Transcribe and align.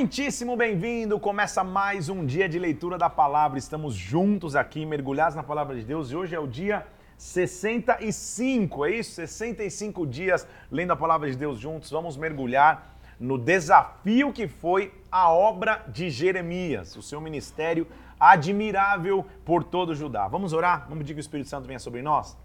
Muitíssimo 0.00 0.56
bem-vindo! 0.56 1.20
Começa 1.20 1.62
mais 1.62 2.08
um 2.08 2.24
dia 2.24 2.48
de 2.48 2.58
leitura 2.58 2.96
da 2.96 3.10
palavra. 3.10 3.58
Estamos 3.58 3.94
juntos 3.94 4.56
aqui, 4.56 4.86
mergulhados 4.86 5.34
na 5.34 5.42
palavra 5.42 5.76
de 5.76 5.84
Deus, 5.84 6.10
e 6.10 6.16
hoje 6.16 6.34
é 6.34 6.40
o 6.40 6.46
dia 6.46 6.86
65, 7.18 8.86
é 8.86 8.92
isso? 8.92 9.16
65 9.16 10.06
dias 10.06 10.48
lendo 10.72 10.92
a 10.92 10.96
palavra 10.96 11.30
de 11.30 11.36
Deus 11.36 11.58
juntos. 11.58 11.90
Vamos 11.90 12.16
mergulhar 12.16 12.96
no 13.20 13.36
desafio 13.36 14.32
que 14.32 14.48
foi 14.48 14.90
a 15.12 15.30
obra 15.30 15.84
de 15.88 16.08
Jeremias, 16.08 16.96
o 16.96 17.02
seu 17.02 17.20
ministério 17.20 17.86
admirável 18.18 19.26
por 19.44 19.62
todo 19.62 19.94
Judá. 19.94 20.26
Vamos 20.28 20.54
orar? 20.54 20.84
Vamos 20.84 21.00
pedir 21.00 21.12
que 21.12 21.20
o 21.20 21.26
Espírito 21.28 21.50
Santo 21.50 21.66
venha 21.66 21.78
sobre 21.78 22.00
nós? 22.00 22.38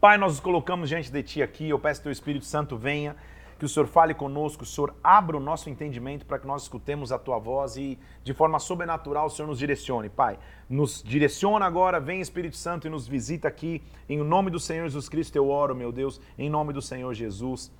Pai, 0.00 0.18
nós 0.18 0.32
nos 0.32 0.40
colocamos 0.40 0.88
diante 0.88 1.12
de 1.12 1.22
Ti 1.22 1.42
aqui, 1.44 1.68
eu 1.68 1.78
peço 1.78 2.02
que 2.02 2.08
o 2.08 2.10
Espírito 2.10 2.44
Santo 2.44 2.76
venha 2.76 3.14
que 3.58 3.64
o 3.64 3.68
Senhor 3.68 3.86
fale 3.86 4.14
conosco, 4.14 4.64
o 4.64 4.66
Senhor 4.66 4.94
abra 5.02 5.36
o 5.36 5.40
nosso 5.40 5.70
entendimento 5.70 6.26
para 6.26 6.38
que 6.38 6.46
nós 6.46 6.62
escutemos 6.62 7.10
a 7.10 7.18
tua 7.18 7.38
voz 7.38 7.76
e 7.76 7.98
de 8.22 8.34
forma 8.34 8.58
sobrenatural 8.58 9.26
o 9.26 9.30
Senhor 9.30 9.48
nos 9.48 9.58
direcione. 9.58 10.08
Pai, 10.08 10.38
nos 10.68 11.02
direciona 11.02 11.64
agora, 11.64 11.98
vem 11.98 12.20
Espírito 12.20 12.56
Santo 12.56 12.86
e 12.86 12.90
nos 12.90 13.08
visita 13.08 13.48
aqui. 13.48 13.82
Em 14.08 14.18
nome 14.18 14.50
do 14.50 14.60
Senhor 14.60 14.84
Jesus 14.84 15.08
Cristo 15.08 15.36
eu 15.36 15.48
oro, 15.48 15.74
meu 15.74 15.90
Deus, 15.90 16.20
em 16.36 16.50
nome 16.50 16.72
do 16.72 16.82
Senhor 16.82 17.12
Jesus. 17.14 17.72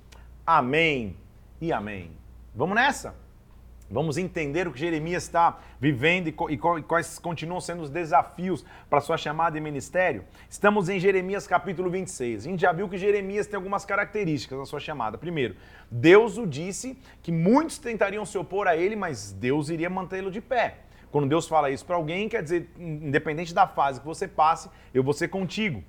Amém 0.45 1.15
e 1.61 1.71
amém. 1.71 2.11
Vamos 2.55 2.75
nessa? 2.75 3.26
Vamos 3.89 4.17
entender 4.17 4.67
o 4.67 4.73
que 4.73 4.79
Jeremias 4.79 5.23
está 5.23 5.59
vivendo 5.79 6.27
e 6.27 6.57
quais 6.83 7.17
continuam 7.19 7.61
sendo 7.61 7.83
os 7.83 7.89
desafios 7.89 8.65
para 8.89 8.99
sua 8.99 9.17
chamada 9.17 9.57
e 9.57 9.61
ministério. 9.61 10.25
Estamos 10.49 10.89
em 10.89 10.99
Jeremias 10.99 11.47
capítulo 11.47 11.89
26. 11.89 12.45
A 12.45 12.49
gente 12.49 12.59
já 12.59 12.73
viu 12.73 12.89
que 12.89 12.97
Jeremias 12.97 13.47
tem 13.47 13.55
algumas 13.55 13.85
características 13.85 14.59
na 14.59 14.65
sua 14.65 14.81
chamada. 14.81 15.17
Primeiro, 15.17 15.55
Deus 15.89 16.37
o 16.37 16.45
disse 16.45 16.99
que 17.23 17.31
muitos 17.31 17.77
tentariam 17.77 18.25
se 18.25 18.37
opor 18.37 18.67
a 18.67 18.75
ele, 18.75 18.97
mas 18.97 19.31
Deus 19.31 19.69
iria 19.69 19.89
mantê-lo 19.89 20.29
de 20.29 20.41
pé. 20.41 20.79
Quando 21.09 21.29
Deus 21.29 21.47
fala 21.47 21.71
isso 21.71 21.85
para 21.85 21.95
alguém, 21.95 22.27
quer 22.27 22.43
dizer, 22.43 22.69
independente 22.77 23.53
da 23.53 23.65
fase 23.65 24.01
que 24.01 24.05
você 24.05 24.27
passe, 24.27 24.69
eu 24.93 25.01
vou 25.01 25.13
ser 25.13 25.29
contigo. 25.29 25.81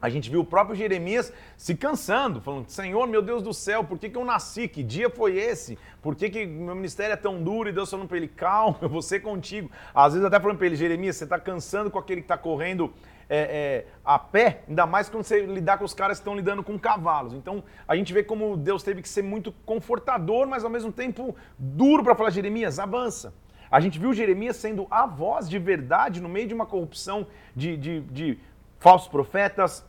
A 0.00 0.08
gente 0.08 0.30
viu 0.30 0.40
o 0.40 0.44
próprio 0.44 0.76
Jeremias 0.76 1.32
se 1.56 1.74
cansando, 1.74 2.40
falando: 2.40 2.68
Senhor, 2.68 3.06
meu 3.08 3.20
Deus 3.20 3.42
do 3.42 3.52
céu, 3.52 3.82
por 3.82 3.98
que, 3.98 4.08
que 4.08 4.16
eu 4.16 4.24
nasci? 4.24 4.68
Que 4.68 4.82
dia 4.82 5.10
foi 5.10 5.36
esse? 5.36 5.76
Por 6.00 6.14
que, 6.14 6.30
que 6.30 6.46
meu 6.46 6.74
ministério 6.76 7.12
é 7.12 7.16
tão 7.16 7.42
duro? 7.42 7.68
E 7.68 7.72
Deus 7.72 7.90
falando 7.90 8.06
para 8.06 8.16
ele: 8.16 8.28
calma, 8.28 8.78
eu 8.80 8.88
vou 8.88 9.02
ser 9.02 9.20
contigo. 9.20 9.68
Às 9.92 10.12
vezes, 10.12 10.24
até 10.24 10.38
falando 10.38 10.56
para 10.56 10.66
ele: 10.66 10.76
Jeremias, 10.76 11.16
você 11.16 11.24
está 11.24 11.38
cansando 11.38 11.90
com 11.90 11.98
aquele 11.98 12.20
que 12.20 12.26
está 12.26 12.38
correndo 12.38 12.92
é, 13.28 13.38
é, 13.38 13.86
a 14.04 14.20
pé, 14.20 14.62
ainda 14.68 14.86
mais 14.86 15.08
quando 15.08 15.24
você 15.24 15.44
lidar 15.44 15.78
com 15.78 15.84
os 15.84 15.94
caras 15.94 16.18
que 16.18 16.22
estão 16.22 16.36
lidando 16.36 16.62
com 16.62 16.78
cavalos. 16.78 17.34
Então, 17.34 17.64
a 17.86 17.96
gente 17.96 18.12
vê 18.12 18.22
como 18.22 18.56
Deus 18.56 18.84
teve 18.84 19.02
que 19.02 19.08
ser 19.08 19.22
muito 19.22 19.50
confortador, 19.66 20.46
mas 20.46 20.62
ao 20.62 20.70
mesmo 20.70 20.92
tempo 20.92 21.34
duro 21.58 22.04
para 22.04 22.14
falar: 22.14 22.30
Jeremias, 22.30 22.78
avança. 22.78 23.34
A 23.68 23.80
gente 23.80 23.98
viu 23.98 24.14
Jeremias 24.14 24.56
sendo 24.56 24.86
a 24.90 25.06
voz 25.06 25.48
de 25.48 25.58
verdade 25.58 26.22
no 26.22 26.28
meio 26.28 26.46
de 26.46 26.54
uma 26.54 26.64
corrupção 26.64 27.26
de, 27.54 27.76
de, 27.76 28.00
de 28.00 28.38
falsos 28.78 29.08
profetas, 29.08 29.84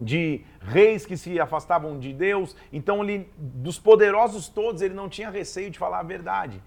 de 0.00 0.42
reis 0.60 1.06
que 1.06 1.16
se 1.16 1.38
afastavam 1.38 1.98
de 1.98 2.12
Deus. 2.12 2.56
Então, 2.72 3.02
ele, 3.02 3.28
dos 3.36 3.78
poderosos 3.78 4.48
todos, 4.48 4.82
ele 4.82 4.94
não 4.94 5.08
tinha 5.08 5.30
receio 5.30 5.70
de 5.70 5.78
falar 5.78 6.00
a 6.00 6.02
verdade. 6.02 6.60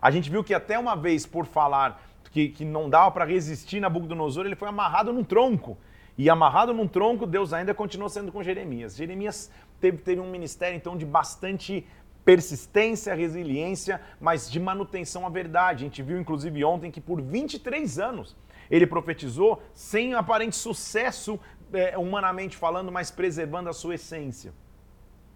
A 0.00 0.10
gente 0.10 0.30
viu 0.30 0.42
que 0.42 0.54
até 0.54 0.78
uma 0.78 0.96
vez, 0.96 1.26
por 1.26 1.46
falar 1.46 2.02
que, 2.30 2.48
que 2.48 2.64
não 2.64 2.88
dava 2.88 3.10
para 3.10 3.24
resistir 3.24 3.80
Nabucodonosor, 3.80 4.46
ele 4.46 4.56
foi 4.56 4.68
amarrado 4.68 5.12
num 5.12 5.24
tronco. 5.24 5.76
E 6.16 6.28
amarrado 6.28 6.72
num 6.74 6.86
tronco, 6.86 7.26
Deus 7.26 7.52
ainda 7.52 7.74
continuou 7.74 8.08
sendo 8.08 8.30
com 8.32 8.42
Jeremias. 8.42 8.96
Jeremias 8.96 9.50
teve, 9.80 9.98
teve 9.98 10.20
um 10.20 10.30
ministério, 10.30 10.76
então, 10.76 10.96
de 10.96 11.06
bastante 11.06 11.86
persistência, 12.24 13.14
resiliência, 13.14 14.00
mas 14.20 14.50
de 14.50 14.60
manutenção 14.60 15.26
à 15.26 15.30
verdade. 15.30 15.84
A 15.84 15.88
gente 15.88 16.02
viu, 16.02 16.20
inclusive, 16.20 16.64
ontem 16.64 16.90
que 16.90 17.00
por 17.00 17.20
23 17.20 17.98
anos 17.98 18.36
ele 18.70 18.86
profetizou 18.86 19.62
sem 19.74 20.14
aparente 20.14 20.54
sucesso 20.54 21.40
é, 21.72 21.96
humanamente 21.96 22.56
falando, 22.56 22.90
mas 22.90 23.10
preservando 23.10 23.68
a 23.68 23.72
sua 23.72 23.94
essência. 23.94 24.52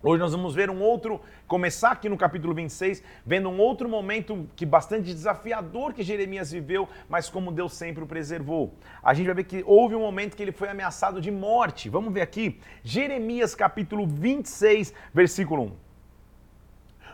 Hoje 0.03 0.21
nós 0.21 0.33
vamos 0.33 0.55
ver 0.55 0.69
um 0.69 0.83
outro, 0.83 1.19
começar 1.47 1.93
aqui 1.93 2.11
no 2.11 2.17
capítulo 2.19 2.53
26, 2.53 3.03
vendo 3.25 3.49
um 3.49 3.59
outro 3.59 3.89
momento 3.89 4.47
que 4.55 4.67
bastante 4.67 5.07
desafiador 5.07 5.95
que 5.95 6.03
Jeremias 6.03 6.53
viveu, 6.53 6.87
mas 7.09 7.31
como 7.31 7.51
Deus 7.51 7.73
sempre 7.73 8.05
o 8.05 8.07
preservou. 8.07 8.75
A 9.03 9.15
gente 9.15 9.25
vai 9.25 9.37
ver 9.37 9.45
que 9.45 9.65
houve 9.67 9.95
um 9.95 10.01
momento 10.01 10.37
que 10.37 10.43
ele 10.43 10.53
foi 10.53 10.69
ameaçado 10.69 11.23
de 11.23 11.31
morte. 11.31 11.89
Vamos 11.89 12.13
ver 12.13 12.21
aqui, 12.21 12.61
Jeremias 12.83 13.55
capítulo 13.55 14.07
26, 14.07 14.93
versículo 15.15 15.63
1. 15.63 15.73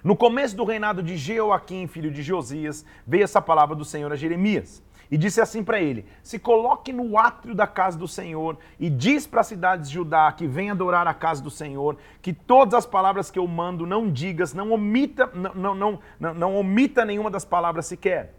No 0.02 0.16
começo 0.16 0.56
do 0.56 0.64
reinado 0.64 1.00
de 1.00 1.16
Jeoaquim, 1.16 1.86
filho 1.86 2.10
de 2.10 2.24
Josias, 2.24 2.84
veio 3.06 3.22
essa 3.22 3.40
palavra 3.40 3.76
do 3.76 3.84
Senhor 3.84 4.12
a 4.12 4.16
Jeremias 4.16 4.82
e 5.10 5.18
disse 5.18 5.40
assim 5.40 5.64
para 5.64 5.80
ele: 5.80 6.06
Se 6.22 6.38
coloque 6.38 6.92
no 6.92 7.18
átrio 7.18 7.54
da 7.54 7.66
casa 7.66 7.98
do 7.98 8.06
Senhor 8.06 8.56
e 8.78 8.88
diz 8.88 9.26
para 9.26 9.40
as 9.40 9.48
cidades 9.48 9.88
de 9.88 9.94
Judá 9.94 10.30
que 10.30 10.46
venha 10.46 10.72
adorar 10.72 11.06
a 11.06 11.14
casa 11.14 11.42
do 11.42 11.50
Senhor, 11.50 11.96
que 12.22 12.32
todas 12.32 12.74
as 12.74 12.86
palavras 12.86 13.30
que 13.30 13.38
eu 13.38 13.46
mando 13.46 13.86
não 13.86 14.10
digas, 14.10 14.54
não 14.54 14.70
omita, 14.72 15.28
não, 15.34 15.54
não, 15.54 15.74
não, 15.74 15.98
não, 16.18 16.34
não 16.34 16.56
omita 16.56 17.04
nenhuma 17.04 17.30
das 17.30 17.44
palavras 17.44 17.86
sequer. 17.86 18.34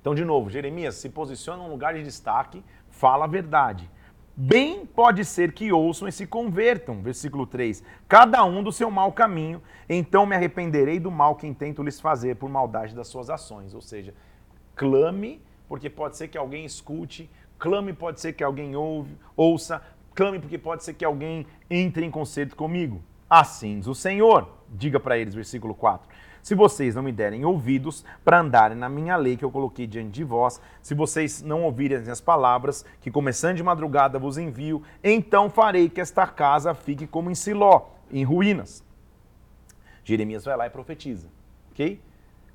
Então, 0.00 0.14
de 0.14 0.24
novo, 0.24 0.50
Jeremias 0.50 0.96
se 0.96 1.08
posiciona 1.08 1.62
num 1.62 1.70
lugar 1.70 1.94
de 1.94 2.02
destaque, 2.02 2.62
fala 2.90 3.24
a 3.24 3.28
verdade. 3.28 3.88
Bem 4.34 4.86
pode 4.86 5.24
ser 5.24 5.52
que 5.52 5.72
ouçam 5.72 6.08
e 6.08 6.12
se 6.12 6.26
convertam. 6.26 7.02
Versículo 7.02 7.46
3. 7.46 7.84
Cada 8.08 8.44
um 8.44 8.62
do 8.62 8.72
seu 8.72 8.90
mau 8.90 9.12
caminho, 9.12 9.62
então 9.88 10.26
me 10.26 10.34
arrependerei 10.34 10.98
do 10.98 11.10
mal 11.10 11.36
que 11.36 11.46
intento 11.46 11.82
lhes 11.82 12.00
fazer 12.00 12.36
por 12.36 12.48
maldade 12.48 12.94
das 12.94 13.08
suas 13.08 13.30
ações. 13.30 13.74
Ou 13.74 13.80
seja, 13.80 14.14
clame, 14.74 15.40
porque 15.68 15.88
pode 15.88 16.16
ser 16.16 16.28
que 16.28 16.38
alguém 16.38 16.64
escute, 16.64 17.30
clame, 17.58 17.92
pode 17.92 18.20
ser 18.20 18.32
que 18.32 18.44
alguém 18.44 18.76
ouve, 18.76 19.16
ouça, 19.36 19.82
clame, 20.14 20.38
porque 20.38 20.58
pode 20.58 20.84
ser 20.84 20.94
que 20.94 21.04
alguém 21.04 21.46
entre 21.70 22.04
em 22.04 22.10
concerto 22.10 22.56
comigo. 22.56 23.02
Assim 23.28 23.78
diz 23.78 23.86
o 23.86 23.94
Senhor, 23.94 24.48
diga 24.68 25.00
para 25.00 25.16
eles, 25.16 25.34
versículo 25.34 25.74
4. 25.74 26.06
Se 26.42 26.56
vocês 26.56 26.96
não 26.96 27.04
me 27.04 27.12
derem 27.12 27.44
ouvidos 27.44 28.04
para 28.24 28.40
andarem 28.40 28.76
na 28.76 28.88
minha 28.88 29.16
lei 29.16 29.36
que 29.36 29.44
eu 29.44 29.50
coloquei 29.50 29.86
diante 29.86 30.10
de 30.10 30.24
vós, 30.24 30.60
se 30.82 30.92
vocês 30.92 31.40
não 31.40 31.62
ouvirem 31.62 31.98
as 31.98 32.02
minhas 32.02 32.20
palavras, 32.20 32.84
que 33.00 33.12
começando 33.12 33.56
de 33.56 33.62
madrugada 33.62 34.18
vos 34.18 34.36
envio, 34.36 34.82
então 35.04 35.48
farei 35.48 35.88
que 35.88 36.00
esta 36.00 36.26
casa 36.26 36.74
fique 36.74 37.06
como 37.06 37.30
em 37.30 37.34
Siló, 37.34 37.90
em 38.10 38.24
ruínas. 38.24 38.84
Jeremias 40.04 40.44
vai 40.44 40.56
lá 40.56 40.66
e 40.66 40.70
profetiza, 40.70 41.28
ok? 41.70 42.02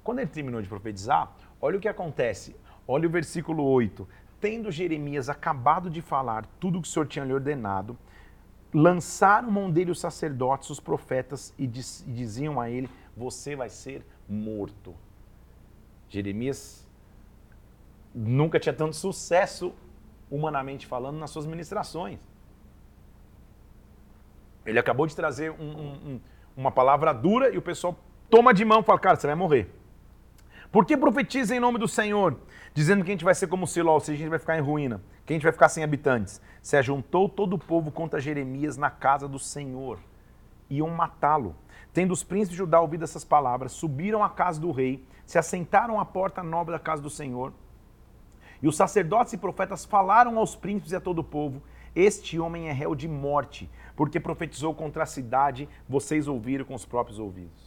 Quando 0.04 0.20
ele 0.20 0.28
terminou 0.28 0.62
de 0.62 0.68
profetizar, 0.68 1.32
Olha 1.62 1.78
o 1.78 1.82
que 1.82 1.88
acontece. 1.88 2.56
Olha 2.88 3.08
o 3.08 3.12
versículo 3.12 3.64
8. 3.64 4.08
Tendo 4.40 4.72
Jeremias 4.72 5.30
acabado 5.30 5.90
de 5.90 6.02
falar 6.02 6.46
tudo 6.60 6.78
o 6.78 6.82
que 6.82 6.88
o 6.88 6.92
Senhor 6.92 7.08
tinha 7.08 7.26
lhe 7.26 7.34
ordenado, 7.34 7.98
lançaram 8.74 9.50
mão 9.50 9.72
dele 9.72 9.92
os 9.92 10.00
sacerdotes, 10.00 10.70
os 10.70 10.80
profetas, 10.80 11.54
e, 11.58 11.66
diz, 11.66 12.06
diziam 12.08 12.62
a 12.62 12.70
ele: 12.70 12.90
Você 13.16 13.56
vai 13.56 13.70
ser 13.70 14.06
morto. 14.30 14.96
Jeremias 16.10 16.88
nunca 18.14 18.60
tinha 18.60 18.74
tanto 18.74 18.96
sucesso, 18.96 19.74
humanamente 20.30 20.86
falando, 20.86 21.18
nas 21.18 21.32
suas 21.32 21.46
ministrações. 21.46 22.20
Ele 24.66 24.80
acabou 24.80 25.08
de 25.08 25.16
trazer 25.16 25.52
um, 25.52 25.56
um, 25.64 25.92
um, 25.94 26.22
uma 26.56 26.72
palavra 26.72 27.14
dura 27.14 27.50
e 27.50 27.58
o 27.58 27.62
pessoal 27.62 27.98
toma 28.30 28.54
de 28.54 28.64
mão 28.64 28.82
e 28.82 28.84
fala: 28.84 29.00
Cara, 29.00 29.16
você 29.16 29.28
vai 29.28 29.36
morrer. 29.36 29.77
Por 30.72 30.86
que 30.86 30.98
profetiza 30.98 31.56
em 31.56 31.62
nome 31.62 31.80
do 31.80 31.88
Senhor, 31.88 32.38
dizendo 32.74 33.04
que 33.04 33.10
a 33.10 33.14
gente 33.14 33.24
vai 33.24 33.34
ser 33.34 33.48
como 33.48 33.66
Siló, 33.66 33.94
ou 33.94 34.00
seja, 34.02 34.16
a 34.16 34.18
gente 34.18 34.30
vai 34.30 34.40
ficar 34.40 34.58
em 34.58 34.62
ruína, 34.62 35.02
que 35.26 35.32
a 35.32 35.36
gente 35.36 35.44
vai 35.44 35.52
ficar 35.54 35.70
sem 35.70 35.82
habitantes? 35.82 36.42
Se 36.62 36.76
ajuntou 36.76 37.30
todo 37.30 37.54
o 37.54 37.60
povo 37.60 37.90
contra 37.90 38.20
Jeremias 38.20 38.76
na 38.76 38.90
casa 38.90 39.30
do 39.30 39.40
Senhor. 39.40 39.98
Iam 40.70 40.90
matá-lo. 40.90 41.56
Tendo 41.94 42.12
os 42.12 42.22
príncipes 42.22 42.52
de 42.52 42.58
Judá 42.58 42.82
ouvido 42.82 43.06
essas 43.06 43.24
palavras, 43.24 43.72
subiram 43.72 44.22
à 44.22 44.30
casa 44.30 44.60
do 44.60 44.72
rei, 44.72 45.08
se 45.26 45.40
assentaram 45.40 46.02
à 46.02 46.06
porta 46.06 46.44
nobre 46.44 46.74
da 46.74 46.80
casa 46.80 47.02
do 47.02 47.10
Senhor. 47.10 47.54
E 48.62 48.68
os 48.68 48.76
sacerdotes 48.76 49.32
e 49.32 49.38
profetas 49.38 49.86
falaram 49.86 50.38
aos 50.38 50.54
príncipes 50.54 50.92
e 50.92 50.98
a 50.98 51.02
todo 51.02 51.20
o 51.20 51.24
povo: 51.24 51.64
Este 51.96 52.38
homem 52.38 52.68
é 52.68 52.74
réu 52.74 52.94
de 52.94 53.08
morte, 53.08 53.70
porque 53.96 54.20
profetizou 54.20 54.76
contra 54.76 55.04
a 55.04 55.08
cidade, 55.08 55.70
vocês 55.88 56.28
ouviram 56.28 56.66
com 56.66 56.76
os 56.76 56.86
próprios 56.86 57.20
ouvidos 57.20 57.67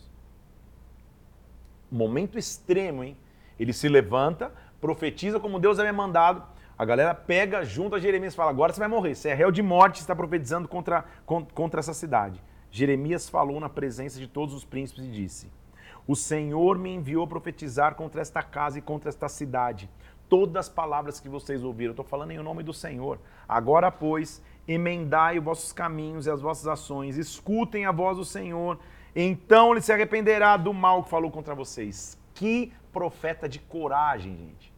momento 1.91 2.39
extremo, 2.39 3.03
hein? 3.05 3.17
Ele 3.59 3.73
se 3.73 3.89
levanta, 3.89 4.53
profetiza 4.81 5.39
como 5.39 5.59
Deus 5.59 5.79
havia 5.79 5.93
mandado. 5.93 6.43
A 6.79 6.85
galera 6.85 7.15
pega, 7.15 7.63
junta 7.63 8.01
Jeremias 8.01 8.33
e 8.33 8.37
fala: 8.37 8.51
Agora 8.51 8.73
você 8.73 8.81
vai 8.81 8.89
morrer. 8.89 9.15
Você 9.15 9.29
é 9.29 9.35
réu 9.35 9.51
de 9.51 9.63
morte, 9.63 10.01
está 10.01 10.17
profetizando 10.17 10.67
contra, 10.67 11.05
contra 11.27 11.81
essa 11.81 11.93
cidade. 11.93 12.43
Jeremias 12.71 13.29
falou 13.29 13.61
na 13.61 13.69
presença 13.69 14.19
de 14.19 14.27
todos 14.27 14.55
os 14.55 14.65
príncipes 14.65 15.05
e 15.05 15.11
disse: 15.11 15.53
O 16.07 16.17
Senhor 16.17 16.79
me 16.79 16.95
enviou 16.95 17.25
a 17.25 17.27
profetizar 17.27 17.95
contra 17.97 18.23
esta 18.23 18.43
casa 18.43 18.79
e 18.79 18.83
contra 18.83 19.11
esta 19.11 19.29
cidade. 19.29 19.91
Todas 20.29 20.57
as 20.57 20.69
palavras 20.69 21.19
que 21.19 21.29
vocês 21.29 21.65
ouviram, 21.65 21.91
estou 21.91 22.05
falando 22.05 22.31
em 22.31 22.39
nome 22.39 22.63
do 22.63 22.73
Senhor. 22.73 23.19
Agora, 23.49 23.91
pois, 23.91 24.41
emendai 24.67 25.39
os 25.39 25.45
vossos 25.45 25.73
caminhos 25.73 26.27
e 26.27 26.31
as 26.31 26.41
vossas 26.41 26.69
ações, 26.69 27.17
escutem 27.17 27.85
a 27.85 27.93
voz 27.93 28.17
do 28.17 28.25
Senhor 28.25 28.79
Então 29.15 29.73
ele 29.73 29.81
se 29.81 29.93
arrependerá 29.93 30.57
do 30.57 30.73
mal 30.73 31.03
que 31.03 31.11
falou 31.11 31.31
contra 31.31 31.55
vocês. 31.55 32.19
Que 32.35 32.73
profeta 32.93 33.49
de 33.49 33.59
coragem, 33.59 34.37
gente. 34.37 34.73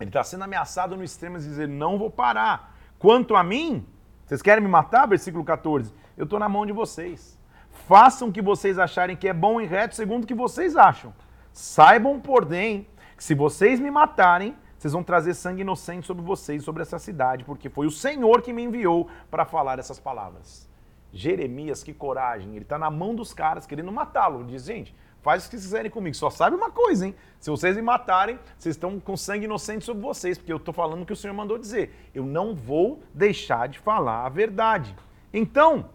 Ele 0.00 0.10
está 0.10 0.22
sendo 0.22 0.44
ameaçado 0.44 0.96
no 0.96 1.04
extremo 1.04 1.38
de 1.38 1.44
dizer: 1.44 1.68
Não 1.68 1.98
vou 1.98 2.10
parar. 2.10 2.76
Quanto 2.98 3.34
a 3.34 3.42
mim, 3.42 3.86
vocês 4.24 4.42
querem 4.42 4.62
me 4.62 4.70
matar? 4.70 5.06
Versículo 5.06 5.44
14. 5.44 5.92
Eu 6.16 6.24
estou 6.24 6.38
na 6.38 6.48
mão 6.48 6.66
de 6.66 6.72
vocês. 6.72 7.38
Façam 7.86 8.28
o 8.28 8.32
que 8.32 8.42
vocês 8.42 8.78
acharem 8.78 9.16
que 9.16 9.28
é 9.28 9.32
bom 9.32 9.60
e 9.60 9.66
reto, 9.66 9.94
segundo 9.94 10.24
o 10.24 10.26
que 10.26 10.34
vocês 10.34 10.76
acham. 10.76 11.14
Saibam, 11.52 12.18
porém, 12.18 12.86
que 13.16 13.22
se 13.22 13.34
vocês 13.34 13.78
me 13.78 13.90
matarem, 13.90 14.56
vocês 14.76 14.92
vão 14.92 15.02
trazer 15.02 15.34
sangue 15.34 15.62
inocente 15.62 16.06
sobre 16.06 16.22
vocês, 16.22 16.64
sobre 16.64 16.82
essa 16.82 16.98
cidade, 16.98 17.44
porque 17.44 17.68
foi 17.68 17.86
o 17.86 17.90
Senhor 17.90 18.42
que 18.42 18.52
me 18.52 18.62
enviou 18.62 19.08
para 19.30 19.44
falar 19.44 19.78
essas 19.78 19.98
palavras. 19.98 20.68
Jeremias, 21.12 21.82
que 21.82 21.94
coragem, 21.94 22.50
ele 22.50 22.62
está 22.62 22.78
na 22.78 22.90
mão 22.90 23.14
dos 23.14 23.32
caras 23.32 23.66
querendo 23.66 23.90
matá-lo. 23.90 24.44
Diz, 24.44 24.64
gente, 24.64 24.94
faz 25.22 25.44
o 25.44 25.50
que 25.50 25.56
vocês 25.56 25.64
quiserem 25.64 25.90
comigo, 25.90 26.14
só 26.14 26.30
sabe 26.30 26.54
uma 26.56 26.70
coisa, 26.70 27.06
hein? 27.06 27.14
Se 27.40 27.50
vocês 27.50 27.76
me 27.76 27.82
matarem, 27.82 28.38
vocês 28.58 28.76
estão 28.76 29.00
com 29.00 29.16
sangue 29.16 29.44
inocente 29.44 29.84
sobre 29.84 30.02
vocês, 30.02 30.38
porque 30.38 30.52
eu 30.52 30.56
estou 30.56 30.74
falando 30.74 31.02
o 31.02 31.06
que 31.06 31.12
o 31.12 31.16
Senhor 31.16 31.34
mandou 31.34 31.58
dizer. 31.58 32.10
Eu 32.14 32.24
não 32.24 32.54
vou 32.54 33.02
deixar 33.14 33.68
de 33.68 33.78
falar 33.78 34.26
a 34.26 34.28
verdade. 34.28 34.94
Então, 35.32 35.90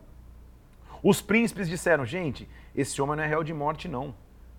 os 1.04 1.22
príncipes 1.22 1.68
disseram, 1.68 2.06
gente, 2.06 2.48
esse 2.76 3.02
homem 3.02 3.16
não 3.16 3.24
é 3.24 3.28
réu 3.28 3.44
de 3.44 3.54
morte, 3.54 3.88
não, 3.88 4.14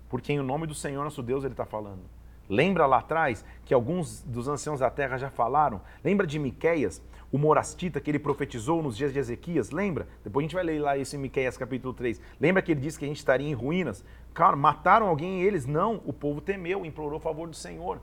porque 0.09 0.33
em 0.33 0.39
nome 0.39 0.67
do 0.67 0.75
Senhor 0.75 1.03
nosso 1.03 1.23
Deus 1.23 1.43
ele 1.43 1.53
está 1.53 1.65
falando. 1.65 2.01
Lembra 2.49 2.85
lá 2.85 2.97
atrás 2.97 3.43
que 3.65 3.73
alguns 3.73 4.21
dos 4.21 4.47
anciãos 4.47 4.79
da 4.79 4.89
terra 4.89 5.17
já 5.17 5.29
falaram? 5.29 5.81
Lembra 6.03 6.27
de 6.27 6.37
Miqueias, 6.37 7.01
o 7.33 7.37
morastita 7.39 7.99
que 7.99 8.11
ele 8.11 8.19
profetizou 8.19 8.83
nos 8.83 8.95
dias 8.95 9.11
de 9.11 9.17
Ezequias? 9.17 9.71
Lembra? 9.71 10.07
Depois 10.23 10.43
a 10.43 10.45
gente 10.45 10.53
vai 10.53 10.63
ler 10.63 10.79
lá 10.79 10.95
isso 10.95 11.15
em 11.15 11.19
Miqueias 11.19 11.57
capítulo 11.57 11.91
3. 11.91 12.21
Lembra 12.39 12.61
que 12.61 12.71
ele 12.71 12.79
disse 12.79 12.99
que 12.99 13.05
a 13.05 13.07
gente 13.07 13.17
estaria 13.17 13.49
em 13.49 13.53
ruínas? 13.53 14.05
Cara, 14.35 14.55
mataram 14.55 15.07
alguém 15.07 15.41
e 15.41 15.43
eles? 15.43 15.65
Não, 15.65 15.99
o 16.05 16.13
povo 16.13 16.39
temeu, 16.39 16.85
implorou 16.85 17.19
favor 17.19 17.49
do 17.49 17.55
Senhor. 17.55 17.99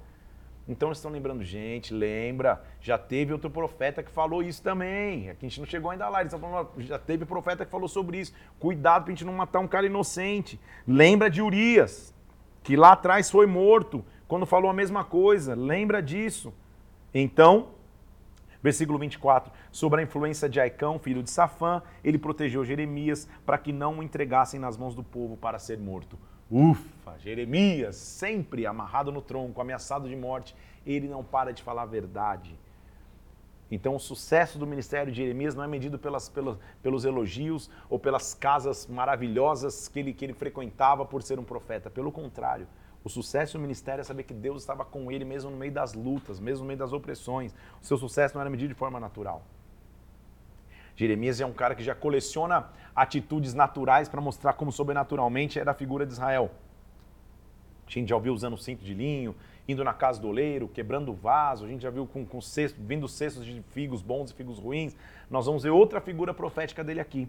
Então 0.67 0.89
eles 0.89 0.99
estão 0.99 1.13
lembrando, 1.13 1.45
gente, 1.45 1.95
lembra, 1.95 2.61
já 2.81 2.99
teve 2.99 3.33
outro 3.33 3.49
profeta 3.49 4.03
que 4.03 4.11
falou 4.11 4.43
isso 4.43 4.65
também. 4.65 5.31
Aqui 5.31 5.47
a 5.47 5.49
gente 5.49 5.61
não 5.61 5.67
chegou 5.67 5.93
ainda 5.93 6.09
lá, 6.09 6.23
eles 6.23 6.33
estão 6.33 6.51
falando, 6.51 6.71
já 6.79 6.99
teve 6.99 7.25
profeta 7.25 7.65
que 7.65 7.71
falou 7.71 7.87
sobre 7.87 8.19
isso. 8.19 8.35
Cuidado 8.59 9.05
para 9.05 9.13
a 9.13 9.15
gente 9.15 9.25
não 9.25 9.33
matar 9.33 9.61
um 9.61 9.69
cara 9.69 9.87
inocente. 9.87 10.59
Lembra 10.89 11.31
de 11.31 11.41
Urias, 11.41 12.13
que 12.65 12.75
lá 12.75 12.93
atrás 12.93 13.31
foi 13.31 13.47
morto 13.47 14.05
quando 14.27 14.45
falou 14.45 14.69
a 14.69 14.75
mesma 14.75 15.05
coisa. 15.05 15.55
Lembra 15.55 16.03
disso. 16.03 16.53
Então, 17.15 17.69
versículo 18.63 18.99
24, 18.99 19.53
sobre 19.71 20.01
a 20.01 20.05
influência 20.05 20.49
de 20.49 20.61
Aicão, 20.61 20.99
filho 20.99 21.23
de 21.23 21.31
Safã, 21.31 21.83
ele 22.05 22.19
protegeu 22.19 22.65
Jeremias 22.65 23.29
para 23.45 23.59
que 23.59 23.73
não 23.73 23.99
o 23.99 24.03
entregassem 24.03 24.61
nas 24.61 24.77
mãos 24.77 24.95
do 24.95 25.03
povo 25.03 25.37
para 25.37 25.59
ser 25.59 25.79
morto. 25.79 26.19
Ufa, 26.51 27.17
Jeremias, 27.19 27.97
sempre 27.97 28.67
amarrado 28.67 29.13
no 29.13 29.23
tronco, 29.23 29.61
ameaçado 29.61 30.09
de 30.09 30.17
morte, 30.17 30.55
ele 30.85 31.09
não 31.09 31.23
para 31.23 31.53
de 31.53 31.63
falar 31.63 31.83
a 31.83 31.87
verdade. 31.87 32.59
Então, 33.71 33.95
o 33.95 34.01
sucesso 34.01 34.59
do 34.59 34.67
ministério 34.67 35.13
de 35.13 35.19
Jeremias 35.19 35.55
não 35.55 35.63
é 35.63 35.69
medido 35.69 35.97
pelas, 35.97 36.29
pelos, 36.29 36.59
pelos 36.83 37.05
elogios 37.05 37.71
ou 37.89 38.01
pelas 38.01 38.35
casas 38.35 38.87
maravilhosas 38.89 39.87
que 39.87 40.01
ele, 40.01 40.13
que 40.13 40.25
ele 40.25 40.35
frequentava 40.35 41.07
por 41.07 41.23
ser 41.23 41.39
um 41.39 41.45
profeta. 41.45 41.89
Pelo 41.89 42.11
contrário, 42.11 42.67
o 43.03 43.09
sucesso 43.09 43.57
do 43.57 43.61
ministério 43.61 44.03
é 44.03 44.05
saber 44.05 44.25
que 44.25 44.35
Deus 44.35 44.63
estava 44.63 44.85
com 44.85 45.11
ele 45.11 45.25
mesmo 45.25 45.51
no 45.51 45.57
meio 45.57 45.73
das 45.73 45.95
lutas, 45.95 46.39
mesmo 46.39 46.65
no 46.65 46.69
meio 46.69 46.79
das 46.79 46.93
opressões. 46.93 47.55
O 47.81 47.85
seu 47.85 47.97
sucesso 47.97 48.35
não 48.35 48.41
era 48.41 48.51
medido 48.51 48.69
de 48.69 48.75
forma 48.75 49.01
natural. 49.01 49.43
Jeremias 50.95 51.41
é 51.41 51.47
um 51.47 51.53
cara 51.53 51.75
que 51.75 51.83
já 51.83 51.95
coleciona 51.95 52.69
atitudes 52.95 53.55
naturais 53.55 54.09
para 54.09 54.21
mostrar 54.21 54.53
como 54.53 54.71
sobrenaturalmente 54.71 55.59
era 55.59 55.71
a 55.71 55.75
figura 55.75 56.05
de 56.05 56.13
Israel. 56.13 56.51
A 57.87 57.91
gente 57.91 58.11
já 58.11 58.15
ouviu 58.15 58.35
usando 58.35 58.57
cinto 58.59 58.85
de 58.85 58.93
linho, 58.93 59.35
indo 59.67 59.83
na 59.83 59.95
casa 59.95 60.21
do 60.21 60.29
oleiro, 60.29 60.69
quebrando 60.69 61.11
o 61.11 61.15
vaso, 61.15 61.65
a 61.65 61.69
gente 61.69 61.83
já 61.83 61.91
viu 61.91 62.07
com, 62.07 62.25
com 62.27 62.41
cesto, 62.41 62.79
vindo 62.83 63.09
cestos 63.09 63.45
de 63.47 63.63
figos 63.71 64.03
bons 64.03 64.31
e 64.31 64.35
figos 64.35 64.59
ruins. 64.59 64.95
Nós 65.31 65.47
vamos 65.47 65.63
ver 65.63 65.71
outra 65.71 66.01
figura 66.01 66.35
profética 66.35 66.85
dele 66.85 67.01
aqui. 67.01 67.29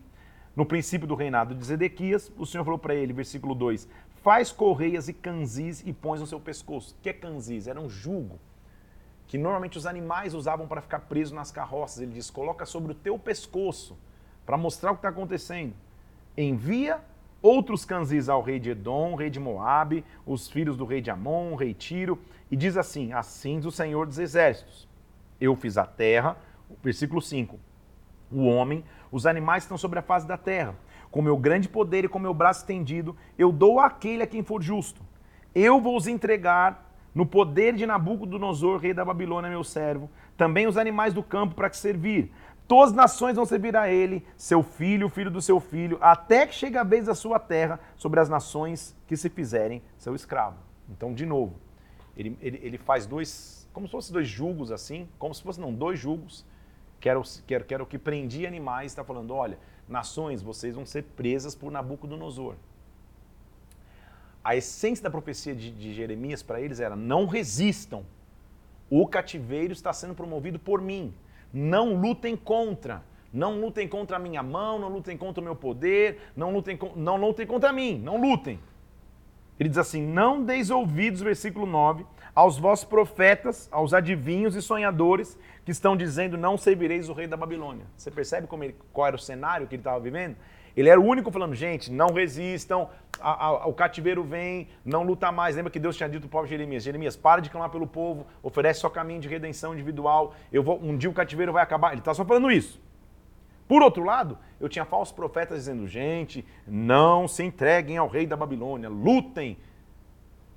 No 0.53 0.65
princípio 0.65 1.07
do 1.07 1.15
reinado 1.15 1.55
de 1.55 1.63
Zedequias, 1.63 2.31
o 2.37 2.45
Senhor 2.45 2.65
falou 2.65 2.77
para 2.77 2.93
ele, 2.93 3.13
versículo 3.13 3.55
2: 3.55 3.87
faz 4.21 4.51
correias 4.51 5.07
e 5.07 5.13
canzis 5.13 5.83
e 5.85 5.91
pões 5.91 6.19
no 6.19 6.27
seu 6.27 6.39
pescoço. 6.39 6.95
O 6.97 7.01
que 7.01 7.09
é 7.09 7.13
canzis? 7.13 7.67
Era 7.67 7.79
um 7.79 7.89
jugo 7.89 8.39
que 9.27 9.37
normalmente 9.37 9.77
os 9.77 9.85
animais 9.85 10.33
usavam 10.33 10.67
para 10.67 10.81
ficar 10.81 10.99
presos 11.01 11.33
nas 11.33 11.51
carroças. 11.51 12.01
Ele 12.01 12.13
diz: 12.13 12.29
coloca 12.29 12.65
sobre 12.65 12.91
o 12.91 12.95
teu 12.95 13.17
pescoço 13.17 13.97
para 14.45 14.57
mostrar 14.57 14.91
o 14.91 14.95
que 14.95 14.99
está 14.99 15.09
acontecendo. 15.09 15.73
Envia 16.37 16.99
outros 17.41 17.83
canzis 17.83 18.29
ao 18.29 18.41
rei 18.41 18.59
de 18.59 18.71
Edom, 18.71 19.15
rei 19.15 19.29
de 19.29 19.39
Moabe, 19.39 20.05
os 20.25 20.47
filhos 20.47 20.77
do 20.77 20.85
rei 20.85 21.01
de 21.01 21.09
Amon, 21.09 21.55
rei 21.55 21.73
Tiro, 21.73 22.19
e 22.49 22.55
diz 22.55 22.77
assim: 22.77 23.13
Assim 23.13 23.57
diz 23.57 23.65
o 23.65 23.71
Senhor 23.71 24.05
dos 24.05 24.19
Exércitos: 24.19 24.87
Eu 25.39 25.55
fiz 25.55 25.77
a 25.77 25.85
terra, 25.85 26.37
versículo 26.83 27.21
5. 27.21 27.59
O 28.31 28.45
homem, 28.45 28.83
os 29.11 29.25
animais 29.25 29.63
estão 29.63 29.77
sobre 29.77 29.99
a 29.99 30.01
face 30.01 30.25
da 30.25 30.37
terra 30.37 30.75
com 31.11 31.21
meu 31.21 31.37
grande 31.37 31.67
poder 31.67 32.05
e 32.05 32.07
com 32.07 32.17
meu 32.17 32.33
braço 32.33 32.61
estendido, 32.61 33.15
eu 33.37 33.51
dou 33.51 33.79
àquele 33.79 34.23
a 34.23 34.27
quem 34.27 34.41
for 34.41 34.63
justo. 34.63 35.01
Eu 35.53 35.81
vou 35.81 35.97
os 35.97 36.07
entregar 36.07 36.89
no 37.13 37.25
poder 37.25 37.75
de 37.75 37.85
Nabucodonosor, 37.85 38.79
rei 38.79 38.93
da 38.93 39.03
Babilônia, 39.03 39.49
meu 39.49 39.63
servo, 39.63 40.09
também 40.37 40.65
os 40.65 40.77
animais 40.77 41.13
do 41.13 41.21
campo 41.21 41.53
para 41.53 41.69
que 41.69 41.75
servir. 41.75 42.31
Todas 42.67 42.91
as 42.91 42.95
nações 42.95 43.35
vão 43.35 43.45
servir 43.45 43.75
a 43.75 43.91
ele, 43.91 44.25
seu 44.37 44.63
filho, 44.63 45.07
o 45.07 45.09
filho 45.09 45.29
do 45.29 45.41
seu 45.41 45.59
filho, 45.59 45.97
até 45.99 46.47
que 46.47 46.55
chegue 46.55 46.77
a 46.77 46.83
vez 46.83 47.05
da 47.05 47.13
sua 47.13 47.37
terra 47.37 47.77
sobre 47.97 48.21
as 48.21 48.29
nações 48.29 48.95
que 49.05 49.17
se 49.17 49.29
fizerem 49.29 49.81
seu 49.97 50.15
escravo. 50.15 50.55
Então, 50.89 51.13
de 51.13 51.25
novo, 51.25 51.55
ele, 52.15 52.37
ele, 52.41 52.59
ele 52.63 52.77
faz 52.77 53.05
dois, 53.05 53.67
como 53.73 53.87
se 53.87 53.91
fossem 53.91 54.13
dois 54.13 54.27
julgos 54.27 54.71
assim, 54.71 55.09
como 55.19 55.35
se 55.35 55.43
fossem, 55.43 55.61
não, 55.61 55.73
dois 55.73 55.99
julgos, 55.99 56.45
que 56.97 57.09
era 57.09 57.19
o 57.19 57.23
que, 57.23 57.53
era, 57.53 57.63
que, 57.65 57.73
era 57.73 57.83
o 57.83 57.85
que 57.85 57.97
prendia 57.97 58.47
animais, 58.47 58.91
está 58.93 59.03
falando, 59.03 59.33
olha, 59.33 59.57
nações, 59.91 60.41
vocês 60.41 60.75
vão 60.75 60.85
ser 60.85 61.03
presas 61.03 61.53
por 61.53 61.71
Nabucodonosor. 61.71 62.55
A 64.43 64.55
essência 64.55 65.03
da 65.03 65.09
profecia 65.09 65.53
de, 65.53 65.71
de 65.71 65.93
Jeremias 65.93 66.41
para 66.41 66.59
eles 66.59 66.79
era: 66.79 66.95
não 66.95 67.25
resistam. 67.25 68.03
O 68.89 69.07
cativeiro 69.07 69.71
está 69.71 69.93
sendo 69.93 70.15
promovido 70.15 70.57
por 70.57 70.81
mim. 70.81 71.13
Não 71.53 71.93
lutem 71.95 72.35
contra. 72.35 73.03
Não 73.31 73.61
lutem 73.61 73.87
contra 73.87 74.17
a 74.17 74.19
minha 74.19 74.43
mão, 74.43 74.77
não 74.77 74.89
lutem 74.89 75.17
contra 75.17 75.39
o 75.39 75.43
meu 75.43 75.55
poder, 75.55 76.19
não 76.35 76.51
lutem, 76.51 76.77
não 76.97 77.15
lutem 77.15 77.47
contra 77.47 77.71
mim, 77.71 77.97
não 77.97 78.19
lutem. 78.19 78.59
Ele 79.57 79.69
diz 79.69 79.77
assim: 79.77 80.01
Não 80.01 80.43
deis 80.43 80.69
ouvidos, 80.69 81.21
versículo 81.21 81.65
9, 81.65 82.05
aos 82.33 82.57
vossos 82.57 82.85
profetas, 82.85 83.67
aos 83.71 83.93
adivinhos 83.93 84.55
e 84.55 84.61
sonhadores 84.61 85.37
que 85.65 85.71
estão 85.71 85.95
dizendo: 85.95 86.37
Não 86.37 86.57
servireis 86.57 87.09
o 87.09 87.13
rei 87.13 87.27
da 87.27 87.37
Babilônia. 87.37 87.85
Você 87.97 88.09
percebe 88.09 88.47
como 88.47 88.63
ele, 88.63 88.75
qual 88.93 89.07
era 89.07 89.15
o 89.15 89.19
cenário 89.19 89.67
que 89.67 89.75
ele 89.75 89.81
estava 89.81 89.99
vivendo? 89.99 90.35
Ele 90.75 90.89
era 90.89 90.99
o 90.99 91.05
único 91.05 91.31
falando: 91.31 91.53
gente, 91.53 91.91
não 91.91 92.13
resistam, 92.13 92.89
a, 93.19 93.45
a, 93.45 93.67
o 93.67 93.73
cativeiro 93.73 94.23
vem, 94.23 94.67
não 94.85 95.03
luta 95.03 95.31
mais. 95.31 95.55
Lembra 95.55 95.71
que 95.71 95.79
Deus 95.79 95.95
tinha 95.95 96.09
dito 96.09 96.21
para 96.21 96.27
o 96.27 96.29
povo 96.29 96.47
Jeremias: 96.47 96.83
Jeremias, 96.83 97.15
para 97.15 97.41
de 97.41 97.49
clamar 97.49 97.69
pelo 97.69 97.87
povo, 97.87 98.25
oferece 98.41 98.79
só 98.79 98.89
caminho 98.89 99.21
de 99.21 99.27
redenção 99.27 99.73
individual. 99.73 100.33
Eu 100.51 100.63
vou, 100.63 100.81
um 100.81 100.97
dia 100.97 101.09
o 101.09 101.13
cativeiro 101.13 101.51
vai 101.51 101.63
acabar. 101.63 101.91
Ele 101.91 101.99
está 101.99 102.13
só 102.13 102.23
falando 102.23 102.49
isso. 102.49 102.79
Por 103.67 103.81
outro 103.81 104.03
lado, 104.03 104.37
eu 104.59 104.67
tinha 104.67 104.85
falsos 104.85 105.13
profetas 105.13 105.57
dizendo: 105.59 105.87
gente, 105.87 106.45
não 106.65 107.27
se 107.27 107.43
entreguem 107.43 107.97
ao 107.97 108.07
rei 108.07 108.25
da 108.25 108.35
Babilônia, 108.35 108.89
lutem. 108.89 109.57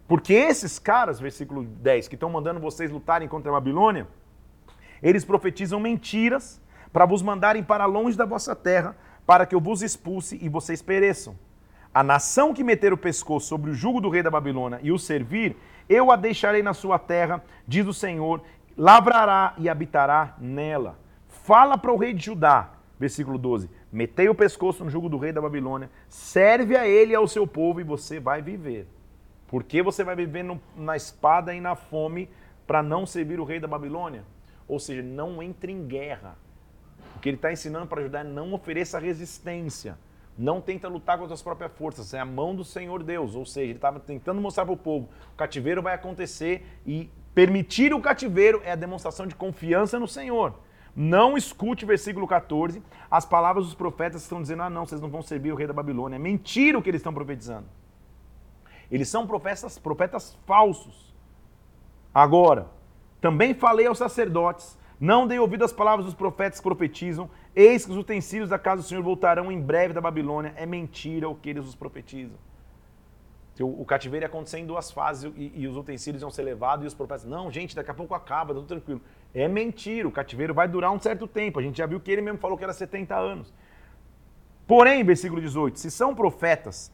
Porque 0.06 0.34
esses 0.34 0.78
caras, 0.78 1.18
versículo 1.18 1.64
10, 1.64 2.08
que 2.08 2.14
estão 2.14 2.28
mandando 2.28 2.60
vocês 2.60 2.90
lutarem 2.90 3.26
contra 3.26 3.50
a 3.50 3.54
Babilônia, 3.54 4.06
eles 5.02 5.24
profetizam 5.24 5.80
mentiras 5.80 6.60
para 6.92 7.06
vos 7.06 7.22
mandarem 7.22 7.62
para 7.62 7.86
longe 7.86 8.16
da 8.16 8.24
vossa 8.24 8.54
terra, 8.54 8.96
para 9.26 9.46
que 9.46 9.54
eu 9.54 9.60
vos 9.60 9.82
expulse 9.82 10.38
e 10.40 10.48
vocês 10.48 10.82
pereçam. 10.82 11.36
A 11.92 12.02
nação 12.02 12.52
que 12.52 12.62
meter 12.62 12.92
o 12.92 12.98
pescoço 12.98 13.46
sobre 13.46 13.70
o 13.70 13.74
jugo 13.74 14.00
do 14.00 14.10
rei 14.10 14.22
da 14.22 14.30
Babilônia 14.30 14.78
e 14.82 14.92
o 14.92 14.98
servir, 14.98 15.56
eu 15.88 16.10
a 16.10 16.16
deixarei 16.16 16.62
na 16.62 16.74
sua 16.74 16.98
terra, 16.98 17.42
diz 17.66 17.86
o 17.86 17.94
Senhor, 17.94 18.42
lavrará 18.76 19.54
e 19.58 19.68
habitará 19.68 20.34
nela. 20.38 20.98
Fala 21.28 21.78
para 21.78 21.92
o 21.92 21.96
rei 21.96 22.12
de 22.12 22.26
Judá, 22.26 22.70
versículo 22.98 23.38
12: 23.38 23.70
Metei 23.92 24.28
o 24.28 24.34
pescoço 24.34 24.84
no 24.84 24.90
jugo 24.90 25.08
do 25.08 25.18
rei 25.18 25.32
da 25.32 25.40
Babilônia, 25.40 25.90
serve 26.08 26.76
a 26.76 26.86
ele 26.86 27.12
e 27.12 27.16
ao 27.16 27.28
seu 27.28 27.46
povo 27.46 27.80
e 27.80 27.84
você 27.84 28.18
vai 28.20 28.42
viver. 28.42 28.86
Porque 29.46 29.82
você 29.82 30.02
vai 30.02 30.16
viver 30.16 30.42
no, 30.42 30.60
na 30.76 30.96
espada 30.96 31.54
e 31.54 31.60
na 31.60 31.76
fome 31.76 32.28
para 32.66 32.82
não 32.82 33.06
servir 33.06 33.38
o 33.38 33.44
rei 33.44 33.60
da 33.60 33.68
Babilônia? 33.68 34.24
Ou 34.66 34.78
seja, 34.78 35.02
não 35.02 35.42
entre 35.42 35.72
em 35.72 35.86
guerra. 35.86 36.36
O 37.16 37.18
que 37.20 37.28
ele 37.28 37.36
está 37.36 37.52
ensinando 37.52 37.86
para 37.86 38.00
ajudar 38.00 38.20
é 38.20 38.24
não 38.24 38.52
ofereça 38.52 38.98
resistência. 38.98 39.98
Não 40.36 40.60
tenta 40.60 40.88
lutar 40.88 41.16
com 41.16 41.24
as 41.24 41.42
próprias 41.42 41.72
forças. 41.72 42.12
É 42.12 42.18
a 42.18 42.24
mão 42.24 42.54
do 42.54 42.64
Senhor 42.64 43.02
Deus. 43.02 43.36
Ou 43.36 43.46
seja, 43.46 43.66
ele 43.66 43.74
estava 43.74 44.00
tentando 44.00 44.40
mostrar 44.40 44.64
para 44.64 44.74
o 44.74 44.76
povo: 44.76 45.08
o 45.32 45.36
cativeiro 45.36 45.80
vai 45.80 45.94
acontecer 45.94 46.66
e 46.84 47.08
permitir 47.34 47.94
o 47.94 48.00
cativeiro 48.00 48.60
é 48.64 48.72
a 48.72 48.76
demonstração 48.76 49.26
de 49.26 49.34
confiança 49.34 49.98
no 49.98 50.08
Senhor. 50.08 50.58
Não 50.96 51.36
escute 51.36 51.84
versículo 51.84 52.26
14, 52.26 52.80
as 53.10 53.24
palavras 53.24 53.64
dos 53.64 53.74
profetas 53.74 54.22
estão 54.22 54.42
dizendo: 54.42 54.62
ah, 54.62 54.70
não, 54.70 54.86
vocês 54.86 55.00
não 55.00 55.08
vão 55.08 55.22
servir 55.22 55.52
o 55.52 55.56
rei 55.56 55.66
da 55.66 55.72
Babilônia. 55.72 56.16
É 56.16 56.18
mentira 56.18 56.78
o 56.78 56.82
que 56.82 56.90
eles 56.90 57.00
estão 57.00 57.14
profetizando. 57.14 57.66
Eles 58.94 59.08
são 59.08 59.26
profetas, 59.26 59.76
profetas 59.76 60.38
falsos. 60.46 61.12
Agora, 62.14 62.68
também 63.20 63.52
falei 63.52 63.88
aos 63.88 63.98
sacerdotes: 63.98 64.78
não 65.00 65.26
dei 65.26 65.36
ouvido 65.36 65.64
às 65.64 65.72
palavras 65.72 66.06
dos 66.06 66.14
profetas 66.14 66.60
que 66.60 66.62
profetizam, 66.62 67.28
eis 67.56 67.84
que 67.84 67.90
os 67.90 67.96
utensílios 67.98 68.50
da 68.50 68.58
casa 68.58 68.82
do 68.82 68.86
Senhor 68.86 69.02
voltarão 69.02 69.50
em 69.50 69.60
breve 69.60 69.92
da 69.92 70.00
Babilônia. 70.00 70.54
É 70.56 70.64
mentira 70.64 71.28
o 71.28 71.34
que 71.34 71.50
eles 71.50 71.66
os 71.66 71.74
profetizam. 71.74 72.38
O, 73.58 73.84
cativeiro 73.84 74.22
ia 74.22 74.28
acontecer 74.28 74.58
em 74.58 74.66
duas 74.66 74.92
fases 74.92 75.32
e, 75.36 75.52
e, 75.56 75.66
os 75.66 75.76
utensílios 75.76 76.22
iam 76.22 76.30
ser 76.30 76.44
levados 76.44 76.84
e 76.84 76.86
os 76.86 76.94
profetas, 76.94 77.24
não, 77.24 77.50
gente, 77.50 77.74
daqui 77.74 77.90
a 77.90 77.94
pouco 77.94 78.14
acaba, 78.14 78.54
tá 78.54 78.60
tudo 78.60 78.68
tranquilo. 78.68 79.00
É 79.34 79.48
mentira, 79.48 80.06
o 80.06 80.12
cativeiro 80.12 80.54
vai 80.54 80.68
durar 80.68 80.92
um 80.92 81.00
certo 81.00 81.26
tempo. 81.26 81.58
A 81.58 81.62
gente 81.62 81.78
já 81.78 81.86
viu 81.86 81.98
que 81.98 82.12
ele 82.12 82.22
mesmo 82.22 82.38
falou 82.38 82.56
que 82.56 82.62
era 82.62 82.72
70 82.72 83.16
anos. 83.16 83.52
Porém, 84.68 85.02
versículo 85.02 85.40
18, 85.40 85.80
se 85.80 85.90
são 85.90 86.14
profetas 86.14 86.92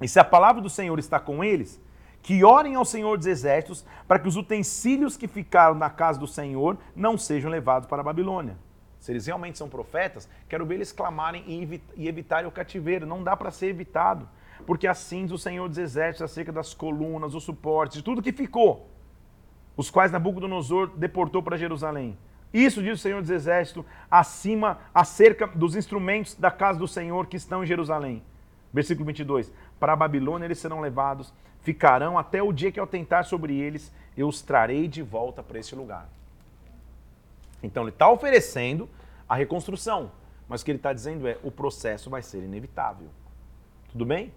e 0.00 0.08
se 0.08 0.18
a 0.18 0.24
palavra 0.24 0.62
do 0.62 0.70
Senhor 0.70 0.98
está 0.98 1.18
com 1.18 1.42
eles, 1.42 1.80
que 2.22 2.44
orem 2.44 2.74
ao 2.74 2.84
Senhor 2.84 3.16
dos 3.16 3.26
Exércitos 3.26 3.84
para 4.06 4.18
que 4.18 4.28
os 4.28 4.36
utensílios 4.36 5.16
que 5.16 5.28
ficaram 5.28 5.74
na 5.74 5.90
casa 5.90 6.18
do 6.18 6.26
Senhor 6.26 6.76
não 6.94 7.16
sejam 7.16 7.50
levados 7.50 7.88
para 7.88 8.00
a 8.00 8.04
Babilônia. 8.04 8.56
Se 8.98 9.12
eles 9.12 9.26
realmente 9.26 9.56
são 9.56 9.68
profetas, 9.68 10.28
quero 10.48 10.66
ver 10.66 10.74
eles 10.74 10.92
clamarem 10.92 11.44
e 11.96 12.08
evitarem 12.08 12.48
o 12.48 12.52
cativeiro. 12.52 13.06
Não 13.06 13.22
dá 13.22 13.36
para 13.36 13.50
ser 13.50 13.68
evitado 13.68 14.28
porque 14.66 14.86
assim 14.86 15.24
diz 15.24 15.32
o 15.32 15.38
Senhor 15.38 15.68
dos 15.68 15.78
Exércitos 15.78 16.30
acerca 16.30 16.52
das 16.52 16.74
colunas, 16.74 17.34
os 17.34 17.44
suportes, 17.44 17.98
de 17.98 18.02
tudo 18.02 18.22
que 18.22 18.32
ficou, 18.32 18.90
os 19.76 19.90
quais 19.90 20.12
Nabucodonosor 20.12 20.88
deportou 20.96 21.42
para 21.42 21.56
Jerusalém. 21.56 22.18
Isso 22.52 22.82
diz 22.82 22.98
o 22.98 23.02
Senhor 23.02 23.20
dos 23.20 23.30
Exércitos 23.30 23.84
acima, 24.10 24.78
acerca 24.92 25.46
dos 25.46 25.76
instrumentos 25.76 26.34
da 26.34 26.50
casa 26.50 26.78
do 26.78 26.88
Senhor 26.88 27.26
que 27.26 27.36
estão 27.36 27.62
em 27.62 27.66
Jerusalém. 27.66 28.22
Versículo 28.72 29.06
22. 29.06 29.52
Para 29.78 29.92
a 29.92 29.96
Babilônia 29.96 30.46
eles 30.46 30.58
serão 30.58 30.80
levados, 30.80 31.32
ficarão 31.60 32.18
até 32.18 32.42
o 32.42 32.52
dia 32.52 32.72
que 32.72 32.80
eu 32.80 32.86
tentar 32.86 33.24
sobre 33.24 33.58
eles, 33.58 33.92
eu 34.16 34.28
os 34.28 34.42
trarei 34.42 34.88
de 34.88 35.02
volta 35.02 35.42
para 35.42 35.58
esse 35.58 35.74
lugar. 35.74 36.08
Então 37.62 37.82
ele 37.84 37.90
está 37.90 38.10
oferecendo 38.10 38.88
a 39.28 39.34
reconstrução, 39.34 40.10
mas 40.48 40.62
o 40.62 40.64
que 40.64 40.70
ele 40.70 40.78
está 40.78 40.92
dizendo 40.92 41.26
é: 41.28 41.38
o 41.42 41.50
processo 41.50 42.08
vai 42.08 42.22
ser 42.22 42.42
inevitável. 42.42 43.08
Tudo 43.90 44.04
bem? 44.04 44.32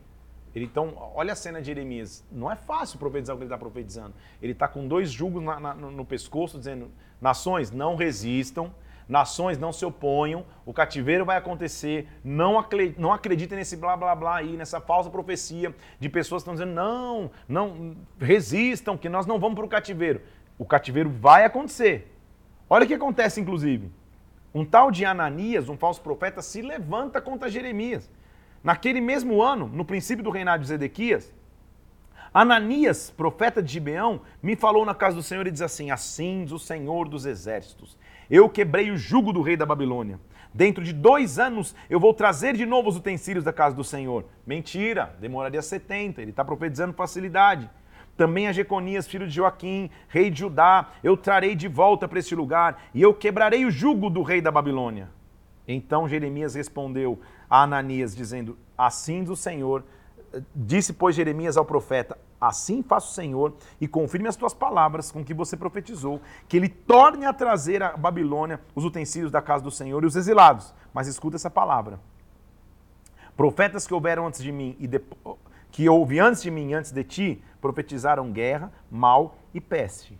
Ele, 0.53 0.65
então, 0.65 0.93
olha 1.15 1.31
a 1.31 1.35
cena 1.35 1.61
de 1.61 1.67
Jeremias. 1.67 2.25
Não 2.29 2.51
é 2.51 2.55
fácil 2.55 2.99
profetizar 2.99 3.35
o 3.35 3.39
que 3.39 3.43
ele 3.43 3.47
está 3.47 3.57
profetizando. 3.57 4.13
Ele 4.41 4.51
está 4.51 4.67
com 4.67 4.85
dois 4.85 5.09
jugos 5.09 5.41
na, 5.41 5.59
na, 5.59 5.73
no 5.73 6.05
pescoço, 6.05 6.57
dizendo: 6.57 6.91
nações, 7.21 7.71
não 7.71 7.95
resistam, 7.95 8.73
nações, 9.07 9.57
não 9.57 9.71
se 9.71 9.85
oponham, 9.85 10.45
o 10.65 10.73
cativeiro 10.73 11.25
vai 11.25 11.37
acontecer, 11.37 12.07
não, 12.23 12.65
não 12.97 13.11
acreditem 13.11 13.57
nesse 13.57 13.75
blá 13.75 13.95
blá 13.97 14.15
blá 14.15 14.37
aí, 14.37 14.55
nessa 14.55 14.79
falsa 14.79 15.09
profecia 15.09 15.75
de 15.99 16.09
pessoas 16.09 16.43
que 16.43 16.49
estão 16.49 16.53
dizendo: 16.53 16.73
não, 16.73 17.31
não, 17.47 17.95
resistam, 18.19 18.97
que 18.97 19.09
nós 19.09 19.25
não 19.25 19.39
vamos 19.39 19.55
para 19.55 19.65
o 19.65 19.69
cativeiro. 19.69 20.21
O 20.57 20.65
cativeiro 20.65 21.09
vai 21.09 21.45
acontecer. 21.45 22.15
Olha 22.69 22.85
o 22.85 22.87
que 22.87 22.93
acontece, 22.93 23.41
inclusive. 23.41 23.91
Um 24.53 24.65
tal 24.65 24.91
de 24.91 25.05
Ananias, 25.05 25.69
um 25.69 25.77
falso 25.77 26.01
profeta, 26.01 26.41
se 26.41 26.61
levanta 26.61 27.21
contra 27.21 27.49
Jeremias. 27.49 28.09
Naquele 28.63 29.01
mesmo 29.01 29.41
ano, 29.41 29.67
no 29.67 29.83
princípio 29.83 30.23
do 30.23 30.29
reinado 30.29 30.61
de 30.61 30.69
Zedequias, 30.69 31.33
Ananias, 32.33 33.09
profeta 33.09 33.61
de 33.61 33.73
Gibeão, 33.73 34.21
me 34.41 34.55
falou 34.55 34.85
na 34.85 34.95
casa 34.95 35.17
do 35.17 35.23
Senhor 35.23 35.45
e 35.47 35.51
diz 35.51 35.61
assim: 35.61 35.91
Assim 35.91 36.43
diz 36.45 36.53
o 36.53 36.59
Senhor 36.59 37.09
dos 37.09 37.25
exércitos: 37.25 37.97
Eu 38.31 38.47
quebrei 38.47 38.89
o 38.89 38.97
jugo 38.97 39.33
do 39.33 39.41
rei 39.41 39.57
da 39.57 39.65
Babilônia. 39.65 40.17
Dentro 40.53 40.81
de 40.81 40.93
dois 40.93 41.37
anos 41.37 41.75
eu 41.89 41.99
vou 41.99 42.13
trazer 42.13 42.55
de 42.55 42.65
novo 42.65 42.87
os 42.87 42.95
utensílios 42.95 43.43
da 43.43 43.51
casa 43.51 43.75
do 43.75 43.83
Senhor. 43.83 44.23
Mentira, 44.47 45.13
demoraria 45.19 45.61
70, 45.61 46.21
ele 46.21 46.31
está 46.31 46.45
profetizando 46.45 46.93
facilidade. 46.93 47.69
Também 48.15 48.47
a 48.47 48.53
Jeconias, 48.53 49.05
filho 49.05 49.27
de 49.27 49.35
Joaquim, 49.35 49.89
rei 50.07 50.29
de 50.29 50.39
Judá, 50.39 50.91
eu 51.03 51.17
trarei 51.17 51.55
de 51.55 51.67
volta 51.67 52.07
para 52.07 52.19
este 52.19 52.33
lugar 52.33 52.81
e 52.93 53.01
eu 53.01 53.13
quebrarei 53.13 53.65
o 53.65 53.71
jugo 53.71 54.09
do 54.09 54.23
rei 54.23 54.39
da 54.39 54.49
Babilônia. 54.49 55.09
Então 55.67 56.07
Jeremias 56.07 56.55
respondeu: 56.55 57.19
a 57.49 57.63
Ananias, 57.63 58.15
dizendo: 58.15 58.57
Assim 58.77 59.25
do 59.25 59.35
Senhor, 59.35 59.83
disse, 60.55 60.93
pois, 60.93 61.17
Jeremias 61.17 61.57
ao 61.57 61.65
profeta: 61.65 62.17
Assim 62.41 62.81
faça 62.81 63.05
o 63.05 63.11
Senhor 63.11 63.53
e 63.79 63.87
confirme 63.87 64.27
as 64.27 64.35
tuas 64.35 64.51
palavras 64.51 65.11
com 65.11 65.23
que 65.23 65.31
você 65.31 65.55
profetizou, 65.55 66.19
que 66.47 66.57
ele 66.57 66.67
torne 66.67 67.23
a 67.23 67.31
trazer 67.31 67.83
a 67.83 67.95
Babilônia 67.95 68.59
os 68.73 68.83
utensílios 68.83 69.31
da 69.31 69.43
casa 69.43 69.63
do 69.63 69.69
Senhor 69.69 70.03
e 70.03 70.07
os 70.07 70.15
exilados. 70.15 70.73
Mas 70.91 71.07
escuta 71.07 71.35
essa 71.35 71.51
palavra. 71.51 71.99
Profetas 73.37 73.85
que 73.85 73.93
houveram 73.93 74.25
antes 74.25 74.41
de 74.41 74.51
mim 74.51 74.75
e 74.79 74.87
de, 74.87 74.99
que 75.71 75.87
houve 75.87 76.19
antes 76.19 76.41
de 76.41 76.49
mim, 76.49 76.73
antes 76.73 76.91
de 76.91 77.03
ti, 77.03 77.43
profetizaram 77.61 78.31
guerra, 78.31 78.71
mal 78.89 79.35
e 79.53 79.61
peste. 79.61 80.19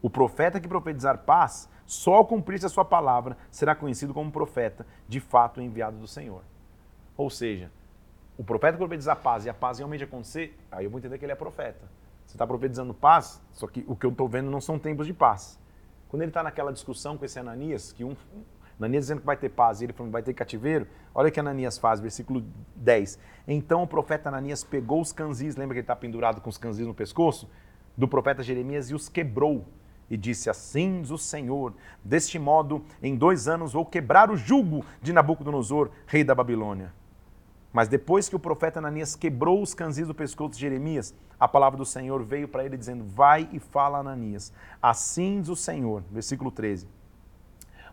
O 0.00 0.08
profeta 0.08 0.60
que 0.60 0.68
profetizar 0.68 1.18
paz, 1.18 1.68
só 1.84 2.14
ao 2.14 2.26
cumprir-se 2.26 2.66
a 2.66 2.68
sua 2.68 2.84
palavra, 2.84 3.36
será 3.50 3.74
conhecido 3.74 4.14
como 4.14 4.30
profeta, 4.30 4.86
de 5.08 5.18
fato 5.18 5.60
enviado 5.60 5.96
do 5.96 6.06
Senhor. 6.06 6.42
Ou 7.16 7.28
seja, 7.28 7.72
o 8.38 8.44
profeta 8.44 8.76
profetizar 8.76 9.16
paz 9.16 9.46
e 9.46 9.50
a 9.50 9.54
paz 9.54 9.78
realmente 9.78 10.04
acontecer, 10.04 10.58
aí 10.70 10.84
eu 10.84 10.90
vou 10.90 10.98
entender 10.98 11.18
que 11.18 11.24
ele 11.24 11.32
é 11.32 11.36
profeta. 11.36 11.86
Você 12.26 12.34
está 12.34 12.46
profetizando 12.46 12.92
paz, 12.92 13.40
só 13.52 13.66
que 13.66 13.84
o 13.86 13.96
que 13.96 14.04
eu 14.04 14.10
estou 14.10 14.28
vendo 14.28 14.50
não 14.50 14.60
são 14.60 14.78
tempos 14.78 15.06
de 15.06 15.14
paz. 15.14 15.58
Quando 16.08 16.22
ele 16.22 16.30
está 16.30 16.42
naquela 16.42 16.72
discussão 16.72 17.16
com 17.16 17.24
esse 17.24 17.38
Ananias, 17.38 17.92
que 17.92 18.04
um, 18.04 18.14
Ananias 18.78 19.04
dizendo 19.04 19.20
que 19.20 19.26
vai 19.26 19.36
ter 19.36 19.48
paz 19.48 19.80
e 19.80 19.84
ele 19.84 19.92
falando 19.92 20.10
que 20.10 20.12
vai 20.12 20.22
ter 20.22 20.34
cativeiro, 20.34 20.86
olha 21.14 21.28
o 21.28 21.32
que 21.32 21.40
Ananias 21.40 21.78
faz, 21.78 21.98
versículo 21.98 22.44
10. 22.76 23.18
Então 23.48 23.82
o 23.82 23.86
profeta 23.86 24.28
Ananias 24.28 24.62
pegou 24.62 25.00
os 25.00 25.12
canzis, 25.12 25.56
lembra 25.56 25.74
que 25.74 25.78
ele 25.78 25.84
está 25.84 25.96
pendurado 25.96 26.40
com 26.40 26.50
os 26.50 26.58
canzis 26.58 26.86
no 26.86 26.94
pescoço? 26.94 27.48
Do 27.96 28.06
profeta 28.06 28.42
Jeremias 28.42 28.90
e 28.90 28.94
os 28.94 29.08
quebrou. 29.08 29.64
E 30.10 30.16
disse: 30.16 30.50
Assim 30.50 31.00
diz 31.00 31.10
o 31.10 31.18
Senhor, 31.18 31.72
deste 32.04 32.38
modo, 32.38 32.84
em 33.02 33.16
dois 33.16 33.48
anos 33.48 33.72
vou 33.72 33.84
quebrar 33.84 34.30
o 34.30 34.36
jugo 34.36 34.84
de 35.00 35.12
Nabucodonosor, 35.12 35.90
rei 36.06 36.22
da 36.22 36.34
Babilônia. 36.34 36.92
Mas 37.76 37.88
depois 37.88 38.26
que 38.26 38.34
o 38.34 38.38
profeta 38.38 38.78
Ananias 38.78 39.14
quebrou 39.14 39.60
os 39.60 39.74
canzis 39.74 40.06
do 40.06 40.14
pescoço 40.14 40.54
de 40.54 40.60
Jeremias, 40.60 41.14
a 41.38 41.46
palavra 41.46 41.76
do 41.76 41.84
Senhor 41.84 42.24
veio 42.24 42.48
para 42.48 42.64
ele 42.64 42.74
dizendo: 42.74 43.04
Vai 43.04 43.50
e 43.52 43.58
fala 43.58 43.98
a 43.98 44.00
Ananias. 44.00 44.50
Assim 44.80 45.42
diz 45.42 45.50
o 45.50 45.56
Senhor, 45.56 46.02
versículo 46.10 46.50
13. 46.50 46.88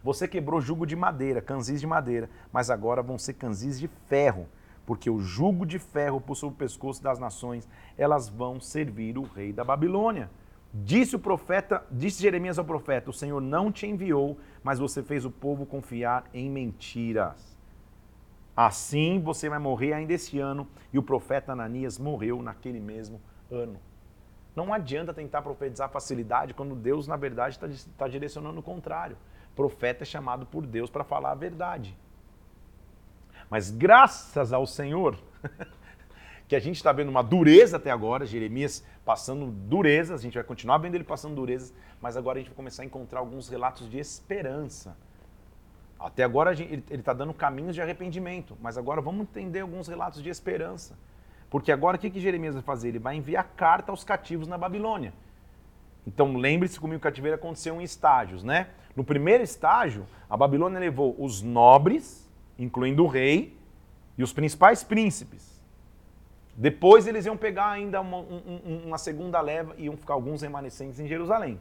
Você 0.01 0.25
quebrou 0.25 0.61
jugo 0.61 0.85
de 0.85 0.95
madeira, 0.95 1.41
canzis 1.41 1.81
de 1.81 1.85
madeira, 1.85 2.29
mas 2.49 2.69
agora 2.69 3.03
vão 3.03 3.17
ser 3.17 3.33
canzis 3.33 3.77
de 3.77 3.89
ferro, 4.07 4.47
porque 4.85 5.09
o 5.09 5.19
jugo 5.19 5.65
de 5.65 5.79
ferro 5.79 6.21
por 6.21 6.35
sobre 6.35 6.55
o 6.55 6.59
pescoço 6.59 7.03
das 7.03 7.19
nações, 7.19 7.67
elas 7.97 8.29
vão 8.29 8.61
servir 8.61 9.17
o 9.17 9.23
rei 9.23 9.51
da 9.51 9.65
Babilônia. 9.65 10.31
Disse 10.73 11.17
o 11.17 11.19
profeta, 11.19 11.85
disse 11.91 12.21
Jeremias 12.21 12.57
ao 12.57 12.63
profeta: 12.63 13.09
O 13.09 13.13
Senhor 13.13 13.41
não 13.41 13.69
te 13.69 13.85
enviou, 13.85 14.37
mas 14.63 14.79
você 14.79 15.03
fez 15.03 15.25
o 15.25 15.29
povo 15.29 15.65
confiar 15.65 16.23
em 16.33 16.49
mentiras. 16.49 17.52
Assim 18.55 19.19
você 19.19 19.49
vai 19.49 19.59
morrer 19.59 19.93
ainda 19.93 20.13
esse 20.13 20.39
ano, 20.39 20.67
e 20.91 20.99
o 20.99 21.03
profeta 21.03 21.53
Ananias 21.53 21.97
morreu 21.97 22.41
naquele 22.41 22.79
mesmo 22.79 23.19
ano. 23.49 23.79
Não 24.55 24.71
adianta 24.71 25.13
tentar 25.13 25.41
profetizar 25.41 25.89
facilidade 25.89 26.53
quando 26.53 26.75
Deus, 26.75 27.07
na 27.07 27.15
verdade, 27.15 27.55
está 27.55 27.67
tá 27.97 28.07
direcionando 28.07 28.59
o 28.59 28.63
contrário. 28.63 29.17
Profeta 29.55 30.03
é 30.03 30.05
chamado 30.05 30.45
por 30.45 30.65
Deus 30.65 30.89
para 30.89 31.03
falar 31.03 31.31
a 31.31 31.35
verdade. 31.35 31.97
Mas 33.49 33.71
graças 33.71 34.53
ao 34.53 34.67
Senhor, 34.67 35.17
que 36.47 36.55
a 36.55 36.59
gente 36.59 36.75
está 36.75 36.91
vendo 36.91 37.09
uma 37.09 37.23
dureza 37.23 37.77
até 37.77 37.89
agora, 37.89 38.25
Jeremias 38.25 38.85
passando 39.03 39.47
durezas, 39.47 40.19
a 40.19 40.23
gente 40.23 40.35
vai 40.35 40.43
continuar 40.43 40.77
vendo 40.77 40.93
ele 40.93 41.03
passando 41.03 41.35
durezas, 41.35 41.73
mas 41.99 42.15
agora 42.15 42.37
a 42.37 42.41
gente 42.41 42.49
vai 42.49 42.55
começar 42.55 42.83
a 42.83 42.85
encontrar 42.85 43.19
alguns 43.19 43.49
relatos 43.49 43.89
de 43.89 43.97
esperança 43.97 44.95
até 46.03 46.23
agora 46.23 46.51
ele 46.51 46.83
está 46.89 47.13
dando 47.13 47.33
caminhos 47.33 47.73
de 47.73 47.81
arrependimento, 47.81 48.57
mas 48.61 48.77
agora 48.77 48.99
vamos 48.99 49.21
entender 49.21 49.61
alguns 49.61 49.87
relatos 49.87 50.21
de 50.21 50.29
esperança. 50.29 50.97
Porque 51.49 51.71
agora 51.71 51.95
o 51.95 51.99
que, 51.99 52.09
que 52.09 52.19
Jeremias 52.19 52.55
vai 52.55 52.63
fazer? 52.63 52.89
Ele 52.89 52.99
vai 52.99 53.15
enviar 53.15 53.47
carta 53.55 53.91
aos 53.91 54.03
cativos 54.03 54.47
na 54.47 54.57
Babilônia. 54.57 55.13
Então 56.05 56.35
lembre-se 56.35 56.79
como 56.79 56.93
o 56.93 56.99
cativeiro 56.99 57.35
aconteceu 57.35 57.79
em 57.79 57.83
estágios, 57.83 58.43
né? 58.43 58.67
No 58.95 59.03
primeiro 59.03 59.43
estágio, 59.43 60.05
a 60.29 60.35
Babilônia 60.35 60.79
levou 60.79 61.15
os 61.17 61.41
nobres, 61.41 62.29
incluindo 62.59 63.03
o 63.03 63.07
rei, 63.07 63.57
e 64.17 64.23
os 64.23 64.33
principais 64.33 64.83
príncipes. 64.83 65.53
Depois 66.55 67.07
eles 67.07 67.25
iam 67.25 67.37
pegar 67.37 67.69
ainda 67.69 68.01
uma, 68.01 68.17
um, 68.17 68.83
uma 68.85 68.97
segunda 68.97 69.39
leva 69.41 69.73
e 69.77 69.85
iam 69.85 69.97
ficar 69.97 70.13
alguns 70.13 70.41
remanescentes 70.41 70.99
em 70.99 71.07
Jerusalém. 71.07 71.57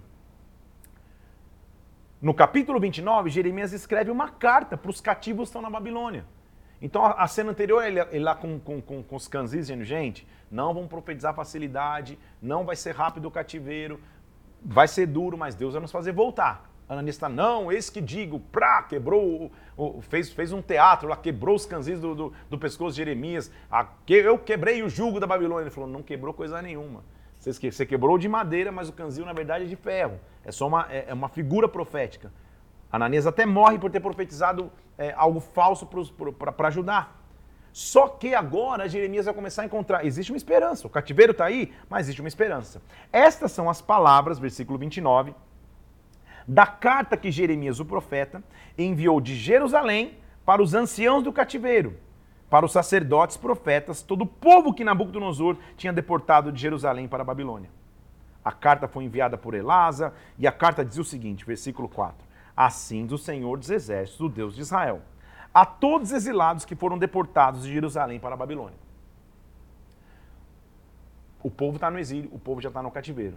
No 2.23 2.33
capítulo 2.33 2.79
29, 2.79 3.31
Jeremias 3.31 3.73
escreve 3.73 4.09
uma 4.09 4.29
carta 4.29 4.76
para 4.76 4.93
os 4.93 5.00
cativos 5.00 5.41
que 5.41 5.49
estão 5.49 5.61
na 5.61 5.69
Babilônia. 5.69 6.25
Então, 6.81 7.05
a, 7.05 7.26
cena 7.26 7.50
anterior, 7.50 7.85
ele, 7.85 7.99
ele 7.99 8.21
lá 8.21 8.37
com, 8.37 8.61
com, 8.61 8.81
com, 8.81 9.02
com 9.02 9.17
os 9.17 9.26
canzis 9.26 9.67
dizendo, 9.67 9.83
gente, 9.83 10.25
não 10.49 10.73
vamos 10.73 10.88
profetizar 10.88 11.35
facilidade, 11.35 12.17
não 12.41 12.64
vai 12.64 12.76
ser 12.76 12.95
rápido 12.95 13.26
o 13.26 13.31
cativeiro, 13.31 14.00
vai 14.64 14.87
ser 14.87 15.07
duro, 15.07 15.37
mas 15.37 15.57
Deus 15.57 15.73
vai 15.73 15.83
nos 15.83 15.91
fazer 15.91 16.12
voltar. 16.12 16.71
Ananias 16.88 17.17
está, 17.17 17.29
não, 17.29 17.73
esse 17.73 17.91
que 17.91 18.00
digo, 18.00 18.38
prá, 18.38 18.85
quebrou, 18.85 19.50
fez, 20.02 20.31
fez 20.31 20.52
um 20.52 20.62
teatro 20.62 21.09
lá, 21.09 21.17
quebrou 21.17 21.57
os 21.57 21.67
canzis 21.67 21.99
do, 21.99 22.14
do, 22.14 22.33
do 22.49 22.57
pescoço 22.57 22.93
de 22.93 22.99
Jeremias, 22.99 23.50
a, 23.69 23.85
eu 24.09 24.38
quebrei 24.38 24.81
o 24.85 24.88
jugo 24.88 25.19
da 25.19 25.26
Babilônia. 25.26 25.64
Ele 25.64 25.71
falou, 25.71 25.91
não 25.91 26.05
quebrou 26.05 26.33
coisa 26.33 26.62
nenhuma. 26.62 27.02
Você, 27.50 27.84
quebrou 27.84 28.18
de 28.18 28.28
madeira, 28.28 28.70
mas 28.70 28.88
o 28.88 28.92
canzil 28.92 29.25
na 29.25 29.32
verdade 29.32 29.64
é 29.64 29.66
de 29.66 29.75
ferro. 29.75 30.20
É 30.44 30.52
só 30.52 30.68
uma, 30.68 30.87
é, 30.88 31.06
é 31.08 31.14
uma 31.14 31.28
figura 31.28 31.68
profética. 31.68 32.32
Ananias 32.90 33.26
até 33.26 33.44
morre 33.44 33.78
por 33.78 33.90
ter 33.90 33.99
profetizado 33.99 34.70
é, 34.96 35.12
algo 35.16 35.40
falso 35.40 35.88
para 36.54 36.68
ajudar. 36.68 37.20
Só 37.72 38.06
que 38.06 38.32
agora 38.34 38.88
Jeremias 38.88 39.25
vai 39.25 39.34
começar 39.34 39.62
a 39.62 39.64
encontrar. 39.64 40.04
Existe 40.04 40.30
uma 40.30 40.37
esperança. 40.37 40.87
O 40.87 40.90
cativeiro 40.90 41.32
está 41.32 41.46
aí, 41.46 41.72
mas 41.90 42.06
existe 42.06 42.20
uma 42.20 42.28
esperança. 42.28 42.80
Estas 43.11 43.50
são 43.50 43.68
as 43.68 43.82
palavras, 43.82 44.38
versículo 44.38 44.78
29, 44.78 45.34
da 46.46 46.66
carta 46.66 47.16
que 47.16 47.30
Jeremias, 47.30 47.80
o 47.80 47.84
profeta, 47.84 48.42
enviou 48.78 49.20
de 49.20 49.34
Jerusalém 49.34 50.18
para 50.44 50.62
os 50.62 50.75
anciãos 50.75 51.25
do 51.25 51.32
cativeiro, 51.32 51.96
para 52.52 52.66
os 52.66 52.73
sacerdotes, 52.73 53.38
profetas, 53.38 54.02
todo 54.02 54.25
o 54.25 54.26
povo 54.26 54.75
que 54.75 54.85
Nabucodonosor 54.85 55.56
tinha 55.75 55.90
deportado 55.90 56.52
de 56.52 56.61
Jerusalém 56.61 57.09
para 57.09 57.23
a 57.23 57.25
Babilônia. 57.25 57.71
A 58.44 58.52
carta 58.52 58.87
foi 58.87 59.04
enviada 59.04 59.38
por 59.38 59.54
Elasa 59.54 60.12
e 60.38 60.47
a 60.47 60.52
carta 60.52 60.85
diz 60.85 60.99
o 60.99 61.04
seguinte, 61.04 61.47
versículo 61.47 61.88
4: 61.88 62.14
Assim 62.54 63.06
do 63.06 63.16
Senhor 63.16 63.59
dos 63.59 63.71
Exércitos, 63.71 64.21
o 64.21 64.28
Deus 64.28 64.54
de 64.54 64.61
Israel 64.61 65.00
a 65.54 65.64
todos 65.66 66.11
os 66.11 66.16
exilados 66.16 66.64
que 66.64 66.75
foram 66.75 66.99
deportados 66.99 67.64
de 67.64 67.73
Jerusalém 67.73 68.18
para 68.18 68.35
a 68.35 68.37
Babilônia. 68.37 68.78
O 71.42 71.50
povo 71.50 71.76
está 71.76 71.90
no 71.90 71.99
exílio, 71.99 72.30
o 72.32 72.38
povo 72.38 72.61
já 72.61 72.68
está 72.68 72.82
no 72.82 72.90
cativeiro. 72.90 73.37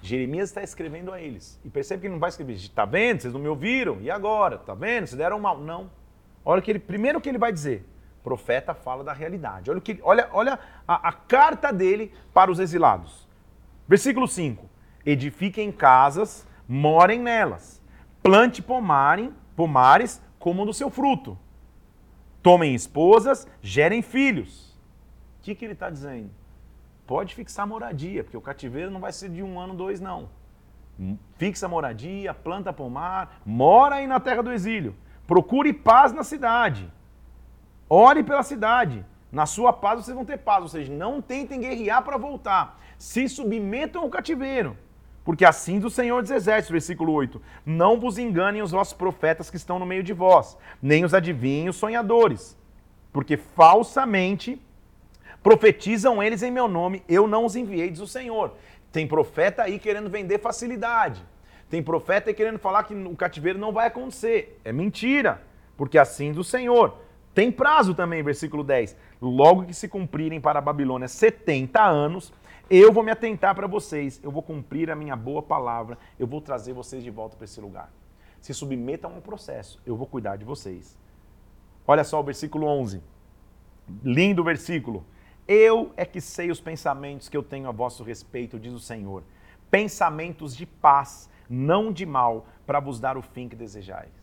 Jeremias 0.00 0.48
está 0.48 0.62
escrevendo 0.62 1.12
a 1.12 1.20
eles. 1.20 1.60
E 1.64 1.70
percebe 1.70 2.00
que 2.00 2.06
ele 2.06 2.14
não 2.14 2.20
vai 2.20 2.30
escrever, 2.30 2.54
está 2.54 2.84
vendo? 2.84 3.22
Vocês 3.22 3.32
não 3.34 3.40
me 3.40 3.48
ouviram? 3.48 4.00
E 4.00 4.10
agora? 4.10 4.56
Está 4.56 4.74
vendo? 4.74 5.06
Vocês 5.06 5.18
deram 5.18 5.38
mal. 5.38 5.58
Não. 5.58 5.90
Olha 6.44 6.60
que 6.60 6.70
ele, 6.70 6.78
primeiro 6.78 7.20
que 7.20 7.28
ele 7.28 7.38
vai 7.38 7.52
dizer. 7.52 7.86
Profeta 8.22 8.74
fala 8.74 9.02
da 9.02 9.12
realidade. 9.12 9.70
Olha, 9.70 9.80
que, 9.80 9.98
olha, 10.02 10.28
olha 10.32 10.58
a, 10.86 11.08
a 11.08 11.12
carta 11.12 11.72
dele 11.72 12.12
para 12.32 12.50
os 12.50 12.58
exilados. 12.58 13.28
Versículo 13.88 14.28
5. 14.28 14.68
Edifiquem 15.04 15.72
casas, 15.72 16.46
morem 16.68 17.20
nelas. 17.20 17.82
Plante 18.22 18.62
pomarem, 18.62 19.34
pomares, 19.56 20.22
comam 20.38 20.64
do 20.64 20.72
seu 20.72 20.88
fruto. 20.88 21.36
Tomem 22.42 22.74
esposas, 22.74 23.46
gerem 23.60 24.02
filhos. 24.02 24.72
O 25.38 25.42
que, 25.42 25.54
que 25.54 25.64
ele 25.64 25.72
está 25.72 25.90
dizendo? 25.90 26.30
Pode 27.06 27.34
fixar 27.34 27.66
moradia, 27.66 28.22
porque 28.22 28.36
o 28.36 28.40
cativeiro 28.40 28.90
não 28.90 29.00
vai 29.00 29.12
ser 29.12 29.28
de 29.28 29.42
um 29.42 29.58
ano, 29.58 29.74
dois, 29.74 30.00
não. 30.00 30.28
Fixa 31.36 31.66
moradia, 31.66 32.32
planta 32.32 32.72
pomar, 32.72 33.40
mora 33.44 33.96
aí 33.96 34.06
na 34.06 34.20
terra 34.20 34.42
do 34.42 34.52
exílio. 34.52 34.94
Procure 35.26 35.72
paz 35.72 36.12
na 36.12 36.22
cidade. 36.22 36.90
Ore 37.94 38.22
pela 38.22 38.42
cidade. 38.42 39.04
Na 39.30 39.44
sua 39.44 39.70
paz 39.70 40.00
vocês 40.02 40.14
vão 40.14 40.24
ter 40.24 40.38
paz, 40.38 40.62
ou 40.62 40.68
seja, 40.68 40.90
não 40.90 41.20
tentem 41.20 41.60
guerrear 41.60 42.02
para 42.02 42.16
voltar. 42.16 42.80
Se 42.96 43.28
submetam 43.28 44.00
ao 44.00 44.08
cativeiro. 44.08 44.78
Porque 45.22 45.44
assim 45.44 45.78
do 45.78 45.90
Senhor 45.90 46.22
dos 46.22 46.30
Exércitos, 46.30 46.70
versículo 46.70 47.12
8: 47.12 47.42
Não 47.66 48.00
vos 48.00 48.16
enganem 48.16 48.62
os 48.62 48.70
vossos 48.70 48.94
profetas 48.94 49.50
que 49.50 49.58
estão 49.58 49.78
no 49.78 49.84
meio 49.84 50.02
de 50.02 50.14
vós, 50.14 50.56
nem 50.80 51.04
os 51.04 51.12
adivinhos 51.12 51.76
sonhadores, 51.76 52.56
porque 53.12 53.36
falsamente 53.36 54.58
profetizam 55.42 56.22
eles 56.22 56.42
em 56.42 56.50
meu 56.50 56.68
nome, 56.68 57.02
eu 57.06 57.26
não 57.26 57.44
os 57.44 57.56
enviei, 57.56 57.90
diz 57.90 58.00
o 58.00 58.06
Senhor. 58.06 58.54
Tem 58.90 59.06
profeta 59.06 59.64
aí 59.64 59.78
querendo 59.78 60.08
vender 60.08 60.38
facilidade. 60.38 61.22
Tem 61.68 61.82
profeta 61.82 62.30
aí 62.30 62.34
querendo 62.34 62.58
falar 62.58 62.84
que 62.84 62.94
o 62.94 63.14
cativeiro 63.14 63.58
não 63.58 63.70
vai 63.70 63.88
acontecer. 63.88 64.58
É 64.64 64.72
mentira, 64.72 65.42
porque 65.76 65.98
assim 65.98 66.32
do 66.32 66.42
Senhor. 66.42 67.11
Tem 67.34 67.50
prazo 67.50 67.94
também, 67.94 68.22
versículo 68.22 68.62
10. 68.62 68.96
Logo 69.20 69.64
que 69.64 69.74
se 69.74 69.88
cumprirem 69.88 70.40
para 70.40 70.58
a 70.58 70.62
Babilônia 70.62 71.08
70 71.08 71.82
anos, 71.82 72.32
eu 72.68 72.92
vou 72.92 73.02
me 73.02 73.10
atentar 73.10 73.54
para 73.54 73.66
vocês, 73.66 74.20
eu 74.22 74.30
vou 74.30 74.42
cumprir 74.42 74.90
a 74.90 74.96
minha 74.96 75.16
boa 75.16 75.42
palavra, 75.42 75.98
eu 76.18 76.26
vou 76.26 76.40
trazer 76.40 76.72
vocês 76.72 77.02
de 77.02 77.10
volta 77.10 77.36
para 77.36 77.44
esse 77.44 77.60
lugar. 77.60 77.90
Se 78.40 78.52
submetam 78.52 79.12
a 79.12 79.14
um 79.14 79.20
processo, 79.20 79.80
eu 79.86 79.96
vou 79.96 80.06
cuidar 80.06 80.36
de 80.36 80.44
vocês. 80.44 80.98
Olha 81.86 82.04
só 82.04 82.20
o 82.20 82.24
versículo 82.24 82.66
11. 82.66 83.02
Lindo 84.02 84.44
versículo. 84.44 85.04
Eu 85.46 85.92
é 85.96 86.04
que 86.04 86.20
sei 86.20 86.50
os 86.50 86.60
pensamentos 86.60 87.28
que 87.28 87.36
eu 87.36 87.42
tenho 87.42 87.68
a 87.68 87.72
vosso 87.72 88.04
respeito, 88.04 88.58
diz 88.58 88.72
o 88.72 88.78
Senhor. 88.78 89.22
Pensamentos 89.70 90.54
de 90.56 90.66
paz, 90.66 91.28
não 91.48 91.92
de 91.92 92.06
mal, 92.06 92.46
para 92.66 92.78
vos 92.78 93.00
dar 93.00 93.16
o 93.16 93.22
fim 93.22 93.48
que 93.48 93.56
desejais. 93.56 94.21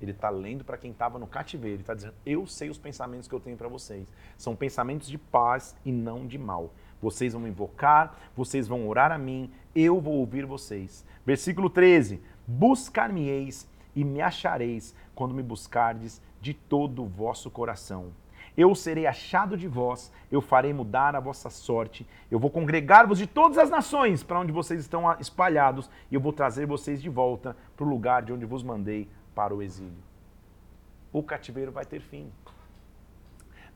Ele 0.00 0.12
está 0.12 0.30
lendo 0.30 0.64
para 0.64 0.76
quem 0.76 0.90
estava 0.90 1.18
no 1.18 1.26
cativeiro. 1.26 1.76
Ele 1.76 1.82
está 1.82 1.94
dizendo: 1.94 2.14
Eu 2.24 2.46
sei 2.46 2.70
os 2.70 2.78
pensamentos 2.78 3.28
que 3.28 3.34
eu 3.34 3.40
tenho 3.40 3.56
para 3.56 3.68
vocês. 3.68 4.06
São 4.36 4.54
pensamentos 4.54 5.08
de 5.08 5.18
paz 5.18 5.76
e 5.84 5.92
não 5.92 6.26
de 6.26 6.38
mal 6.38 6.72
vocês 7.00 7.32
vão 7.32 7.46
invocar, 7.46 8.16
vocês 8.36 8.66
vão 8.66 8.88
orar 8.88 9.12
a 9.12 9.18
mim, 9.18 9.50
eu 9.74 10.00
vou 10.00 10.14
ouvir 10.14 10.44
vocês. 10.44 11.04
Versículo 11.24 11.70
13: 11.70 12.20
Buscar-me-eis 12.46 13.68
e 13.94 14.04
me 14.04 14.20
achareis 14.20 14.94
quando 15.14 15.34
me 15.34 15.42
buscardes 15.42 16.20
de 16.40 16.54
todo 16.54 17.02
o 17.02 17.08
vosso 17.08 17.50
coração. 17.50 18.12
Eu 18.56 18.74
serei 18.74 19.06
achado 19.06 19.56
de 19.56 19.68
vós, 19.68 20.12
eu 20.32 20.40
farei 20.40 20.72
mudar 20.72 21.14
a 21.14 21.20
vossa 21.20 21.48
sorte, 21.48 22.04
eu 22.28 22.40
vou 22.40 22.50
congregar-vos 22.50 23.18
de 23.18 23.26
todas 23.26 23.56
as 23.56 23.70
nações 23.70 24.24
para 24.24 24.40
onde 24.40 24.50
vocês 24.50 24.80
estão 24.80 25.04
espalhados, 25.20 25.88
e 26.10 26.16
eu 26.16 26.20
vou 26.20 26.32
trazer 26.32 26.66
vocês 26.66 27.00
de 27.00 27.08
volta 27.08 27.56
para 27.76 27.86
o 27.86 27.88
lugar 27.88 28.22
de 28.22 28.32
onde 28.32 28.44
vos 28.44 28.64
mandei 28.64 29.08
para 29.38 29.54
o 29.54 29.62
exílio. 29.62 30.02
O 31.12 31.22
cativeiro 31.22 31.70
vai 31.70 31.84
ter 31.84 32.00
fim. 32.00 32.32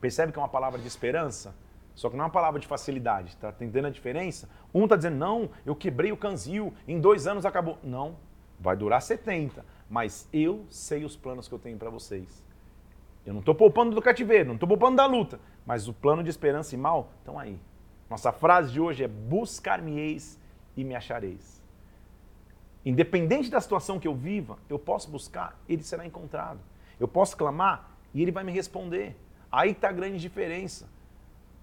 Percebe 0.01 0.33
que 0.33 0.37
é 0.37 0.41
uma 0.41 0.49
palavra 0.49 0.77
de 0.77 0.85
esperança? 0.85 1.55
Só 1.95 2.09
que 2.09 2.17
não 2.17 2.23
é 2.23 2.27
uma 2.27 2.33
palavra 2.33 2.59
de 2.59 2.67
facilidade, 2.67 3.29
está 3.29 3.47
entendendo 3.47 3.85
a 3.85 3.89
diferença? 3.89 4.49
Um 4.73 4.83
está 4.83 4.97
dizendo, 4.97 5.15
não, 5.15 5.49
eu 5.65 5.73
quebrei 5.73 6.11
o 6.11 6.17
canzil, 6.17 6.73
em 6.85 6.99
dois 6.99 7.27
anos 7.27 7.45
acabou. 7.45 7.77
Não, 7.81 8.17
vai 8.59 8.75
durar 8.75 9.01
70, 9.01 9.65
mas 9.89 10.27
eu 10.33 10.65
sei 10.69 11.05
os 11.05 11.15
planos 11.15 11.47
que 11.47 11.53
eu 11.53 11.59
tenho 11.59 11.77
para 11.77 11.89
vocês. 11.89 12.43
Eu 13.25 13.31
não 13.31 13.39
estou 13.39 13.55
poupando 13.55 13.95
do 13.95 14.01
cativeiro, 14.01 14.47
não 14.47 14.55
estou 14.55 14.67
poupando 14.67 14.97
da 14.97 15.05
luta, 15.05 15.39
mas 15.65 15.87
o 15.87 15.93
plano 15.93 16.25
de 16.25 16.29
esperança 16.29 16.75
e 16.75 16.77
mal 16.77 17.09
estão 17.19 17.39
aí. 17.39 17.57
Nossa 18.09 18.33
frase 18.33 18.73
de 18.73 18.81
hoje 18.81 19.05
é: 19.05 19.07
buscar-me-eis 19.07 20.37
e 20.75 20.83
me 20.83 20.93
achareis. 20.93 21.52
Independente 22.85 23.49
da 23.49 23.61
situação 23.61 23.99
que 23.99 24.07
eu 24.07 24.13
viva, 24.13 24.57
eu 24.69 24.77
posso 24.77 25.09
buscar, 25.09 25.57
ele 25.69 25.83
será 25.83 26.05
encontrado. 26.05 26.59
Eu 26.99 27.07
posso 27.07 27.37
clamar 27.37 27.91
e 28.13 28.21
ele 28.21 28.31
vai 28.31 28.43
me 28.43 28.51
responder. 28.51 29.15
Aí 29.51 29.71
está 29.71 29.89
a 29.89 29.93
grande 29.93 30.19
diferença. 30.19 30.89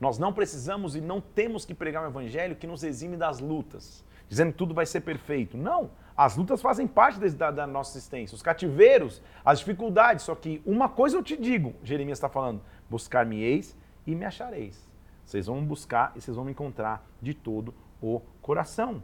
Nós 0.00 0.18
não 0.18 0.32
precisamos 0.32 0.96
e 0.96 1.00
não 1.00 1.20
temos 1.20 1.66
que 1.66 1.74
pregar 1.74 2.02
um 2.02 2.08
evangelho 2.08 2.56
que 2.56 2.66
nos 2.66 2.82
exime 2.82 3.18
das 3.18 3.38
lutas, 3.38 4.02
dizendo 4.30 4.52
que 4.52 4.58
tudo 4.58 4.72
vai 4.72 4.86
ser 4.86 5.02
perfeito. 5.02 5.58
Não, 5.58 5.90
as 6.16 6.36
lutas 6.36 6.62
fazem 6.62 6.86
parte 6.86 7.18
da, 7.18 7.50
da 7.50 7.66
nossa 7.66 7.98
existência, 7.98 8.34
os 8.34 8.42
cativeiros, 8.42 9.22
as 9.44 9.58
dificuldades. 9.58 10.24
Só 10.24 10.34
que 10.34 10.62
uma 10.64 10.88
coisa 10.88 11.18
eu 11.18 11.22
te 11.22 11.36
digo, 11.36 11.74
Jeremias 11.84 12.16
está 12.16 12.30
falando: 12.30 12.62
buscar-me-eis 12.88 13.76
e 14.06 14.14
me 14.14 14.24
achareis. 14.24 14.88
Vocês 15.24 15.46
vão 15.46 15.62
buscar 15.62 16.12
e 16.16 16.20
vocês 16.20 16.34
vão 16.34 16.46
me 16.46 16.52
encontrar 16.52 17.06
de 17.20 17.34
todo 17.34 17.74
o 18.00 18.20
coração. 18.40 19.02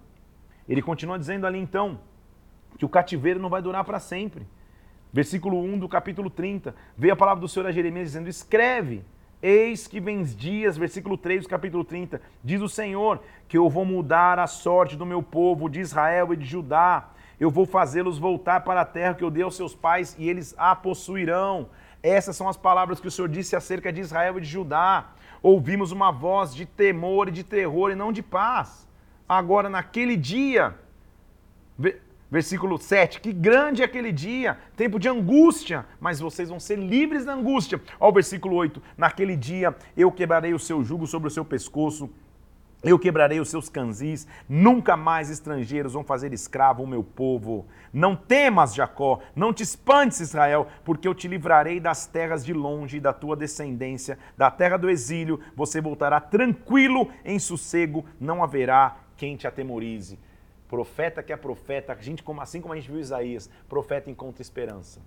Ele 0.68 0.82
continua 0.82 1.18
dizendo 1.18 1.46
ali 1.46 1.58
então 1.58 2.00
que 2.78 2.84
o 2.84 2.88
cativeiro 2.88 3.40
não 3.40 3.48
vai 3.48 3.62
durar 3.62 3.84
para 3.84 3.98
sempre. 3.98 4.46
Versículo 5.12 5.62
1 5.62 5.78
do 5.78 5.88
capítulo 5.88 6.28
30. 6.28 6.74
Veio 6.96 7.12
a 7.12 7.16
palavra 7.16 7.40
do 7.40 7.48
Senhor 7.48 7.66
a 7.66 7.72
Jeremias 7.72 8.08
dizendo: 8.08 8.28
Escreve 8.28 9.04
Eis 9.42 9.86
que 9.86 10.00
vens 10.00 10.34
dias, 10.34 10.78
versículo 10.78 11.16
3 11.16 11.42
do 11.42 11.48
capítulo 11.48 11.84
30, 11.84 12.22
diz 12.42 12.62
o 12.62 12.68
Senhor, 12.68 13.22
que 13.46 13.58
eu 13.58 13.68
vou 13.68 13.84
mudar 13.84 14.38
a 14.38 14.46
sorte 14.46 14.96
do 14.96 15.04
meu 15.04 15.22
povo, 15.22 15.68
de 15.68 15.78
Israel 15.78 16.32
e 16.32 16.36
de 16.36 16.46
Judá. 16.46 17.10
Eu 17.38 17.50
vou 17.50 17.66
fazê-los 17.66 18.18
voltar 18.18 18.64
para 18.64 18.80
a 18.80 18.84
terra 18.84 19.14
que 19.14 19.22
eu 19.22 19.30
dei 19.30 19.42
aos 19.42 19.54
seus 19.54 19.74
pais 19.74 20.16
e 20.18 20.26
eles 20.28 20.54
a 20.56 20.74
possuirão. 20.74 21.68
Essas 22.02 22.34
são 22.34 22.48
as 22.48 22.56
palavras 22.56 22.98
que 22.98 23.08
o 23.08 23.10
Senhor 23.10 23.28
disse 23.28 23.54
acerca 23.54 23.92
de 23.92 24.00
Israel 24.00 24.38
e 24.38 24.40
de 24.40 24.46
Judá. 24.46 25.12
Ouvimos 25.42 25.92
uma 25.92 26.10
voz 26.10 26.54
de 26.54 26.64
temor 26.64 27.28
e 27.28 27.32
de 27.32 27.44
terror 27.44 27.90
e 27.90 27.94
não 27.94 28.10
de 28.10 28.22
paz. 28.22 28.88
Agora, 29.28 29.68
naquele 29.68 30.16
dia, 30.16 30.74
Versículo 32.28 32.76
7, 32.76 33.20
que 33.20 33.32
grande 33.32 33.82
é 33.82 33.84
aquele 33.84 34.10
dia, 34.10 34.58
tempo 34.76 34.98
de 34.98 35.08
angústia, 35.08 35.86
mas 36.00 36.18
vocês 36.18 36.48
vão 36.48 36.58
ser 36.58 36.76
livres 36.76 37.24
da 37.24 37.32
angústia. 37.32 37.80
Ó, 38.00 38.08
o 38.08 38.12
versículo 38.12 38.56
8, 38.56 38.82
naquele 38.96 39.36
dia 39.36 39.74
eu 39.96 40.10
quebrarei 40.10 40.52
o 40.52 40.58
seu 40.58 40.82
jugo 40.82 41.06
sobre 41.06 41.28
o 41.28 41.30
seu 41.30 41.44
pescoço, 41.44 42.10
eu 42.82 42.98
quebrarei 42.98 43.38
os 43.38 43.48
seus 43.48 43.68
canzis, 43.68 44.26
nunca 44.48 44.96
mais 44.96 45.30
estrangeiros 45.30 45.92
vão 45.92 46.02
fazer 46.02 46.32
escravo 46.32 46.82
o 46.82 46.86
meu 46.86 47.02
povo. 47.02 47.66
Não 47.92 48.16
temas, 48.16 48.74
Jacó, 48.74 49.20
não 49.34 49.52
te 49.52 49.62
espantes, 49.62 50.20
Israel, 50.20 50.66
porque 50.84 51.06
eu 51.06 51.14
te 51.14 51.28
livrarei 51.28 51.78
das 51.78 52.06
terras 52.06 52.44
de 52.44 52.52
longe 52.52 53.00
da 53.00 53.12
tua 53.12 53.36
descendência, 53.36 54.18
da 54.36 54.50
terra 54.50 54.76
do 54.76 54.90
exílio, 54.90 55.40
você 55.54 55.80
voltará 55.80 56.20
tranquilo 56.20 57.08
em 57.24 57.38
sossego, 57.38 58.04
não 58.20 58.42
haverá 58.42 59.05
quem 59.16 59.36
te 59.36 59.46
atemorize. 59.46 60.18
Profeta 60.68 61.22
que 61.22 61.32
é 61.32 61.36
profeta, 61.36 61.92
a 61.92 61.96
gente, 61.96 62.24
assim 62.40 62.60
como 62.60 62.74
a 62.74 62.76
gente 62.76 62.90
viu 62.90 63.00
Isaías, 63.00 63.48
profeta 63.68 64.10
encontra 64.10 64.42
esperança. 64.42 65.00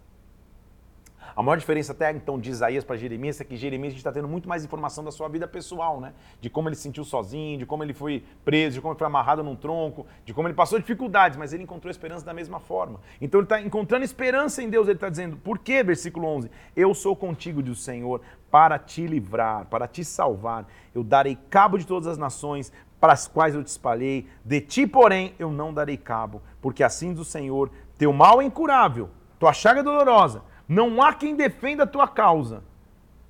A 1.36 1.44
maior 1.44 1.58
diferença 1.58 1.92
até 1.92 2.12
então 2.12 2.40
de 2.40 2.50
Isaías 2.50 2.84
para 2.84 2.96
Jeremias 2.96 3.40
é 3.40 3.44
que 3.44 3.56
Jeremias 3.56 3.92
a 3.92 3.92
gente 3.92 4.00
está 4.00 4.12
tendo 4.12 4.28
muito 4.28 4.48
mais 4.48 4.64
informação 4.64 5.04
da 5.04 5.12
sua 5.12 5.28
vida 5.28 5.48
pessoal, 5.48 6.00
né? 6.00 6.14
De 6.42 6.50
como 6.50 6.68
ele 6.70 6.76
se 6.76 6.82
sentiu 6.82 7.04
sozinho, 7.04 7.60
de 7.60 7.66
como 7.66 7.84
ele 7.84 7.94
foi 7.94 8.24
preso, 8.44 8.76
de 8.76 8.82
como 8.82 8.94
ele 8.94 9.00
foi 9.00 9.08
amarrado 9.08 9.44
num 9.44 9.56
tronco, 9.56 10.06
de 10.26 10.34
como 10.34 10.48
ele 10.48 10.56
passou 10.56 10.80
dificuldades, 10.80 11.38
mas 11.38 11.54
ele 11.54 11.64
encontrou 11.64 11.92
esperança 11.92 12.26
da 12.26 12.34
mesma 12.34 12.60
forma. 12.60 13.00
Então 13.22 13.40
ele 13.40 13.46
está 13.46 13.62
encontrando 13.62 14.04
esperança 14.04 14.64
em 14.64 14.70
Deus, 14.70 14.88
ele 14.88 14.98
está 14.98 15.10
dizendo, 15.10 15.38
por 15.38 15.60
quê? 15.60 15.84
Versículo 15.84 16.28
11, 16.28 16.50
eu 16.76 16.94
sou 16.94 17.16
contigo, 17.16 17.62
diz 17.62 17.78
o 17.78 17.82
Senhor, 17.82 18.22
para 18.50 18.80
te 18.80 19.06
livrar, 19.06 19.66
para 19.66 19.88
te 19.88 20.04
salvar. 20.04 20.68
Eu 20.94 21.04
darei 21.04 21.38
cabo 21.50 21.78
de 21.78 21.86
todas 21.86 22.08
as 22.08 22.18
nações, 22.18 22.74
para 23.00 23.14
as 23.14 23.28
quais 23.28 23.56
eu 23.56 23.64
te 23.64 23.68
espalhei. 23.68 24.28
De 24.44 24.62
ti, 24.62 24.86
porém, 24.86 25.34
eu 25.40 25.52
não 25.52 25.74
darei 25.74 25.98
cabo, 25.98 26.42
porque 26.62 26.84
assim 26.84 27.12
diz 27.12 27.22
o 27.22 27.26
Senhor, 27.26 27.72
teu 27.98 28.12
mal 28.12 28.42
é 28.42 28.46
incurável, 28.46 29.10
tua 29.40 29.54
chaga 29.54 29.80
é 29.80 29.84
dolorosa, 29.84 30.44
não 30.68 31.02
há 31.02 31.14
quem 31.14 31.36
defenda 31.36 31.84
a 31.84 31.88
tua 31.88 32.08
causa. 32.08 32.64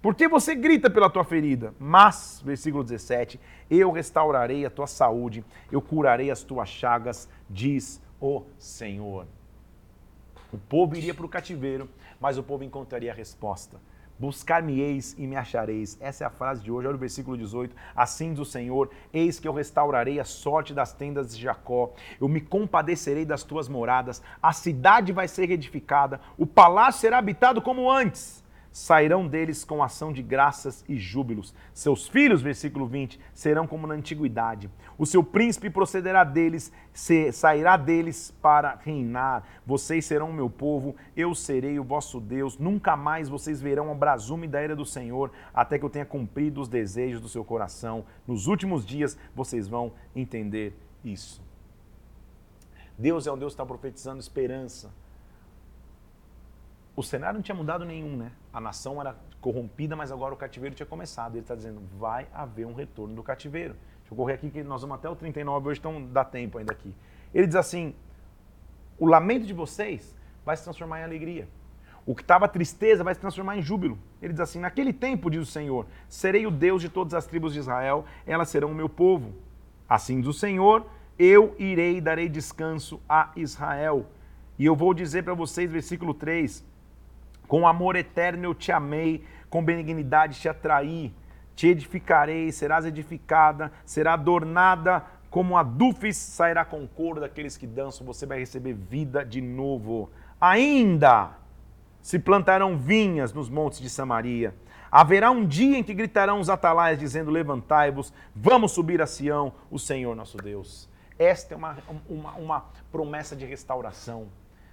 Porque 0.02 0.30
você 0.30 0.56
grita 0.56 0.90
pela 0.90 1.10
tua 1.10 1.26
ferida, 1.26 1.74
mas, 1.78 2.42
versículo 2.46 2.84
17, 2.84 3.40
eu 3.70 3.92
restaurarei 3.92 4.66
a 4.66 4.70
tua 4.70 4.88
saúde, 4.88 5.44
eu 5.70 5.82
curarei 5.82 6.32
as 6.32 6.42
tuas 6.42 6.70
chagas, 6.70 7.28
diz 7.50 8.02
o 8.20 8.44
Senhor. 8.58 9.28
O 10.54 10.58
povo 10.58 10.96
iria 10.96 11.14
para 11.14 11.26
o 11.26 11.30
cativeiro, 11.30 11.90
mas 12.20 12.38
o 12.38 12.44
povo 12.44 12.64
encontraria 12.64 13.12
a 13.12 13.16
resposta. 13.16 13.78
Buscar-me-eis 14.20 15.16
e 15.18 15.26
me 15.26 15.38
achareis. 15.38 15.98
Essa 16.02 16.26
é 16.26 16.28
a 16.28 16.30
frase 16.30 16.62
de 16.62 16.70
hoje, 16.70 16.88
olha 16.88 16.96
o 16.96 17.00
versículo 17.00 17.38
18. 17.38 17.74
Assim 17.96 18.32
diz 18.32 18.40
o 18.40 18.46
Senhor: 18.46 18.92
Eis 19.14 19.40
que 19.40 19.48
eu 19.48 19.54
restaurarei 19.54 20.20
a 20.20 20.26
sorte 20.26 20.74
das 20.74 20.92
tendas 20.92 21.36
de 21.36 21.42
Jacó, 21.42 21.94
eu 22.20 22.28
me 22.28 22.42
compadecerei 22.42 23.24
das 23.24 23.44
tuas 23.44 23.70
moradas, 23.70 24.22
a 24.44 24.52
cidade 24.52 25.14
vai 25.14 25.28
ser 25.28 25.50
edificada, 25.50 26.20
o 26.38 26.46
palácio 26.46 27.02
será 27.02 27.18
habitado 27.18 27.62
como 27.62 27.90
antes 27.90 28.39
sairão 28.72 29.28
deles 29.28 29.64
com 29.64 29.84
ação 29.84 30.14
de 30.14 30.22
graças 30.22 30.84
e 30.88 30.98
júbilos. 30.98 31.54
Seus 31.74 32.08
filhos, 32.08 32.42
versículo 32.42 32.86
20, 32.86 33.20
serão 33.34 33.66
como 33.66 33.88
na 33.88 33.96
antiguidade. 33.96 34.70
O 34.98 35.06
seu 35.06 35.24
príncipe 35.24 35.70
procederá 35.70 36.24
deles, 36.24 36.72
sairá 37.34 37.78
deles 37.78 38.32
para 38.42 38.80
reinar. 38.84 39.44
Vocês 39.66 40.06
serão 40.06 40.30
o 40.30 40.34
meu 40.34 40.50
povo, 40.50 40.96
eu 41.16 41.34
serei 41.34 41.80
o 41.80 41.84
vosso 41.84 42.20
Deus. 42.20 42.58
Nunca 42.58 42.96
mais 42.96 43.30
vocês 43.30 43.62
verão 43.62 43.92
a 43.92 43.96
brasume 43.96 44.48
da 44.48 44.64
ira 44.64 44.76
do 44.76 44.86
Senhor, 44.86 45.32
até 45.54 45.80
que 45.80 45.86
eu 45.86 45.90
tenha 45.90 46.06
cumprido 46.06 46.62
os 46.62 46.68
desejos 46.68 47.22
do 47.22 47.30
seu 47.30 47.44
coração. 47.44 48.06
Nos 48.28 48.48
últimos 48.48 48.86
dias 48.86 49.18
vocês 49.36 49.68
vão 49.68 49.92
entender 50.16 50.74
isso. 51.04 51.42
Deus 52.98 53.26
é 53.26 53.32
um 53.32 53.38
Deus 53.38 53.54
que 53.54 53.56
está 53.56 53.66
profetizando 53.66 54.20
esperança 54.20 54.92
o 57.00 57.04
cenário 57.04 57.36
não 57.36 57.42
tinha 57.42 57.56
mudado 57.56 57.86
nenhum, 57.86 58.18
né? 58.18 58.32
A 58.52 58.60
nação 58.60 59.00
era 59.00 59.16
corrompida, 59.40 59.96
mas 59.96 60.12
agora 60.12 60.34
o 60.34 60.38
cativeiro 60.38 60.76
tinha 60.76 60.86
começado. 60.86 61.36
Ele 61.36 61.42
está 61.42 61.56
dizendo, 61.56 61.82
vai 61.98 62.28
haver 62.34 62.68
um 62.68 62.74
retorno 62.74 63.16
do 63.16 63.24
cativeiro. 63.24 63.74
Deixa 64.00 64.14
eu 64.14 64.18
correr 64.18 64.34
aqui 64.34 64.50
que 64.50 64.62
nós 64.64 64.82
vamos 64.82 64.98
até 64.98 65.10
o 65.10 65.16
39, 65.16 65.70
hoje 65.70 65.80
então 65.80 66.06
dá 66.08 66.26
tempo 66.26 66.58
ainda 66.58 66.74
aqui. 66.74 66.94
Ele 67.34 67.48
diz 67.48 67.56
assim, 67.56 67.96
o 68.98 69.06
lamento 69.06 69.46
de 69.46 69.54
vocês 69.54 70.14
vai 70.44 70.58
se 70.58 70.64
transformar 70.64 71.00
em 71.00 71.04
alegria. 71.04 71.48
O 72.06 72.14
que 72.14 72.22
estava 72.22 72.50
tristeza 72.50 73.02
vai 73.02 73.14
se 73.14 73.20
transformar 73.22 73.58
em 73.58 73.62
júbilo. 73.62 73.98
Ele 74.22 74.34
diz 74.34 74.42
assim: 74.42 74.60
Naquele 74.60 74.92
tempo, 74.92 75.30
diz 75.30 75.42
o 75.42 75.46
Senhor, 75.46 75.86
serei 76.08 76.46
o 76.48 76.52
Deus 76.52 76.82
de 76.82 76.90
todas 76.90 77.14
as 77.14 77.26
tribos 77.26 77.54
de 77.54 77.60
Israel, 77.60 78.04
elas 78.26 78.50
serão 78.50 78.72
o 78.72 78.76
meu 78.76 78.90
povo. 78.90 79.34
Assim 79.88 80.20
diz 80.20 80.28
o 80.28 80.34
Senhor, 80.34 80.86
eu 81.18 81.56
irei 81.58 81.98
e 81.98 82.02
darei 82.02 82.28
descanso 82.28 83.00
a 83.08 83.32
Israel. 83.36 84.08
E 84.58 84.66
eu 84.66 84.76
vou 84.76 84.94
dizer 84.94 85.24
para 85.24 85.34
vocês, 85.34 85.72
versículo 85.72 86.14
3: 86.14 86.66
com 87.50 87.68
amor 87.68 87.98
eterno 87.98 88.46
eu 88.46 88.56
te 88.56 88.72
amei, 88.72 89.26
com 89.50 89.62
benignidade 89.62 90.40
te 90.40 90.48
atraí, 90.48 91.14
te 91.54 91.68
edificarei, 91.68 92.50
serás 92.54 92.86
edificada, 92.86 93.74
será 93.84 94.14
adornada 94.14 95.04
como 95.30 95.58
a 95.58 95.64
dufes 95.64 96.18
sairá 96.18 96.66
com 96.66 96.84
o 96.84 96.88
coro 96.88 97.20
daqueles 97.20 97.56
que 97.56 97.68
dançam, 97.68 98.06
você 98.06 98.26
vai 98.26 98.40
receber 98.40 98.74
vida 98.74 99.24
de 99.24 99.42
novo. 99.42 100.10
Ainda 100.42 101.32
se 102.02 102.18
plantarão 102.18 102.78
vinhas 102.78 103.32
nos 103.32 103.50
montes 103.50 103.80
de 103.80 103.90
Samaria. 103.90 104.56
Haverá 104.92 105.30
um 105.30 105.46
dia 105.46 105.78
em 105.78 105.84
que 105.84 105.94
gritarão 105.94 106.40
os 106.40 106.50
atalaias, 106.50 106.98
dizendo: 106.98 107.30
Levantai-vos, 107.30 108.12
vamos 108.36 108.72
subir 108.72 109.02
a 109.02 109.06
Sião, 109.06 109.54
o 109.70 109.78
Senhor 109.78 110.16
nosso 110.16 110.38
Deus. 110.38 110.90
Esta 111.20 111.54
é 111.54 111.58
uma, 111.58 111.78
uma, 112.08 112.32
uma 112.34 112.66
promessa 112.92 113.36
de 113.36 113.46
restauração. 113.46 114.28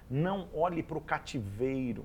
Não 0.09 0.47
olhe 0.55 0.81
para 0.81 0.97
o 0.97 1.01
cativeiro. 1.01 2.03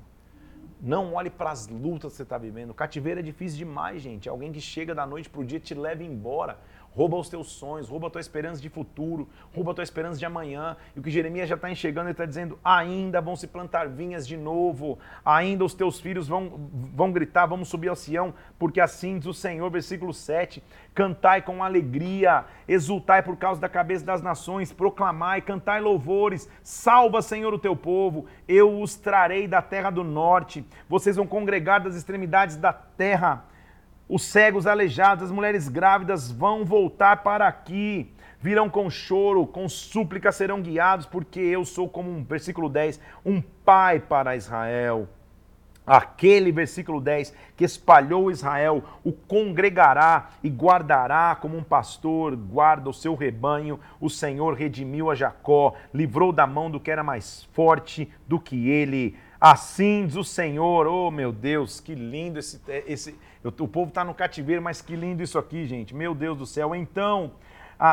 Não 0.84 1.14
olhe 1.14 1.30
para 1.30 1.52
as 1.52 1.68
lutas 1.68 2.10
que 2.10 2.16
você 2.16 2.22
está 2.24 2.36
vivendo. 2.36 2.74
Cativeiro 2.74 3.20
é 3.20 3.22
difícil 3.22 3.56
demais, 3.56 4.02
gente. 4.02 4.28
Alguém 4.28 4.50
que 4.50 4.60
chega 4.60 4.92
da 4.92 5.06
noite 5.06 5.30
para 5.30 5.40
o 5.40 5.44
dia 5.44 5.60
te 5.60 5.74
leva 5.74 6.02
embora 6.02 6.58
rouba 6.94 7.16
os 7.16 7.28
teus 7.28 7.50
sonhos, 7.50 7.88
rouba 7.88 8.07
a 8.07 8.11
tua 8.11 8.20
esperança 8.20 8.61
de 8.61 8.68
futuro, 8.68 9.28
rouba 9.55 9.72
a 9.72 9.74
tua 9.74 9.85
esperança 9.85 10.18
de 10.18 10.24
amanhã. 10.24 10.76
E 10.94 11.00
o 11.00 11.02
que 11.02 11.11
Jeremias 11.11 11.48
já 11.48 11.55
está 11.55 11.70
enxergando, 11.70 12.07
ele 12.07 12.12
está 12.12 12.24
dizendo: 12.24 12.59
ainda 12.64 13.20
vão 13.20 13.35
se 13.35 13.46
plantar 13.46 13.88
vinhas 13.88 14.26
de 14.26 14.37
novo, 14.37 14.98
ainda 15.24 15.64
os 15.64 15.74
teus 15.74 16.00
filhos 16.00 16.28
vão, 16.28 16.70
vão 16.94 17.11
gritar, 17.11 17.46
vamos 17.46 17.68
subir 17.68 17.88
ao 17.88 17.96
Sião, 17.96 18.35
porque 18.59 18.81
assim 18.81 19.18
diz 19.18 19.26
o 19.26 19.35
Senhor, 19.35 19.70
versículo 19.70 20.12
7: 20.12 20.62
cantai 20.94 21.42
com 21.42 21.64
alegria, 21.64 22.44
exultai 22.68 23.22
por 23.22 23.37
causa 23.37 23.61
da 23.61 23.68
cabeça 23.68 24.05
das 24.05 24.22
nações, 24.22 24.72
proclamai, 24.72 25.40
cantai 25.40 25.81
louvores, 25.81 26.48
salva, 26.62 27.22
Senhor, 27.22 27.52
o 27.55 27.59
teu 27.59 27.74
povo, 27.74 28.26
eu 28.46 28.81
os 28.81 28.96
trarei 28.96 29.48
da 29.48 29.62
terra 29.62 29.90
do 29.90 30.05
norte, 30.05 30.64
vocês 30.88 31.16
vão 31.16 31.26
congregar 31.26 31.83
das 31.83 31.94
extremidades 31.94 32.57
da 32.57 32.72
terra 32.72 33.44
os 34.08 34.24
cegos, 34.24 34.66
aleijados, 34.66 35.24
as 35.24 35.30
mulheres 35.30 35.68
grávidas 35.68 36.30
vão 36.30 36.64
voltar 36.64 37.22
para 37.22 37.46
aqui. 37.46 38.12
Virão 38.40 38.68
com 38.68 38.90
choro, 38.90 39.46
com 39.46 39.68
súplica 39.68 40.32
serão 40.32 40.60
guiados, 40.60 41.06
porque 41.06 41.40
eu 41.40 41.64
sou 41.64 41.88
como 41.88 42.10
um, 42.10 42.24
versículo 42.24 42.68
10, 42.68 43.00
um 43.24 43.40
pai 43.40 44.00
para 44.00 44.36
Israel. 44.36 45.08
Aquele, 45.86 46.52
versículo 46.52 47.00
10, 47.00 47.34
que 47.56 47.64
espalhou 47.64 48.30
Israel, 48.30 48.84
o 49.02 49.12
congregará 49.12 50.30
e 50.42 50.48
guardará 50.48 51.36
como 51.40 51.56
um 51.56 51.62
pastor 51.62 52.36
guarda 52.36 52.88
o 52.88 52.94
seu 52.94 53.16
rebanho. 53.16 53.80
O 54.00 54.08
Senhor 54.08 54.54
redimiu 54.54 55.10
a 55.10 55.14
Jacó, 55.14 55.74
livrou 55.92 56.32
da 56.32 56.46
mão 56.46 56.70
do 56.70 56.78
que 56.78 56.90
era 56.90 57.02
mais 57.02 57.44
forte 57.52 58.12
do 58.28 58.38
que 58.38 58.68
ele. 58.68 59.16
Assim 59.40 60.06
diz 60.06 60.14
o 60.14 60.22
Senhor, 60.22 60.86
oh 60.86 61.10
meu 61.10 61.32
Deus, 61.32 61.80
que 61.80 61.96
lindo 61.96 62.38
esse, 62.38 62.60
esse, 62.86 63.18
o 63.44 63.68
povo 63.68 63.88
está 63.88 64.05
no 64.05 64.14
cativeiro, 64.14 64.62
mas 64.62 64.81
que 64.81 64.94
lindo 64.94 65.22
isso 65.22 65.38
aqui, 65.38 65.66
gente. 65.66 65.94
Meu 65.94 66.14
Deus 66.14 66.38
do 66.38 66.46
céu. 66.46 66.74
Então, 66.74 67.33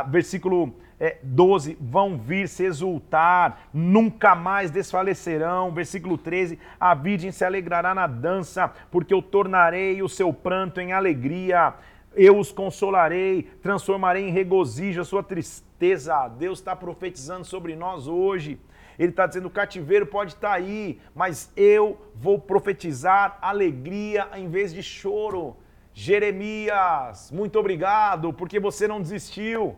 versículo 0.08 0.74
é, 1.00 1.18
12: 1.24 1.78
vão 1.80 2.18
vir 2.18 2.48
se 2.48 2.64
exultar, 2.64 3.62
nunca 3.74 4.36
mais 4.36 4.70
desfalecerão. 4.70 5.72
Versículo 5.72 6.18
13: 6.18 6.60
a 6.80 6.94
virgem 6.94 7.32
se 7.32 7.44
alegrará 7.44 7.96
na 7.96 8.06
dança, 8.06 8.72
porque 8.92 9.14
eu 9.14 9.22
tornarei 9.22 10.04
o 10.04 10.10
seu 10.10 10.32
pranto 10.32 10.80
em 10.80 10.92
alegria. 10.92 11.74
Eu 12.16 12.38
os 12.38 12.52
consolarei, 12.52 13.44
transformarei 13.62 14.28
em 14.28 14.32
regozijo 14.32 15.02
a 15.02 15.06
sua 15.06 15.24
tristeza. 15.24 16.28
Deus 16.28 16.60
está 16.60 16.76
profetizando 16.76 17.46
sobre 17.46 17.76
nós 17.76 18.08
hoje. 18.08 18.60
Ele 19.00 19.12
está 19.12 19.26
dizendo: 19.26 19.48
o 19.48 19.50
cativeiro 19.50 20.06
pode 20.06 20.34
estar 20.34 20.50
tá 20.50 20.56
aí, 20.56 21.00
mas 21.16 21.52
eu 21.56 21.98
vou 22.14 22.38
profetizar 22.38 23.38
alegria 23.42 24.28
em 24.36 24.50
vez 24.50 24.74
de 24.74 24.84
choro. 24.84 25.56
Jeremias, 25.94 27.32
muito 27.32 27.58
obrigado 27.58 28.34
porque 28.34 28.60
você 28.60 28.88
não 28.88 29.02
desistiu. 29.02 29.78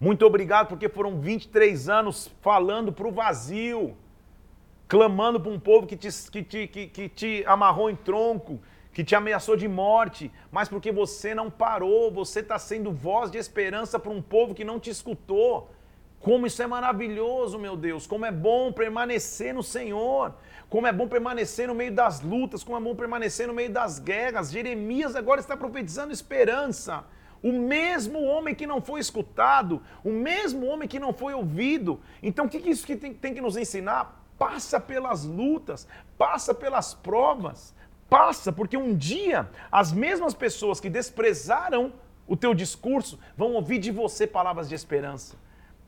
Muito 0.00 0.24
obrigado 0.26 0.68
porque 0.68 0.88
foram 0.88 1.20
23 1.20 1.88
anos 1.88 2.30
falando 2.40 2.92
para 2.92 3.08
o 3.08 3.12
vazio, 3.12 3.96
clamando 4.86 5.40
para 5.40 5.50
um 5.50 5.58
povo 5.58 5.86
que 5.86 5.96
te, 5.96 6.08
que, 6.30 6.42
te, 6.42 6.66
que, 6.68 6.86
que 6.86 7.08
te 7.08 7.44
amarrou 7.46 7.90
em 7.90 7.96
tronco, 7.96 8.60
que 8.92 9.02
te 9.02 9.16
ameaçou 9.16 9.56
de 9.56 9.66
morte, 9.66 10.30
mas 10.52 10.68
porque 10.68 10.92
você 10.92 11.34
não 11.34 11.50
parou, 11.50 12.12
você 12.12 12.40
está 12.40 12.58
sendo 12.58 12.92
voz 12.92 13.28
de 13.28 13.38
esperança 13.38 13.98
para 13.98 14.12
um 14.12 14.22
povo 14.22 14.54
que 14.54 14.64
não 14.64 14.78
te 14.78 14.90
escutou. 14.90 15.68
Como 16.20 16.46
isso 16.46 16.62
é 16.62 16.66
maravilhoso, 16.66 17.58
meu 17.58 17.76
Deus. 17.76 18.06
Como 18.06 18.26
é 18.26 18.32
bom 18.32 18.72
permanecer 18.72 19.54
no 19.54 19.62
Senhor. 19.62 20.34
Como 20.68 20.86
é 20.86 20.92
bom 20.92 21.08
permanecer 21.08 21.68
no 21.68 21.74
meio 21.74 21.92
das 21.92 22.20
lutas. 22.20 22.64
Como 22.64 22.76
é 22.76 22.80
bom 22.80 22.94
permanecer 22.94 23.46
no 23.46 23.54
meio 23.54 23.70
das 23.70 23.98
guerras. 23.98 24.50
Jeremias 24.50 25.14
agora 25.14 25.40
está 25.40 25.56
profetizando 25.56 26.12
esperança. 26.12 27.04
O 27.42 27.52
mesmo 27.52 28.22
homem 28.24 28.54
que 28.54 28.66
não 28.66 28.80
foi 28.80 29.00
escutado, 29.00 29.80
o 30.02 30.10
mesmo 30.10 30.66
homem 30.66 30.88
que 30.88 30.98
não 30.98 31.12
foi 31.12 31.34
ouvido. 31.34 32.00
Então, 32.22 32.46
o 32.46 32.48
que 32.48 32.58
isso 32.68 32.84
que 32.84 32.96
tem, 32.96 33.14
tem 33.14 33.32
que 33.32 33.40
nos 33.40 33.56
ensinar? 33.56 34.24
Passa 34.36 34.80
pelas 34.80 35.24
lutas, 35.24 35.86
passa 36.16 36.52
pelas 36.52 36.94
provas, 36.94 37.74
passa, 38.10 38.52
porque 38.52 38.76
um 38.76 38.96
dia 38.96 39.48
as 39.70 39.92
mesmas 39.92 40.34
pessoas 40.34 40.80
que 40.80 40.90
desprezaram 40.90 41.92
o 42.26 42.36
teu 42.36 42.54
discurso 42.54 43.18
vão 43.36 43.52
ouvir 43.54 43.78
de 43.78 43.90
você 43.90 44.26
palavras 44.26 44.68
de 44.68 44.74
esperança. 44.74 45.36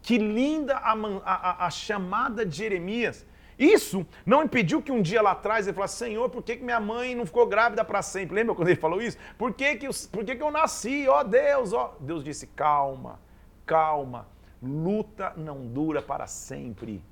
Que 0.03 0.19
linda 0.19 0.77
a, 0.77 0.93
a, 0.93 1.67
a, 1.67 1.71
chamada 1.71 2.45
de 2.45 2.57
Jeremias. 2.57 3.27
Isso 3.59 4.07
não 4.25 4.43
impediu 4.43 4.81
que 4.81 4.91
um 4.91 5.03
dia 5.03 5.21
lá 5.21 5.33
atrás 5.33 5.67
ele 5.67 5.75
falasse, 5.75 5.99
Senhor, 5.99 6.31
por 6.31 6.43
que, 6.43 6.57
que 6.57 6.65
minha 6.65 6.81
mãe 6.81 7.15
não 7.15 7.27
ficou 7.27 7.47
grávida 7.47 7.85
para 7.85 8.01
sempre? 8.01 8.35
Lembra 8.37 8.55
quando 8.55 8.69
ele 8.69 8.81
falou 8.81 9.03
isso? 9.03 9.19
Por 9.37 9.53
que, 9.53 9.77
que, 9.77 9.87
eu, 9.87 9.91
por 10.11 10.25
que, 10.25 10.35
que 10.35 10.43
eu 10.43 10.51
nasci? 10.51 11.07
Ó 11.07 11.21
oh, 11.21 11.25
Deus, 11.25 11.73
ó. 11.75 11.95
Oh. 11.95 12.03
Deus 12.03 12.25
disse, 12.25 12.47
calma, 12.47 13.21
calma. 13.67 14.27
Luta 14.63 15.35
não 15.37 15.67
dura 15.67 16.01
para 16.01 16.27
sempre. 16.27 17.05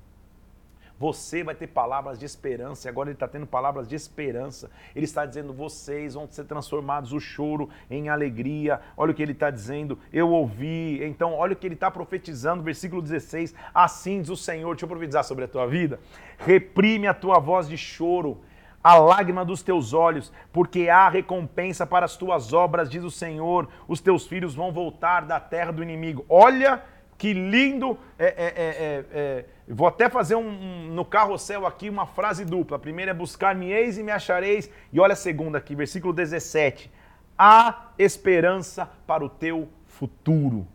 Você 0.99 1.45
vai 1.45 1.55
ter 1.55 1.67
palavras 1.67 2.19
de 2.19 2.25
esperança, 2.25 2.85
e 2.85 2.89
agora 2.89 3.07
ele 3.07 3.15
está 3.15 3.25
tendo 3.25 3.47
palavras 3.47 3.87
de 3.87 3.95
esperança. 3.95 4.69
Ele 4.93 5.05
está 5.05 5.25
dizendo: 5.25 5.53
vocês 5.53 6.13
vão 6.13 6.27
ser 6.29 6.43
transformados 6.43 7.13
o 7.13 7.21
choro 7.21 7.69
em 7.89 8.09
alegria. 8.09 8.81
Olha 8.97 9.11
o 9.11 9.15
que 9.15 9.23
ele 9.23 9.31
está 9.31 9.49
dizendo, 9.49 9.97
eu 10.11 10.29
ouvi. 10.29 11.01
Então, 11.01 11.33
olha 11.33 11.53
o 11.53 11.55
que 11.55 11.65
ele 11.65 11.75
está 11.75 11.89
profetizando, 11.89 12.61
versículo 12.61 13.01
16: 13.01 13.55
Assim 13.73 14.21
diz 14.21 14.29
o 14.29 14.35
Senhor, 14.35 14.73
deixa 14.73 14.83
eu 14.83 14.89
profetizar 14.89 15.23
sobre 15.23 15.45
a 15.45 15.47
tua 15.47 15.65
vida. 15.65 16.01
Reprime 16.37 17.07
a 17.07 17.13
tua 17.13 17.39
voz 17.39 17.69
de 17.69 17.77
choro 17.77 18.37
a 18.83 18.95
lágrima 18.97 19.43
dos 19.43 19.61
teus 19.61 19.93
olhos, 19.93 20.31
porque 20.51 20.89
há 20.89 21.07
recompensa 21.09 21.85
para 21.85 22.05
as 22.05 22.17
tuas 22.17 22.51
obras, 22.53 22.89
diz 22.89 23.03
o 23.03 23.11
Senhor. 23.11 23.69
Os 23.87 24.01
teus 24.01 24.27
filhos 24.27 24.53
vão 24.53 24.71
voltar 24.71 25.21
da 25.21 25.39
terra 25.39 25.71
do 25.71 25.83
inimigo. 25.83 26.25
Olha 26.27 26.83
que 27.19 27.33
lindo! 27.33 27.99
É, 28.17 28.27
é, 28.27 28.45
é, 28.47 29.05
é, 29.11 29.45
vou 29.67 29.85
até 29.85 30.09
fazer 30.09 30.35
um, 30.35 30.47
um, 30.47 30.87
no 30.87 31.03
carrossel 31.03 31.67
aqui 31.67 31.89
uma 31.89 32.07
frase 32.07 32.45
dupla. 32.45 32.77
A 32.77 32.79
primeira 32.79 33.11
é 33.11 33.13
buscar-me-eis 33.13 33.97
e 33.97 34.03
me 34.03 34.11
achareis. 34.11 34.71
E 34.91 35.01
olha 35.01 35.11
a 35.11 35.17
segunda 35.17 35.57
aqui, 35.57 35.75
versículo 35.75 36.13
17. 36.13 36.89
Há 37.37 37.91
esperança 37.99 38.89
para 39.05 39.23
o 39.23 39.27
teu 39.27 39.67
futuro. 39.85 40.65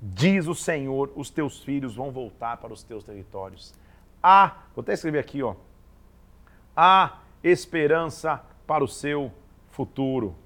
Diz 0.00 0.46
o 0.46 0.54
Senhor, 0.54 1.10
os 1.16 1.30
teus 1.30 1.64
filhos 1.64 1.96
vão 1.96 2.12
voltar 2.12 2.58
para 2.58 2.72
os 2.72 2.82
teus 2.82 3.02
territórios. 3.02 3.74
Há, 4.22 4.58
vou 4.74 4.82
até 4.82 4.92
escrever 4.92 5.20
aqui, 5.20 5.42
ó. 5.42 5.54
Há 6.76 7.20
esperança 7.42 8.44
para 8.66 8.84
o 8.84 8.88
seu 8.88 9.32
futuro. 9.70 10.36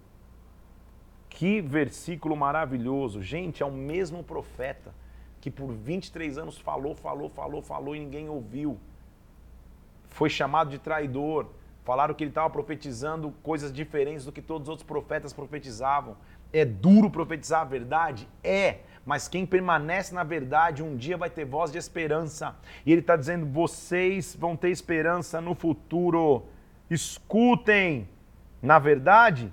Que 1.29 1.61
versículo 1.61 2.37
maravilhoso. 2.37 3.21
Gente, 3.21 3.61
é 3.61 3.67
o 3.67 3.73
mesmo 3.73 4.23
profeta 4.23 5.02
que 5.43 5.51
por 5.51 5.73
23 5.73 6.39
anos 6.39 6.57
falou, 6.57 6.95
falou, 6.95 7.29
falou, 7.29 7.61
falou 7.61 7.97
e 7.97 7.99
ninguém 7.99 8.29
ouviu. 8.29 8.79
Foi 10.11 10.31
chamado 10.31 10.71
de 10.71 10.79
traidor. 10.79 11.49
Falaram 11.85 12.15
que 12.15 12.23
ele 12.23 12.31
estava 12.31 12.49
profetizando 12.49 13.35
coisas 13.43 13.73
diferentes 13.73 14.25
do 14.25 14.31
que 14.31 14.41
todos 14.41 14.67
os 14.67 14.69
outros 14.69 14.87
profetas 14.87 15.33
profetizavam. 15.33 16.17
É 16.53 16.65
duro 16.65 17.11
profetizar 17.11 17.63
a 17.63 17.65
verdade? 17.65 18.29
É. 18.45 18.83
Mas 19.05 19.27
quem 19.27 19.45
permanece 19.45 20.15
na 20.15 20.23
verdade 20.23 20.81
um 20.81 20.97
dia 20.97 21.17
vai 21.17 21.29
ter 21.29 21.45
voz 21.45 21.73
de 21.73 21.79
esperança. 21.79 22.55
E 22.87 22.93
ele 22.93 23.01
está 23.01 23.17
dizendo: 23.17 23.45
vocês 23.45 24.37
vão 24.39 24.57
ter 24.57 24.71
esperança 24.71 25.41
no 25.41 25.57
futuro. 25.57 26.45
Escutem. 26.89 28.09
Na 28.63 28.79
verdade, 28.79 29.53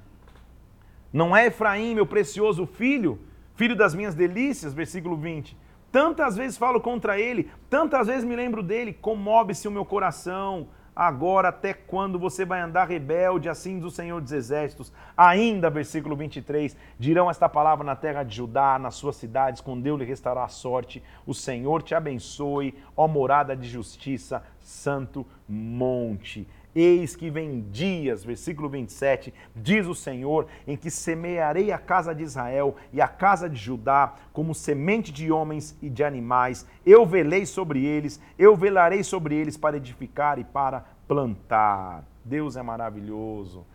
não 1.11 1.35
é 1.35 1.47
Efraim, 1.47 1.95
meu 1.95 2.05
precioso 2.05 2.67
filho, 2.67 3.19
filho 3.55 3.75
das 3.75 3.95
minhas 3.95 4.13
delícias, 4.13 4.71
versículo 4.71 5.17
20 5.17 5.57
Tantas 5.91 6.35
vezes 6.35 6.57
falo 6.57 6.79
contra 6.79 7.19
ele, 7.19 7.49
tantas 7.69 8.07
vezes 8.07 8.23
me 8.23 8.35
lembro 8.35 8.61
dele, 8.61 8.93
comove-se 8.93 9.67
o 9.67 9.71
meu 9.71 9.83
coração. 9.83 10.67
Agora, 10.95 11.47
até 11.47 11.73
quando 11.73 12.19
você 12.19 12.43
vai 12.43 12.59
andar 12.59 12.89
rebelde, 12.89 13.47
assim 13.47 13.79
do 13.79 13.89
Senhor 13.89 14.19
dos 14.19 14.33
Exércitos? 14.33 14.91
Ainda, 15.15 15.69
versículo 15.69 16.13
23, 16.13 16.75
dirão 16.99 17.29
esta 17.29 17.47
palavra 17.47 17.85
na 17.85 17.95
terra 17.95 18.21
de 18.21 18.35
Judá, 18.35 18.77
nas 18.77 18.95
suas 18.95 19.15
cidades, 19.15 19.61
quando 19.61 19.87
eu 19.87 19.95
lhe 19.95 20.03
restará 20.03 20.43
a 20.43 20.49
sorte. 20.49 21.01
O 21.25 21.33
Senhor 21.33 21.81
te 21.81 21.95
abençoe, 21.95 22.77
ó 22.97 23.07
morada 23.07 23.55
de 23.55 23.69
justiça, 23.69 24.43
santo 24.59 25.25
monte. 25.47 26.45
Eis 26.75 27.15
que 27.15 27.31
vem 27.31 27.61
dias, 27.71 28.23
versículo 28.23 28.69
27, 28.69 29.33
diz 29.55 29.87
o 29.87 29.95
Senhor, 29.95 30.45
em 30.67 30.77
que 30.77 30.91
semearei 30.91 31.71
a 31.71 31.79
casa 31.79 32.13
de 32.13 32.23
Israel 32.23 32.75
e 32.93 33.01
a 33.01 33.07
casa 33.07 33.49
de 33.49 33.55
Judá 33.55 34.13
como 34.31 34.53
semente 34.53 35.11
de 35.11 35.31
homens 35.31 35.75
e 35.81 35.89
de 35.89 36.03
animais. 36.03 36.67
Eu 36.85 37.05
velei 37.05 37.45
sobre 37.45 37.83
eles, 37.83 38.21
eu 38.37 38.55
velarei 38.55 39.03
sobre 39.03 39.35
eles 39.35 39.57
para 39.57 39.77
edificar 39.77 40.37
e 40.37 40.43
para 40.43 40.85
plantar. 41.07 42.03
Deus 42.23 42.55
é 42.55 42.61
maravilhoso. 42.61 43.65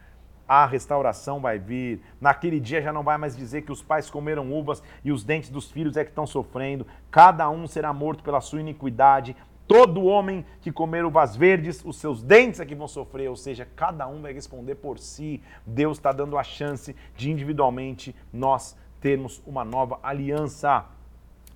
A 0.47 0.67
restauração 0.67 1.41
vai 1.41 1.59
vir. 1.59 2.01
Naquele 2.21 2.61
dia 2.61 2.81
já 2.81 2.93
não 2.93 3.03
vai 3.03 3.19
mais 3.19 3.37
dizer 3.37 3.63
que 3.63 3.73
os 3.73 3.83
pais 3.83 4.09
comeram 4.09 4.53
uvas 4.53 4.83
e 5.03 5.11
os 5.11 5.25
dentes 5.25 5.51
dos 5.51 5.71
filhos 5.71 5.97
é 5.97 6.05
que 6.05 6.11
estão 6.11 6.27
sofrendo. 6.27 6.87
Cada 7.11 7.49
um 7.51 7.67
será 7.67 7.93
morto 7.93 8.23
pela 8.23 8.41
sua 8.41 8.61
iniquidade. 8.61 9.35
Todo 9.67 10.05
homem 10.05 10.45
que 10.61 10.71
comer 10.71 11.05
uvas 11.05 11.35
verdes, 11.35 11.83
os 11.85 11.97
seus 11.97 12.23
dentes 12.23 12.61
é 12.61 12.67
que 12.67 12.75
vão 12.75 12.87
sofrer, 12.87 13.31
ou 13.31 13.37
seja, 13.37 13.67
cada 13.75 14.07
um 14.07 14.21
vai 14.21 14.33
responder 14.33 14.75
por 14.75 14.99
si. 14.99 15.43
Deus 15.67 15.97
está 15.97 16.13
dando 16.13 16.37
a 16.37 16.43
chance 16.43 16.95
de 17.17 17.31
individualmente 17.31 18.15
nós 18.31 18.77
termos 19.01 19.43
uma 19.47 19.65
nova 19.65 19.99
aliança. 20.03 20.85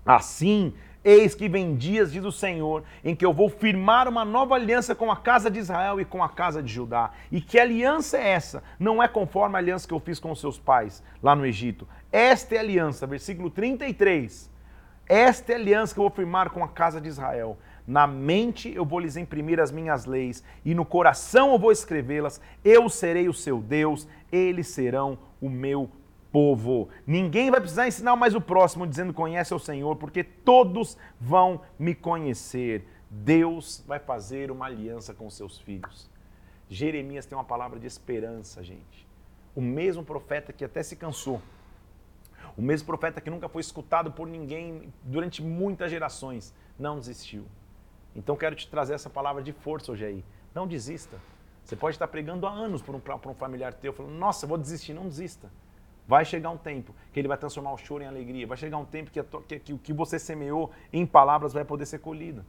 Assim, 0.06 0.72
eis 1.04 1.34
que 1.34 1.50
vem 1.50 1.76
dias, 1.76 2.10
diz 2.10 2.24
o 2.24 2.32
Senhor, 2.32 2.82
em 3.04 3.14
que 3.14 3.26
eu 3.26 3.32
vou 3.32 3.50
firmar 3.50 4.08
uma 4.08 4.24
nova 4.24 4.54
aliança 4.54 4.94
com 4.94 5.12
a 5.12 5.16
casa 5.16 5.50
de 5.50 5.58
Israel 5.58 6.00
e 6.00 6.04
com 6.06 6.22
a 6.22 6.30
casa 6.30 6.62
de 6.62 6.72
Judá. 6.72 7.10
E 7.30 7.42
que 7.42 7.58
aliança 7.58 8.16
é 8.16 8.30
essa? 8.30 8.62
Não 8.78 9.02
é 9.02 9.08
conforme 9.08 9.56
a 9.56 9.58
aliança 9.58 9.86
que 9.86 9.92
eu 9.92 10.00
fiz 10.00 10.18
com 10.18 10.30
os 10.30 10.40
seus 10.40 10.58
pais 10.58 11.02
lá 11.22 11.36
no 11.36 11.44
Egito. 11.44 11.86
Esta 12.10 12.54
é 12.54 12.58
a 12.58 12.62
aliança, 12.62 13.06
versículo 13.06 13.50
33. 13.50 14.50
Esta 15.06 15.52
é 15.52 15.56
a 15.56 15.58
aliança 15.58 15.92
que 15.92 16.00
eu 16.00 16.04
vou 16.04 16.10
firmar 16.10 16.50
com 16.50 16.64
a 16.64 16.68
casa 16.68 17.00
de 17.02 17.08
Israel 17.08 17.58
na 17.88 18.06
mente 18.06 18.70
eu 18.70 18.84
vou 18.84 19.00
lhes 19.00 19.16
imprimir 19.16 19.58
as 19.58 19.72
minhas 19.72 20.04
leis, 20.04 20.44
e 20.62 20.74
no 20.74 20.84
coração 20.84 21.52
eu 21.52 21.58
vou 21.58 21.72
escrevê-las. 21.72 22.38
Eu 22.62 22.86
serei 22.90 23.30
o 23.30 23.32
seu 23.32 23.62
Deus, 23.62 24.06
eles 24.30 24.68
serão 24.68 25.18
o 25.40 25.48
meu 25.48 25.90
povo. 26.30 26.90
Ninguém 27.06 27.50
vai 27.50 27.60
precisar 27.60 27.88
ensinar 27.88 28.14
mais 28.14 28.34
o 28.34 28.42
próximo 28.42 28.86
dizendo 28.86 29.14
conhece 29.14 29.54
o 29.54 29.58
Senhor, 29.58 29.96
porque 29.96 30.22
todos 30.22 30.98
vão 31.18 31.62
me 31.78 31.94
conhecer. 31.94 32.86
Deus 33.08 33.82
vai 33.86 33.98
fazer 33.98 34.50
uma 34.50 34.66
aliança 34.66 35.14
com 35.14 35.30
seus 35.30 35.58
filhos. 35.58 36.10
Jeremias 36.68 37.24
tem 37.24 37.38
uma 37.38 37.44
palavra 37.44 37.80
de 37.80 37.86
esperança, 37.86 38.62
gente. 38.62 39.08
O 39.56 39.62
mesmo 39.62 40.04
profeta 40.04 40.52
que 40.52 40.62
até 40.62 40.82
se 40.82 40.94
cansou. 40.94 41.40
O 42.54 42.60
mesmo 42.60 42.86
profeta 42.86 43.18
que 43.18 43.30
nunca 43.30 43.48
foi 43.48 43.62
escutado 43.62 44.12
por 44.12 44.28
ninguém 44.28 44.92
durante 45.02 45.42
muitas 45.42 45.90
gerações, 45.90 46.52
não 46.78 46.98
desistiu. 46.98 47.46
Então 48.18 48.34
quero 48.34 48.56
te 48.56 48.68
trazer 48.68 48.94
essa 48.94 49.08
palavra 49.08 49.40
de 49.40 49.52
força 49.52 49.92
hoje 49.92 50.04
aí. 50.04 50.24
Não 50.52 50.66
desista. 50.66 51.16
Você 51.62 51.76
pode 51.76 51.94
estar 51.94 52.08
pregando 52.08 52.46
há 52.46 52.50
anos 52.50 52.82
para 52.82 52.96
um, 52.96 53.30
um, 53.30 53.34
familiar 53.34 53.72
teu, 53.72 53.92
falando, 53.92 54.12
nossa, 54.12 54.44
vou 54.44 54.58
desistir. 54.58 54.92
Não 54.92 55.04
desista. 55.04 55.48
Vai 56.06 56.24
chegar 56.24 56.50
um 56.50 56.56
tempo 56.56 56.92
que 57.12 57.20
ele 57.20 57.28
vai 57.28 57.38
transformar 57.38 57.72
o 57.72 57.78
choro 57.78 58.02
em 58.02 58.08
alegria. 58.08 58.44
Vai 58.44 58.56
chegar 58.56 58.76
um 58.76 58.84
tempo 58.84 59.12
que, 59.12 59.22
que, 59.22 59.58
que 59.60 59.72
o 59.72 59.78
que 59.78 59.92
você 59.92 60.18
semeou 60.18 60.72
em 60.92 61.06
palavras 61.06 61.52
vai 61.52 61.64
poder 61.64 61.86
ser 61.86 62.00
colhido. 62.00 62.44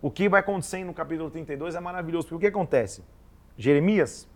O 0.00 0.10
que 0.10 0.30
vai 0.30 0.40
acontecer 0.40 0.82
no 0.82 0.94
capítulo 0.94 1.30
32 1.30 1.74
é 1.74 1.80
maravilhoso. 1.80 2.28
Porque 2.28 2.36
o 2.36 2.40
que 2.40 2.46
acontece? 2.46 3.04
Jeremias 3.58 4.26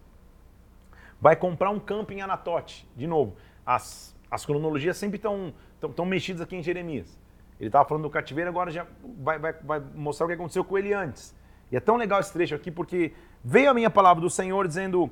vai 1.19 1.37
comprar 1.37 1.71
um 1.71 1.81
campo 1.81 2.13
em 2.13 2.21
Anatote. 2.21 2.87
De 2.95 3.07
novo, 3.07 3.35
as, 3.65 4.15
as 4.31 4.45
cronologias 4.45 4.99
sempre 4.99 5.17
estão 5.17 6.05
mexidas 6.05 6.43
aqui 6.43 6.57
em 6.57 6.63
Jeremias. 6.63 7.20
Ele 7.61 7.69
estava 7.69 7.87
falando 7.87 8.05
do 8.05 8.11
cativeiro, 8.11 8.49
agora 8.49 8.71
já 8.71 8.87
vai, 9.19 9.39
vai, 9.39 9.53
vai 9.53 9.83
mostrar 9.95 10.25
o 10.25 10.29
que 10.29 10.35
aconteceu 10.35 10.65
com 10.65 10.79
ele 10.79 10.95
antes. 10.95 11.37
E 11.71 11.77
é 11.77 11.81
tão 11.81 11.97
legal 11.97 12.19
esse 12.19 12.33
trecho 12.33 12.55
aqui 12.55 12.71
porque 12.71 13.13
veio 13.45 13.71
a 13.71 13.75
minha 13.75 13.91
palavra 13.91 14.23
do 14.23 14.31
Senhor 14.31 14.67
dizendo: 14.67 15.11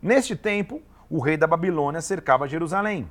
Neste 0.00 0.34
tempo, 0.34 0.80
o 1.10 1.20
rei 1.20 1.36
da 1.36 1.46
Babilônia 1.46 2.00
cercava 2.00 2.48
Jerusalém. 2.48 3.08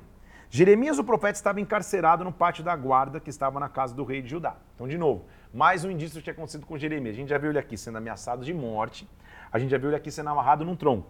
Jeremias, 0.50 0.98
o 0.98 1.04
profeta, 1.04 1.38
estava 1.38 1.60
encarcerado 1.60 2.24
no 2.24 2.32
pátio 2.32 2.64
da 2.64 2.74
guarda 2.74 3.20
que 3.20 3.30
estava 3.30 3.60
na 3.60 3.68
casa 3.68 3.94
do 3.94 4.02
rei 4.02 4.20
de 4.20 4.28
Judá. 4.28 4.56
Então, 4.74 4.88
de 4.88 4.98
novo, 4.98 5.24
mais 5.54 5.84
um 5.84 5.90
indício 5.90 6.18
que 6.18 6.24
tinha 6.24 6.32
acontecido 6.34 6.66
com 6.66 6.76
Jeremias. 6.76 7.14
A 7.14 7.18
gente 7.18 7.28
já 7.28 7.38
viu 7.38 7.50
ele 7.50 7.58
aqui 7.58 7.76
sendo 7.76 7.98
ameaçado 7.98 8.44
de 8.44 8.52
morte, 8.52 9.08
a 9.52 9.60
gente 9.60 9.70
já 9.70 9.78
viu 9.78 9.90
ele 9.90 9.96
aqui 9.96 10.10
sendo 10.10 10.28
amarrado 10.30 10.64
num 10.64 10.74
tronco. 10.74 11.08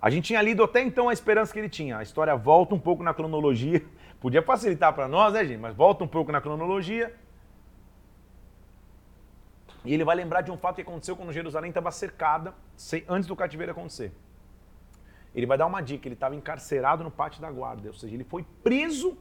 A 0.00 0.10
gente 0.10 0.26
tinha 0.26 0.42
lido 0.42 0.62
até 0.62 0.82
então 0.82 1.08
a 1.08 1.12
esperança 1.12 1.52
que 1.52 1.58
ele 1.58 1.68
tinha. 1.68 1.98
A 1.98 2.02
história 2.02 2.34
volta 2.36 2.74
um 2.74 2.78
pouco 2.78 3.02
na 3.02 3.14
cronologia 3.14 3.82
Podia 4.24 4.40
facilitar 4.40 4.90
para 4.94 5.06
nós, 5.06 5.34
né, 5.34 5.44
gente? 5.44 5.60
Mas 5.60 5.76
volta 5.76 6.02
um 6.02 6.08
pouco 6.08 6.32
na 6.32 6.40
cronologia. 6.40 7.14
E 9.84 9.92
ele 9.92 10.02
vai 10.02 10.16
lembrar 10.16 10.40
de 10.40 10.50
um 10.50 10.56
fato 10.56 10.76
que 10.76 10.80
aconteceu 10.80 11.14
quando 11.14 11.30
Jerusalém 11.30 11.68
estava 11.68 11.90
cercada, 11.90 12.54
antes 13.06 13.28
do 13.28 13.36
cativeiro 13.36 13.72
acontecer. 13.72 14.14
Ele 15.34 15.44
vai 15.44 15.58
dar 15.58 15.66
uma 15.66 15.82
dica: 15.82 16.08
ele 16.08 16.14
estava 16.14 16.34
encarcerado 16.34 17.04
no 17.04 17.10
pátio 17.10 17.42
da 17.42 17.50
guarda, 17.50 17.88
ou 17.88 17.92
seja, 17.92 18.14
ele 18.14 18.24
foi 18.24 18.46
preso 18.62 19.14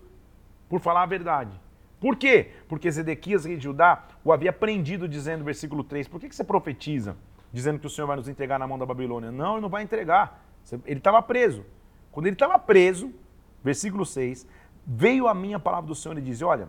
por 0.69 0.79
falar 0.79 1.03
a 1.03 1.05
verdade. 1.05 1.59
Por 1.99 2.15
quê? 2.15 2.51
Porque 2.69 2.89
Zedequias, 2.89 3.43
rei 3.43 3.57
de 3.57 3.63
Judá, 3.65 4.05
o 4.23 4.31
havia 4.31 4.53
prendido, 4.53 5.05
dizendo, 5.05 5.43
versículo 5.43 5.83
3, 5.83 6.07
por 6.07 6.21
que, 6.21 6.29
que 6.29 6.35
você 6.35 6.45
profetiza, 6.45 7.17
dizendo 7.51 7.77
que 7.77 7.87
o 7.87 7.89
Senhor 7.89 8.07
vai 8.07 8.15
nos 8.15 8.29
entregar 8.29 8.57
na 8.57 8.65
mão 8.65 8.79
da 8.79 8.85
Babilônia? 8.85 9.33
Não, 9.33 9.55
ele 9.55 9.63
não 9.63 9.69
vai 9.69 9.83
entregar. 9.83 10.45
Ele 10.85 10.99
estava 10.99 11.21
preso. 11.21 11.65
Quando 12.09 12.27
ele 12.27 12.35
estava 12.35 12.57
preso, 12.57 13.13
versículo 13.61 14.05
6, 14.05 14.47
veio 14.85 15.27
a 15.27 15.33
minha 15.33 15.59
palavra 15.59 15.87
do 15.87 15.95
Senhor 15.95 16.17
e 16.17 16.21
diz: 16.21 16.41
Olha, 16.41 16.67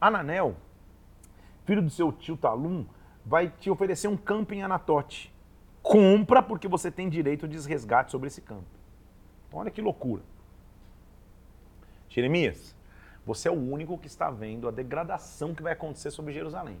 Ananel, 0.00 0.56
filho 1.64 1.82
do 1.82 1.90
seu 1.90 2.12
tio 2.12 2.36
Talum, 2.36 2.86
vai 3.24 3.48
te 3.48 3.70
oferecer 3.70 4.08
um 4.08 4.16
campo 4.16 4.54
em 4.54 4.62
Anatote. 4.62 5.32
Compra 5.82 6.42
porque 6.42 6.68
você 6.68 6.90
tem 6.90 7.08
direito 7.08 7.48
de 7.48 7.58
resgate 7.66 8.10
sobre 8.10 8.28
esse 8.28 8.40
campo. 8.40 8.66
Olha 9.52 9.70
que 9.70 9.80
loucura. 9.80 10.22
Jeremias, 12.08 12.74
você 13.24 13.48
é 13.48 13.50
o 13.50 13.54
único 13.54 13.98
que 13.98 14.06
está 14.06 14.30
vendo 14.30 14.68
a 14.68 14.70
degradação 14.70 15.54
que 15.54 15.62
vai 15.62 15.72
acontecer 15.72 16.10
sobre 16.10 16.32
Jerusalém. 16.32 16.78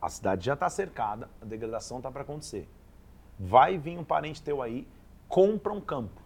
A 0.00 0.08
cidade 0.08 0.46
já 0.46 0.54
está 0.54 0.70
cercada, 0.70 1.28
a 1.42 1.44
degradação 1.44 1.96
está 1.96 2.10
para 2.10 2.22
acontecer. 2.22 2.68
Vai 3.38 3.76
vir 3.76 3.98
um 3.98 4.04
parente 4.04 4.42
teu 4.42 4.62
aí, 4.62 4.86
compra 5.28 5.72
um 5.72 5.80
campo. 5.80 6.20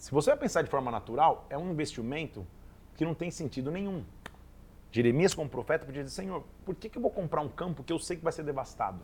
Se 0.00 0.10
você 0.12 0.30
vai 0.30 0.38
pensar 0.38 0.62
de 0.62 0.70
forma 0.70 0.90
natural, 0.90 1.44
é 1.50 1.58
um 1.58 1.70
investimento 1.70 2.46
que 2.96 3.04
não 3.04 3.14
tem 3.14 3.30
sentido 3.30 3.70
nenhum. 3.70 4.02
Jeremias, 4.90 5.34
como 5.34 5.48
profeta, 5.50 5.84
podia 5.84 6.02
dizer: 6.02 6.22
Senhor, 6.22 6.42
por 6.64 6.74
que, 6.74 6.88
que 6.88 6.96
eu 6.96 7.02
vou 7.02 7.10
comprar 7.10 7.42
um 7.42 7.50
campo 7.50 7.84
que 7.84 7.92
eu 7.92 7.98
sei 7.98 8.16
que 8.16 8.24
vai 8.24 8.32
ser 8.32 8.42
devastado? 8.42 8.98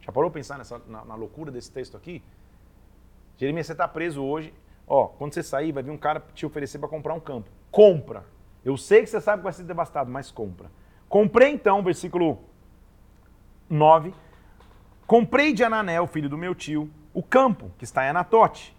Já 0.00 0.12
parou 0.12 0.28
a 0.28 0.32
pensar 0.32 0.56
nessa, 0.56 0.80
na, 0.86 1.04
na 1.04 1.14
loucura 1.16 1.50
desse 1.50 1.68
texto 1.68 1.96
aqui? 1.96 2.22
Jeremias, 3.36 3.66
você 3.66 3.72
está 3.72 3.88
preso 3.88 4.22
hoje. 4.22 4.54
Ó, 4.86 5.08
quando 5.08 5.34
você 5.34 5.42
sair, 5.42 5.72
vai 5.72 5.82
vir 5.82 5.90
um 5.90 5.98
cara 5.98 6.22
te 6.32 6.46
oferecer 6.46 6.78
para 6.78 6.88
comprar 6.88 7.12
um 7.14 7.20
campo. 7.20 7.50
Compra. 7.72 8.24
Eu 8.64 8.76
sei 8.76 9.00
que 9.00 9.08
você 9.08 9.20
sabe 9.20 9.40
que 9.40 9.44
vai 9.44 9.52
ser 9.52 9.64
devastado, 9.64 10.12
mas 10.12 10.30
compra. 10.30 10.70
Comprei 11.08 11.50
então, 11.50 11.82
versículo 11.82 12.38
9. 13.68 14.14
Comprei 15.08 15.52
de 15.52 15.64
Ananel, 15.64 16.06
filho 16.06 16.28
do 16.28 16.38
meu 16.38 16.54
tio, 16.54 16.88
o 17.12 17.22
campo 17.22 17.72
que 17.76 17.82
está 17.82 18.04
em 18.04 18.10
Anatote. 18.10 18.74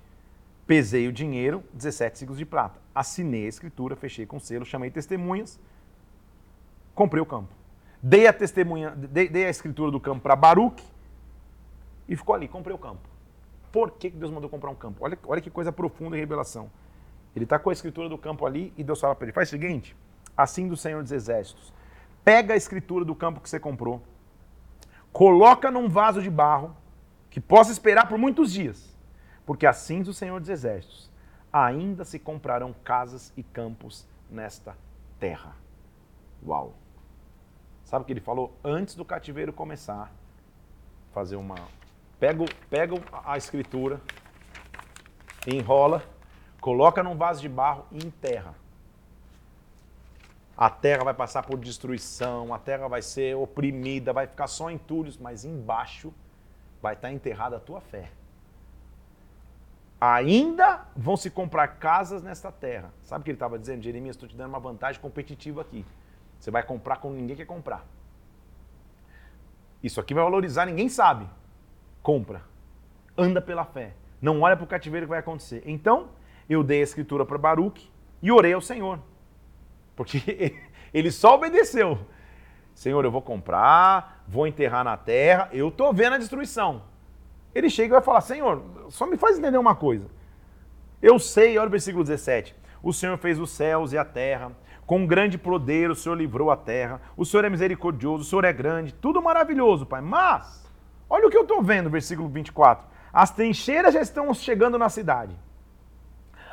Pesei 0.67 1.07
o 1.07 1.13
dinheiro, 1.13 1.63
17 1.73 2.17
ciclos 2.17 2.37
de 2.37 2.45
prata. 2.45 2.79
Assinei 2.93 3.45
a 3.45 3.49
escritura, 3.49 3.95
fechei 3.95 4.25
com 4.25 4.39
selo, 4.39 4.65
chamei 4.65 4.89
testemunhas, 4.89 5.59
comprei 6.93 7.21
o 7.21 7.25
campo. 7.25 7.53
Dei 8.01 8.27
a 8.27 8.33
testemunha, 8.33 8.91
dei, 8.91 9.29
dei 9.29 9.45
a 9.45 9.49
escritura 9.49 9.91
do 9.91 9.99
campo 9.99 10.21
para 10.21 10.35
Baruque 10.35 10.83
e 12.07 12.15
ficou 12.15 12.35
ali, 12.35 12.47
comprei 12.47 12.75
o 12.75 12.79
campo. 12.79 13.07
Por 13.71 13.91
que 13.91 14.09
Deus 14.09 14.31
mandou 14.31 14.49
comprar 14.49 14.69
um 14.69 14.75
campo? 14.75 15.03
Olha, 15.03 15.17
olha 15.25 15.41
que 15.41 15.49
coisa 15.49 15.71
profunda 15.71 16.15
em 16.15 16.19
revelação. 16.19 16.69
Ele 17.35 17.43
está 17.43 17.59
com 17.59 17.69
a 17.69 17.73
escritura 17.73 18.07
do 18.07 18.17
campo 18.17 18.45
ali 18.45 18.73
e 18.77 18.83
Deus 18.83 19.01
fala 19.01 19.13
para 19.13 19.25
ele: 19.25 19.33
faz 19.33 19.49
o 19.49 19.51
seguinte, 19.51 19.95
assim 20.37 20.67
do 20.67 20.77
Senhor 20.77 21.03
dos 21.03 21.11
Exércitos, 21.11 21.73
pega 22.23 22.53
a 22.53 22.57
escritura 22.57 23.03
do 23.03 23.13
campo 23.13 23.41
que 23.41 23.49
você 23.49 23.59
comprou, 23.59 24.01
coloca 25.11 25.69
num 25.69 25.89
vaso 25.89 26.21
de 26.21 26.29
barro 26.29 26.75
que 27.29 27.41
possa 27.41 27.71
esperar 27.71 28.07
por 28.07 28.17
muitos 28.17 28.53
dias, 28.53 28.94
porque 29.45 29.65
assim 29.65 30.01
do 30.01 30.13
Senhor 30.13 30.39
dos 30.39 30.49
Exércitos, 30.49 31.11
ainda 31.51 32.03
se 32.03 32.19
comprarão 32.19 32.73
casas 32.83 33.31
e 33.37 33.43
campos 33.43 34.07
nesta 34.29 34.75
terra. 35.19 35.55
Uau! 36.45 36.73
Sabe 37.83 38.03
o 38.03 38.05
que 38.05 38.13
ele 38.13 38.19
falou 38.19 38.57
antes 38.63 38.95
do 38.95 39.05
cativeiro 39.05 39.53
começar? 39.53 40.11
Fazer 41.13 41.35
uma. 41.35 41.55
Pega, 42.19 42.45
pega 42.69 42.95
a 43.23 43.37
escritura, 43.37 44.01
enrola 45.47 46.03
Coloca 46.65 47.03
num 47.03 47.15
vaso 47.15 47.41
de 47.41 47.47
barro 47.47 47.85
e 47.91 48.03
enterra. 48.03 48.55
A 50.57 50.67
terra 50.67 51.03
vai 51.03 51.13
passar 51.13 51.43
por 51.43 51.59
destruição, 51.59 52.51
a 52.51 52.57
terra 52.57 52.87
vai 52.87 53.03
ser 53.03 53.35
oprimida, 53.35 54.11
vai 54.11 54.25
ficar 54.25 54.47
só 54.47 54.71
entulhos, 54.71 55.15
mas 55.15 55.45
embaixo 55.45 56.11
vai 56.81 56.95
estar 56.95 57.11
enterrada 57.11 57.57
a 57.57 57.59
tua 57.59 57.79
fé. 57.79 58.09
Ainda 60.13 60.85
vão 60.95 61.17
se 61.17 61.31
comprar 61.31 61.67
casas 61.79 62.21
nesta 62.21 62.51
terra. 62.51 62.93
Sabe 63.01 63.21
o 63.21 63.23
que 63.23 63.31
ele 63.31 63.35
estava 63.35 63.57
dizendo? 63.57 63.81
Jeremias, 63.81 64.15
estou 64.15 64.29
te 64.29 64.35
dando 64.35 64.49
uma 64.49 64.59
vantagem 64.59 65.01
competitiva 65.01 65.61
aqui. 65.61 65.83
Você 66.39 66.51
vai 66.51 66.61
comprar 66.61 66.97
como 66.97 67.15
ninguém 67.15 67.35
quer 67.35 67.45
comprar. 67.45 67.83
Isso 69.81 69.99
aqui 69.99 70.13
vai 70.13 70.23
valorizar, 70.23 70.67
ninguém 70.67 70.89
sabe. 70.89 71.27
Compra. 72.03 72.43
Anda 73.17 73.41
pela 73.41 73.65
fé. 73.65 73.93
Não 74.21 74.41
olha 74.41 74.55
para 74.55 74.63
o 74.63 74.67
cativeiro 74.67 75.07
que 75.07 75.09
vai 75.09 75.19
acontecer. 75.19 75.63
Então, 75.65 76.09
eu 76.47 76.63
dei 76.63 76.81
a 76.81 76.83
escritura 76.83 77.25
para 77.25 77.39
Baruque 77.39 77.89
e 78.21 78.31
orei 78.31 78.53
ao 78.53 78.61
Senhor. 78.61 78.99
Porque 79.95 80.55
ele 80.93 81.09
só 81.09 81.33
obedeceu. 81.33 81.97
Senhor, 82.75 83.03
eu 83.03 83.11
vou 83.11 83.23
comprar, 83.23 84.23
vou 84.27 84.45
enterrar 84.45 84.83
na 84.83 84.97
terra, 84.97 85.49
eu 85.51 85.69
estou 85.69 85.91
vendo 85.91 86.13
a 86.13 86.17
destruição. 86.19 86.83
Ele 87.55 87.69
chega 87.69 87.87
e 87.87 87.97
vai 87.97 88.01
falar: 88.01 88.21
Senhor, 88.21 88.61
só 88.89 89.07
me 89.07 89.17
faz 89.17 89.39
entender 89.39 89.57
uma 89.57 89.73
coisa. 89.73 90.05
Eu 91.01 91.17
sei, 91.17 91.57
olha 91.57 91.67
o 91.67 91.71
versículo 91.71 92.03
17: 92.03 92.55
O 92.83 92.93
Senhor 92.93 93.17
fez 93.17 93.39
os 93.39 93.49
céus 93.49 93.93
e 93.93 93.97
a 93.97 94.05
terra, 94.05 94.51
com 94.85 95.07
grande 95.07 95.37
poder 95.37 95.89
o 95.89 95.95
Senhor 95.95 96.15
livrou 96.15 96.51
a 96.51 96.57
terra, 96.57 97.01
o 97.15 97.25
Senhor 97.25 97.45
é 97.45 97.49
misericordioso, 97.49 98.21
o 98.21 98.25
Senhor 98.25 98.43
é 98.43 98.53
grande, 98.53 98.93
tudo 98.93 99.21
maravilhoso, 99.21 99.85
Pai. 99.85 100.01
Mas, 100.01 100.69
olha 101.09 101.25
o 101.25 101.31
que 101.31 101.37
eu 101.37 101.43
estou 101.43 101.63
vendo, 101.63 101.89
versículo 101.89 102.27
24: 102.27 102.85
As 103.13 103.31
trincheiras 103.31 103.93
já 103.93 104.01
estão 104.01 104.31
chegando 104.33 104.77
na 104.77 104.89
cidade 104.89 105.35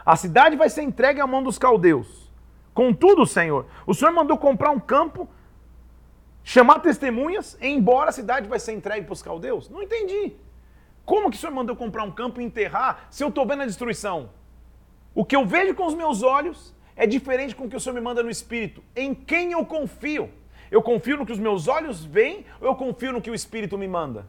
a 0.04 0.16
cidade 0.16 0.56
vai 0.56 0.68
ser 0.68 0.82
entregue 0.82 1.20
à 1.20 1.26
mão 1.26 1.42
dos 1.42 1.58
caldeus. 1.58 2.30
Contudo, 2.74 3.26
Senhor, 3.26 3.66
o 3.86 3.94
Senhor 3.94 4.12
mandou 4.12 4.36
comprar 4.36 4.70
um 4.70 4.80
campo, 4.80 5.28
chamar 6.42 6.80
testemunhas, 6.80 7.56
e 7.60 7.68
embora 7.68 8.10
a 8.10 8.12
cidade 8.12 8.48
vai 8.48 8.58
ser 8.58 8.72
entregue 8.72 9.06
para 9.06 9.12
os 9.12 9.22
caldeus? 9.22 9.68
Não 9.68 9.82
entendi. 9.82 10.34
Como 11.04 11.30
que 11.30 11.36
o 11.36 11.40
Senhor 11.40 11.52
mandou 11.52 11.74
comprar 11.74 12.04
um 12.04 12.10
campo 12.10 12.40
e 12.40 12.44
enterrar 12.44 13.06
se 13.10 13.22
eu 13.24 13.28
estou 13.28 13.46
vendo 13.46 13.62
a 13.62 13.66
destruição? 13.66 14.30
O 15.14 15.24
que 15.24 15.36
eu 15.36 15.44
vejo 15.44 15.74
com 15.74 15.86
os 15.86 15.94
meus 15.94 16.22
olhos 16.22 16.74
é 16.94 17.06
diferente 17.06 17.54
com 17.54 17.64
o 17.64 17.68
que 17.68 17.76
o 17.76 17.80
Senhor 17.80 17.94
me 17.94 18.00
manda 18.00 18.22
no 18.22 18.30
Espírito. 18.30 18.82
Em 18.94 19.14
quem 19.14 19.52
eu 19.52 19.64
confio? 19.66 20.30
Eu 20.70 20.80
confio 20.80 21.18
no 21.18 21.26
que 21.26 21.32
os 21.32 21.38
meus 21.38 21.68
olhos 21.68 22.04
veem 22.04 22.46
ou 22.60 22.68
eu 22.68 22.74
confio 22.74 23.12
no 23.12 23.20
que 23.20 23.30
o 23.30 23.34
Espírito 23.34 23.76
me 23.76 23.88
manda? 23.88 24.26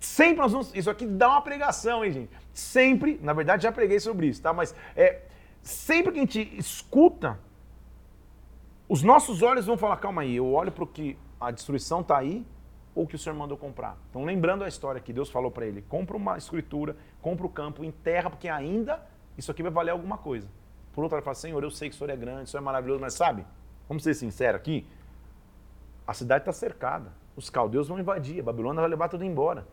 Sempre 0.00 0.36
nós 0.36 0.52
vamos. 0.52 0.74
Isso 0.74 0.88
aqui 0.88 1.04
dá 1.04 1.28
uma 1.28 1.42
pregação, 1.42 2.04
hein, 2.04 2.12
gente? 2.12 2.30
Sempre, 2.52 3.18
na 3.22 3.32
verdade 3.32 3.64
já 3.64 3.72
preguei 3.72 3.98
sobre 3.98 4.28
isso, 4.28 4.40
tá? 4.40 4.52
Mas 4.52 4.74
é, 4.96 5.22
sempre 5.60 6.12
que 6.12 6.18
a 6.18 6.22
gente 6.22 6.56
escuta, 6.56 7.38
os 8.88 9.02
nossos 9.02 9.42
olhos 9.42 9.66
vão 9.66 9.76
falar: 9.76 9.96
calma 9.96 10.22
aí, 10.22 10.36
eu 10.36 10.50
olho 10.50 10.70
para 10.70 10.84
o 10.84 10.86
que 10.86 11.18
a 11.40 11.50
destruição 11.50 12.00
está 12.00 12.18
aí 12.18 12.46
ou 12.98 13.06
que 13.06 13.14
o 13.14 13.18
Senhor 13.18 13.36
mandou 13.36 13.56
comprar. 13.56 13.96
Então, 14.10 14.24
lembrando 14.24 14.64
a 14.64 14.68
história 14.68 15.00
que 15.00 15.12
Deus 15.12 15.30
falou 15.30 15.52
para 15.52 15.64
ele: 15.64 15.82
compra 15.82 16.16
uma 16.16 16.36
escritura, 16.36 16.96
compra 17.22 17.46
o 17.46 17.48
campo, 17.48 17.84
enterra, 17.84 18.28
porque 18.28 18.48
ainda 18.48 19.00
isso 19.36 19.52
aqui 19.52 19.62
vai 19.62 19.70
valer 19.70 19.92
alguma 19.92 20.18
coisa. 20.18 20.48
Por 20.92 21.04
outro 21.04 21.14
lado, 21.14 21.20
ele 21.20 21.24
fala: 21.24 21.36
Senhor, 21.36 21.62
eu 21.62 21.70
sei 21.70 21.88
que 21.88 21.94
o 21.94 21.98
Senhor 21.98 22.10
é 22.10 22.16
grande, 22.16 22.44
o 22.44 22.46
Senhor 22.48 22.60
é 22.60 22.64
maravilhoso, 22.64 23.00
mas 23.00 23.14
sabe, 23.14 23.46
vamos 23.86 24.02
ser 24.02 24.14
sinceros 24.14 24.60
aqui: 24.60 24.84
a 26.04 26.12
cidade 26.12 26.42
está 26.42 26.52
cercada, 26.52 27.12
os 27.36 27.48
caldeus 27.48 27.86
vão 27.86 28.00
invadir, 28.00 28.40
a 28.40 28.42
Babilônia 28.42 28.80
vai 28.80 28.90
levar 28.90 29.08
tudo 29.08 29.24
embora. 29.24 29.64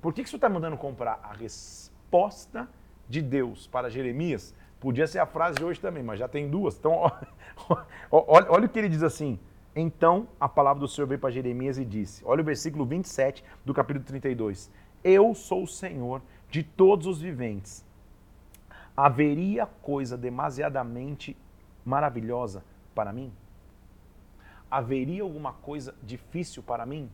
Por 0.00 0.12
que, 0.12 0.24
que 0.24 0.26
o 0.26 0.30
senhor 0.30 0.38
está 0.38 0.48
mandando 0.48 0.76
comprar? 0.76 1.20
A 1.22 1.32
resposta 1.34 2.68
de 3.08 3.22
Deus 3.22 3.68
para 3.68 3.88
Jeremias 3.88 4.52
podia 4.80 5.06
ser 5.06 5.20
a 5.20 5.26
frase 5.26 5.54
de 5.54 5.64
hoje 5.64 5.78
também, 5.78 6.02
mas 6.02 6.18
já 6.18 6.26
tem 6.26 6.50
duas. 6.50 6.76
Então, 6.76 6.92
olha, 8.10 8.50
olha 8.50 8.66
o 8.66 8.68
que 8.68 8.76
ele 8.76 8.88
diz 8.88 9.04
assim. 9.04 9.38
Então 9.74 10.28
a 10.38 10.48
palavra 10.48 10.80
do 10.80 10.88
Senhor 10.88 11.06
veio 11.06 11.20
para 11.20 11.30
Jeremias 11.30 11.78
e 11.78 11.84
disse: 11.84 12.22
Olha 12.24 12.42
o 12.42 12.44
versículo 12.44 12.84
27 12.84 13.42
do 13.64 13.72
capítulo 13.72 14.04
32. 14.04 14.70
Eu 15.02 15.34
sou 15.34 15.64
o 15.64 15.68
Senhor 15.68 16.20
de 16.50 16.62
todos 16.62 17.06
os 17.06 17.20
viventes. 17.20 17.84
Haveria 18.94 19.64
coisa 19.64 20.18
demasiadamente 20.18 21.36
maravilhosa 21.84 22.62
para 22.94 23.12
mim? 23.12 23.32
Haveria 24.70 25.22
alguma 25.22 25.52
coisa 25.54 25.94
difícil 26.02 26.62
para 26.62 26.84
mim? 26.84 27.10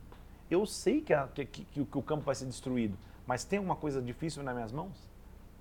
Eu 0.51 0.65
sei 0.65 0.99
que, 0.99 1.13
a, 1.13 1.27
que, 1.27 1.45
que, 1.45 1.65
que, 1.65 1.97
o 1.97 2.01
campo 2.01 2.25
vai 2.25 2.35
ser 2.35 2.45
destruído, 2.45 2.97
mas 3.25 3.45
tem 3.45 3.59
uma 3.59 3.75
coisa 3.75 4.01
difícil 4.01 4.43
nas 4.43 4.53
minhas 4.53 4.71
mãos? 4.71 5.09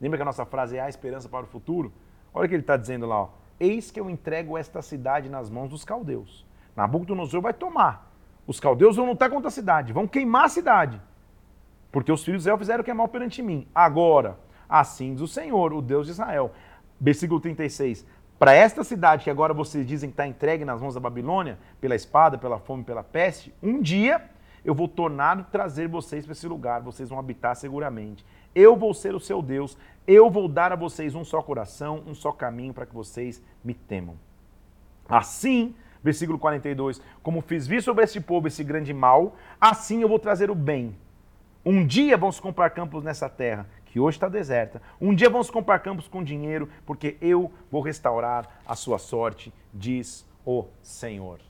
Lembra 0.01 0.19
que 0.19 0.23
a 0.23 0.25
nossa 0.25 0.45
frase 0.45 0.77
é 0.77 0.81
a 0.81 0.89
esperança 0.89 1.29
para 1.29 1.45
o 1.45 1.49
futuro? 1.49 1.93
Olha 2.33 2.47
o 2.47 2.49
que 2.49 2.55
ele 2.55 2.63
está 2.63 2.77
dizendo 2.77 3.07
lá. 3.07 3.23
Ó. 3.23 3.29
Eis 3.61 3.91
que 3.91 4.01
eu 4.01 4.09
entrego 4.09 4.57
esta 4.57 4.83
cidade 4.83 5.29
nas 5.29 5.51
mãos 5.51 5.69
dos 5.69 5.85
caldeus. 5.85 6.48
Nabucodonosor 6.79 7.41
vai 7.41 7.53
tomar. 7.53 8.11
Os 8.47 8.61
caldeus 8.61 8.97
vão 8.97 9.07
lutar 9.07 9.29
contra 9.29 9.49
a 9.49 9.51
cidade, 9.51 9.93
vão 9.93 10.07
queimar 10.07 10.45
a 10.45 10.49
cidade. 10.49 11.01
Porque 11.91 12.13
os 12.13 12.25
filhos 12.25 12.43
de 12.43 12.45
Israel 12.45 12.59
fizeram 12.59 12.81
o 12.81 12.85
que 12.85 12.91
é 12.91 12.95
mal 12.95 13.09
perante 13.09 13.43
mim. 13.43 13.67
Agora, 13.75 14.39
assim 14.69 15.13
diz 15.13 15.23
o 15.23 15.29
Senhor, 15.29 15.73
o 15.73 15.83
Deus 15.83 16.07
de 16.07 16.13
Israel. 16.13 16.53
Versículo 17.01 17.41
36. 17.41 18.07
Para 18.39 18.53
esta 18.55 18.85
cidade 18.85 19.25
que 19.25 19.31
agora 19.31 19.53
vocês 19.53 19.85
dizem 19.85 20.09
que 20.09 20.15
está 20.15 20.27
entregue 20.27 20.65
nas 20.65 20.81
mãos 20.81 20.95
da 20.95 21.01
Babilônia, 21.01 21.59
pela 21.81 21.97
espada, 21.97 22.39
pela 22.39 22.61
fome, 22.61 22.85
pela 22.85 23.03
peste, 23.03 23.53
um 23.61 23.83
dia 23.83 24.31
eu 24.65 24.75
vou 24.75 24.87
tornar 24.87 25.41
e 25.41 25.45
trazer 25.45 25.89
vocês 25.89 26.25
para 26.25 26.33
esse 26.33 26.47
lugar, 26.47 26.81
vocês 26.81 27.09
vão 27.09 27.19
habitar 27.19 27.57
seguramente. 27.57 28.25
Eu 28.55 28.77
vou 28.77 28.95
ser 28.95 29.15
o 29.15 29.21
seu 29.21 29.43
Deus, 29.43 29.77
eu 30.07 30.31
vou 30.31 30.47
dar 30.47 30.73
a 30.73 30.77
vocês 30.77 31.15
um 31.17 31.25
só 31.25 31.43
coração, 31.43 32.05
um 32.07 32.15
só 32.15 32.31
caminho 32.31 32.73
para 32.73 32.87
que 32.87 32.95
vocês 32.95 33.43
me 33.65 33.75
temam. 33.75 34.17
Assim, 35.09 35.75
versículo 36.03 36.39
42, 36.39 37.01
como 37.23 37.41
fiz 37.41 37.67
vir 37.67 37.83
sobre 37.83 38.05
este 38.05 38.21
povo 38.21 38.49
esse 38.49 38.63
grande 38.65 38.93
mal, 38.93 39.37
assim 39.61 40.03
eu 40.03 40.09
vou 40.09 40.19
trazer 40.19 40.51
o 40.51 40.55
bem. 40.55 40.97
Um 41.65 41.87
dia 41.87 42.17
vão 42.17 42.33
se 42.33 42.41
comprar 42.41 42.71
campos 42.71 43.03
nessa 43.03 43.29
terra, 43.29 43.67
que 43.85 44.01
hoje 44.01 44.17
está 44.17 44.29
deserta. 44.29 44.81
Um 45.01 45.15
dia 45.15 45.29
vão 45.29 45.43
se 45.43 45.53
comprar 45.53 45.79
campos 45.81 46.09
com 46.09 46.23
dinheiro, 46.23 46.69
porque 46.87 47.17
eu 47.21 47.53
vou 47.71 47.83
restaurar 47.83 48.61
a 48.67 48.75
sua 48.75 48.99
sorte, 48.99 49.53
diz 49.73 50.27
o 50.47 50.67
Senhor. 50.83 51.41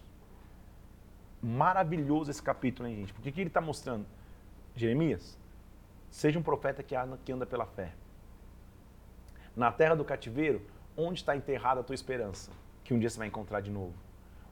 Maravilhoso 1.41 2.31
esse 2.31 2.43
capítulo, 2.43 2.89
hein, 2.89 2.97
gente? 2.97 3.13
Porque 3.13 3.29
o 3.29 3.33
que 3.33 3.41
ele 3.41 3.49
está 3.49 3.61
mostrando? 3.61 4.07
Jeremias, 4.75 5.39
seja 6.11 6.39
um 6.39 6.43
profeta 6.43 6.83
que 6.83 6.97
anda, 6.97 7.19
que 7.25 7.31
anda 7.31 7.47
pela 7.47 7.67
fé. 7.67 7.93
Na 9.55 9.71
terra 9.71 9.95
do 9.95 10.05
cativeiro, 10.05 10.63
onde 10.97 11.21
está 11.21 11.37
enterrada 11.37 11.81
a 11.81 11.85
tua 11.85 11.95
esperança? 11.95 12.51
Que 12.83 12.95
um 12.95 12.99
dia 12.99 13.11
você 13.11 13.19
vai 13.19 13.29
encontrar 13.29 13.61
de 13.61 13.71
novo. 13.71 13.95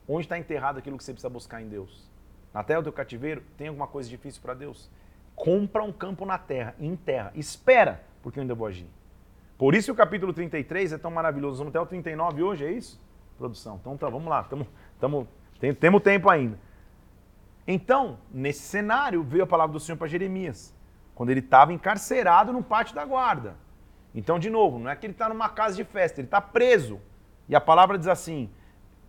Onde 0.07 0.25
está 0.25 0.37
enterrado 0.37 0.79
aquilo 0.79 0.97
que 0.97 1.03
você 1.03 1.11
precisa 1.11 1.29
buscar 1.29 1.61
em 1.61 1.67
Deus? 1.67 2.09
Na 2.53 2.63
terra 2.63 2.81
do 2.81 2.91
cativeiro, 2.91 3.43
tem 3.57 3.67
alguma 3.67 3.87
coisa 3.87 4.09
difícil 4.09 4.41
para 4.41 4.53
Deus? 4.53 4.89
Compra 5.35 5.83
um 5.83 5.91
campo 5.91 6.25
na 6.25 6.37
terra, 6.37 6.73
em 6.79 6.95
terra. 6.95 7.31
Espera, 7.35 8.03
porque 8.23 8.39
eu 8.39 8.41
ainda 8.41 8.55
vou 8.55 8.67
agir. 8.67 8.87
Por 9.57 9.75
isso 9.75 9.91
o 9.91 9.95
capítulo 9.95 10.33
33 10.33 10.93
é 10.93 10.97
tão 10.97 11.11
maravilhoso. 11.11 11.57
Vamos 11.57 11.71
até 11.71 11.79
o 11.79 11.85
39 11.85 12.41
hoje, 12.41 12.65
é 12.65 12.71
isso? 12.71 13.01
Produção. 13.37 13.77
Então 13.81 13.97
tá, 13.97 14.09
vamos 14.09 14.27
lá. 14.29 14.43
Tamo, 14.43 14.67
tamo, 14.99 15.27
tem, 15.59 15.73
temos 15.73 16.01
tempo 16.01 16.29
ainda. 16.29 16.57
Então, 17.67 18.17
nesse 18.31 18.61
cenário, 18.61 19.21
veio 19.23 19.43
a 19.43 19.47
palavra 19.47 19.73
do 19.73 19.79
Senhor 19.79 19.97
para 19.97 20.07
Jeremias, 20.07 20.73
quando 21.13 21.31
ele 21.31 21.41
estava 21.41 21.73
encarcerado 21.73 22.53
no 22.53 22.63
pátio 22.63 22.95
da 22.95 23.03
guarda. 23.03 23.57
Então, 24.15 24.39
de 24.39 24.49
novo, 24.49 24.79
não 24.79 24.89
é 24.89 24.95
que 24.95 25.05
ele 25.05 25.13
está 25.13 25.27
numa 25.27 25.49
casa 25.49 25.75
de 25.75 25.83
festa, 25.83 26.21
ele 26.21 26.27
está 26.27 26.39
preso. 26.39 26.99
E 27.49 27.55
a 27.55 27.61
palavra 27.61 27.97
diz 27.97 28.07
assim: 28.07 28.49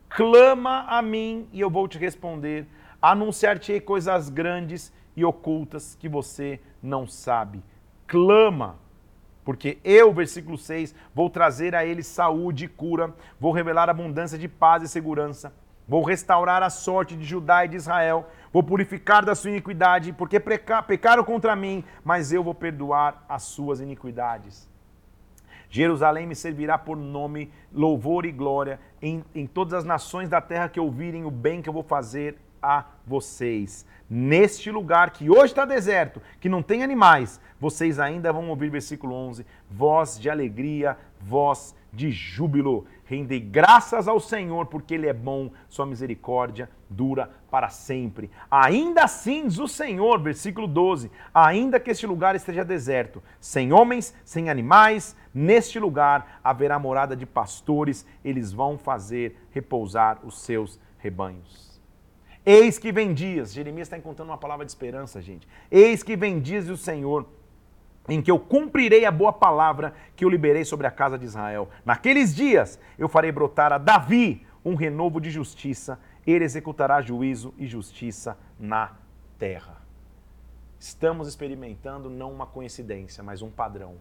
clama 0.09 0.87
a 0.89 1.03
mim 1.03 1.49
e 1.53 1.61
eu 1.61 1.71
vou 1.71 1.87
te 1.87 1.99
responder, 1.99 2.67
anunciar-te 3.01 3.79
coisas 3.81 4.29
grandes 4.29 4.93
e 5.17 5.25
ocultas 5.25 5.97
que 5.99 6.09
você 6.09 6.61
não 6.83 7.07
sabe. 7.07 7.63
Clama, 8.07 8.77
porque 9.45 9.79
eu, 9.83 10.13
versículo 10.13 10.59
6, 10.59 10.95
vou 11.15 11.31
trazer 11.31 11.75
a 11.75 11.85
ele 11.85 12.03
saúde 12.03 12.67
e 12.67 12.69
cura, 12.69 13.15
vou 13.41 13.51
revelar 13.51 13.89
abundância 13.89 14.37
de 14.37 14.47
paz 14.47 14.83
e 14.83 14.89
segurança, 14.89 15.53
vou 15.89 16.05
restaurar 16.05 16.63
a 16.63 16.69
sorte 16.69 17.17
de 17.17 17.25
Judá 17.25 17.65
e 17.65 17.69
de 17.69 17.77
Israel, 17.77 18.29
vou 18.53 18.63
purificar 18.63 19.25
da 19.25 19.35
sua 19.35 19.51
iniquidade, 19.51 20.13
porque 20.13 20.39
pecaram 20.39 21.25
contra 21.25 21.57
mim, 21.57 21.83
mas 22.05 22.31
eu 22.31 22.45
vou 22.45 22.55
perdoar 22.55 23.25
as 23.27 23.45
suas 23.45 23.81
iniquidades. 23.81 24.68
Jerusalém 25.71 26.27
me 26.27 26.35
servirá 26.35 26.79
por 26.79 26.97
nome, 26.97 27.51
louvor 27.73 28.25
e 28.25 28.33
glória 28.33 28.81
em, 29.03 29.25
em 29.35 29.47
todas 29.47 29.75
as 29.75 29.85
nações 29.85 30.29
da 30.29 30.41
terra 30.41 30.69
que 30.69 30.81
ouvirem 30.81 31.25
o 31.25 31.31
bem 31.31 31.61
que 31.61 31.69
eu 31.69 31.73
vou 31.73 31.83
fazer 31.83 32.37
a 32.63 32.85
vocês. 33.07 33.87
Neste 34.09 34.71
lugar 34.71 35.11
que 35.11 35.31
hoje 35.31 35.53
está 35.53 35.65
deserto, 35.65 36.21
que 36.41 36.49
não 36.49 36.63
tem 36.63 36.83
animais, 36.83 37.41
vocês 37.61 37.99
ainda 37.99 38.33
vão 38.33 38.49
ouvir, 38.49 38.71
versículo 38.71 39.15
11, 39.15 39.45
voz 39.71 40.19
de 40.19 40.31
alegria, 40.31 40.97
voz 41.21 41.75
de 41.93 42.11
júbilo. 42.11 42.87
Rendei 43.05 43.41
graças 43.41 44.07
ao 44.07 44.21
Senhor, 44.21 44.67
porque 44.67 44.95
Ele 44.95 45.07
é 45.07 45.13
bom, 45.13 45.51
Sua 45.69 45.87
misericórdia 45.87 46.69
dura 46.89 47.31
para 47.51 47.69
sempre. 47.69 48.31
Ainda 48.51 49.05
assim, 49.05 49.47
diz 49.47 49.59
o 49.59 49.69
Senhor, 49.69 50.21
versículo 50.21 50.67
12: 50.67 51.11
ainda 51.33 51.81
que 51.81 51.91
este 51.91 52.07
lugar 52.07 52.35
esteja 52.35 52.65
deserto, 52.65 53.23
sem 53.41 53.73
homens, 53.73 54.15
sem 54.25 54.51
animais, 54.51 55.17
neste 55.33 55.79
lugar 55.79 56.41
haverá 56.43 56.79
morada 56.79 57.17
de 57.17 57.27
pastores, 57.27 58.07
eles 58.25 58.53
vão 58.53 58.77
fazer 58.77 59.39
repousar 59.51 60.19
os 60.25 60.41
seus 60.43 60.79
rebanhos. 60.99 61.69
Eis 62.45 62.79
que 62.79 62.91
vem 62.91 63.13
dias, 63.13 63.53
Jeremias 63.53 63.89
está 63.89 63.99
encontrando 63.99 64.31
uma 64.31 64.39
palavra 64.39 64.65
de 64.65 64.71
esperança, 64.71 65.21
gente. 65.21 65.47
Eis 65.71 66.03
que 66.03 66.17
vem 66.17 66.41
dias 66.41 66.67
do 66.67 66.77
Senhor 66.79 67.27
em 68.09 68.23
que 68.23 68.31
eu 68.31 68.39
cumprirei 68.39 69.05
a 69.05 69.11
boa 69.11 69.33
palavra 69.33 69.95
que 70.17 70.25
eu 70.25 70.29
liberei 70.29 70.65
sobre 70.65 70.87
a 70.87 70.91
casa 70.91 71.19
de 71.19 71.25
Israel. 71.25 71.69
Naqueles 71.85 72.35
dias 72.35 72.79
eu 72.99 73.09
farei 73.09 73.31
brotar 73.31 73.73
a 73.73 73.79
Davi 73.79 74.47
um 74.65 74.75
renovo 74.75 75.21
de 75.21 75.31
justiça, 75.31 75.99
ele 76.27 76.45
executará 76.45 77.01
juízo 77.01 77.55
e 77.57 77.67
justiça 77.67 78.39
na 78.59 78.97
terra. 79.39 79.83
Estamos 80.79 81.27
experimentando 81.27 82.09
não 82.09 82.33
uma 82.33 82.47
coincidência, 82.47 83.23
mas 83.23 83.43
um 83.43 83.51
padrão. 83.51 83.97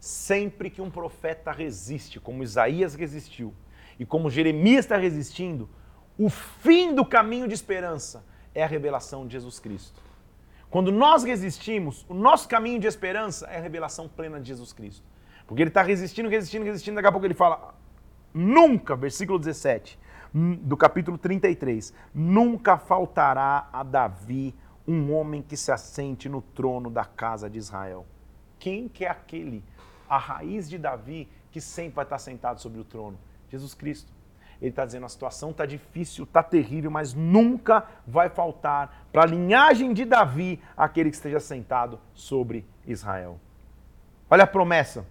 Sempre 0.00 0.68
que 0.68 0.82
um 0.82 0.90
profeta 0.90 1.50
resiste, 1.50 2.20
como 2.20 2.42
Isaías 2.42 2.94
resistiu, 2.94 3.54
e 3.98 4.04
como 4.04 4.30
Jeremias 4.30 4.84
está 4.84 4.96
resistindo, 4.96 5.68
o 6.18 6.28
fim 6.28 6.94
do 6.94 7.04
caminho 7.04 7.48
de 7.48 7.54
esperança 7.54 8.24
é 8.54 8.62
a 8.62 8.66
revelação 8.66 9.26
de 9.26 9.32
Jesus 9.32 9.58
Cristo. 9.58 10.02
Quando 10.74 10.90
nós 10.90 11.22
resistimos, 11.22 12.04
o 12.08 12.14
nosso 12.14 12.48
caminho 12.48 12.80
de 12.80 12.88
esperança 12.88 13.46
é 13.46 13.58
a 13.58 13.60
revelação 13.60 14.08
plena 14.08 14.40
de 14.40 14.48
Jesus 14.48 14.72
Cristo. 14.72 15.06
Porque 15.46 15.62
ele 15.62 15.70
está 15.70 15.82
resistindo, 15.82 16.28
resistindo, 16.28 16.64
resistindo, 16.64 16.96
daqui 16.96 17.06
a 17.06 17.12
pouco 17.12 17.24
ele 17.24 17.32
fala: 17.32 17.76
nunca, 18.34 18.96
versículo 18.96 19.38
17 19.38 19.96
do 20.34 20.76
capítulo 20.76 21.16
33, 21.16 21.94
nunca 22.12 22.76
faltará 22.76 23.68
a 23.72 23.84
Davi 23.84 24.52
um 24.84 25.14
homem 25.14 25.42
que 25.42 25.56
se 25.56 25.70
assente 25.70 26.28
no 26.28 26.42
trono 26.42 26.90
da 26.90 27.04
casa 27.04 27.48
de 27.48 27.56
Israel. 27.56 28.04
Quem 28.58 28.88
que 28.88 29.04
é 29.04 29.08
aquele, 29.08 29.62
a 30.08 30.18
raiz 30.18 30.68
de 30.68 30.76
Davi, 30.76 31.28
que 31.52 31.60
sempre 31.60 31.94
vai 31.94 32.04
estar 32.04 32.18
sentado 32.18 32.60
sobre 32.60 32.80
o 32.80 32.84
trono? 32.84 33.16
Jesus 33.48 33.74
Cristo. 33.74 34.12
Ele 34.60 34.70
está 34.70 34.84
dizendo: 34.84 35.06
a 35.06 35.08
situação 35.08 35.50
está 35.50 35.66
difícil, 35.66 36.24
está 36.24 36.42
terrível, 36.42 36.90
mas 36.90 37.14
nunca 37.14 37.86
vai 38.06 38.28
faltar 38.28 39.06
para 39.12 39.22
a 39.22 39.26
linhagem 39.26 39.92
de 39.92 40.04
Davi 40.04 40.60
aquele 40.76 41.10
que 41.10 41.16
esteja 41.16 41.40
sentado 41.40 41.98
sobre 42.12 42.64
Israel. 42.86 43.38
Olha 44.30 44.44
a 44.44 44.46
promessa, 44.46 45.06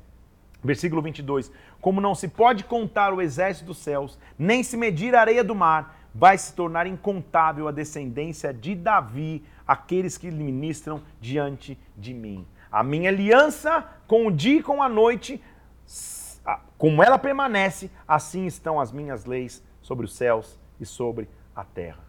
versículo 0.64 1.02
22. 1.02 1.52
Como 1.80 2.02
não 2.02 2.16
se 2.16 2.28
pode 2.28 2.64
contar 2.64 3.14
o 3.14 3.22
exército 3.22 3.68
dos 3.68 3.78
céus, 3.78 4.18
nem 4.38 4.64
se 4.64 4.78
medir 4.78 5.16
a 5.16 5.22
areia 5.22 5.44
do 5.44 5.54
mar, 5.54 5.98
vai 6.14 6.38
se 6.38 6.54
tornar 6.54 6.88
incontável 6.88 7.68
a 7.68 7.72
descendência 7.72 8.54
de 8.54 8.76
Davi, 8.76 9.44
aqueles 9.68 10.18
que 10.18 10.30
lhe 10.30 10.44
ministram 10.44 11.02
diante 11.20 11.78
de 11.98 12.14
mim. 12.14 12.46
A 12.72 12.84
minha 12.84 13.10
aliança 13.10 13.88
com 14.08 14.28
o 14.28 14.32
dia 14.32 14.60
e 14.60 14.64
com 14.64 14.82
a 14.82 14.90
noite 14.90 15.42
como 16.84 17.02
ela 17.02 17.18
permanece, 17.18 17.90
assim 18.06 18.46
estão 18.46 18.78
as 18.78 18.92
minhas 18.92 19.24
leis 19.24 19.64
sobre 19.82 20.06
os 20.06 20.14
céus 20.14 20.60
e 20.82 20.86
sobre 20.86 21.30
a 21.56 21.64
terra. 21.64 22.04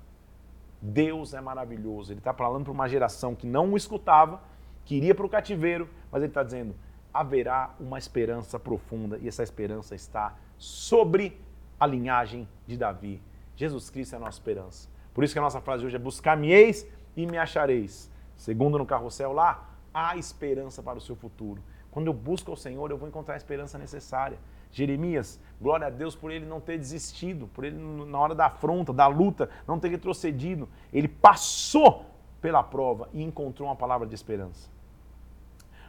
Deus 0.83 1.33
é 1.33 1.41
maravilhoso. 1.41 2.11
Ele 2.13 2.19
está 2.19 2.35
falando 2.35 2.65
para 2.65 2.73
uma 2.73 2.89
geração 2.89 3.37
que 3.37 3.47
não 3.47 3.73
o 3.73 3.77
escutava, 3.77 4.43
que 4.85 4.97
iria 4.97 5.15
para 5.15 5.25
o 5.25 5.29
cativeiro, 5.29 5.89
mas 6.11 6.25
ele 6.25 6.33
está 6.33 6.43
dizendo: 6.43 6.75
haverá 7.13 7.73
uma 7.79 7.99
esperança 7.99 8.59
profunda 8.59 9.17
e 9.19 9.29
essa 9.29 9.45
esperança 9.45 9.95
está 9.95 10.35
sobre 10.59 11.41
a 11.79 11.87
linhagem 11.87 12.49
de 12.67 12.77
Davi. 12.77 13.23
Jesus 13.55 13.89
Cristo 13.91 14.15
é 14.15 14.17
a 14.17 14.23
nossa 14.23 14.39
esperança. 14.39 14.89
Por 15.15 15.23
isso 15.23 15.33
que 15.33 15.39
a 15.39 15.43
nossa 15.43 15.61
frase 15.61 15.87
hoje 15.87 15.95
é: 15.95 16.01
buscar-me-eis 16.01 16.85
e 17.17 17.27
me 17.27 17.39
achareis. 17.39 18.11
Segundo 18.35 18.77
no 18.77 18.85
carrossel 18.85 19.33
lá, 19.33 19.71
há 19.95 20.17
esperança 20.17 20.83
para 20.83 20.99
o 20.99 21.01
seu 21.01 21.15
futuro. 21.15 21.63
Quando 21.93 22.09
eu 22.09 22.13
busco 22.13 22.51
ao 22.51 22.57
Senhor, 22.57 22.91
eu 22.91 22.99
vou 22.99 23.09
encontrar 23.09 23.35
a 23.35 23.37
esperança 23.37 23.79
necessária. 23.79 24.37
Jeremias, 24.75 25.41
glória 25.61 25.87
a 25.87 25.91
Deus 25.91 26.17
por 26.17 26.33
ele 26.33 26.45
não 26.45 26.61
ter 26.61 26.77
desistido, 26.77 27.49
por 27.55 27.65
ele 27.65 27.77
na 27.79 28.19
hora 28.19 28.35
da 28.35 28.47
afronta, 28.47 28.93
da 28.93 29.07
luta, 29.07 29.49
não 29.69 29.79
ter 29.79 29.89
retrocedido. 29.89 30.69
Ele 30.93 31.07
passou 31.07 32.07
pela 32.41 32.63
prova 32.63 33.09
e 33.13 33.23
encontrou 33.23 33.69
uma 33.69 33.77
palavra 33.77 34.07
de 34.07 34.15
esperança. 34.15 34.69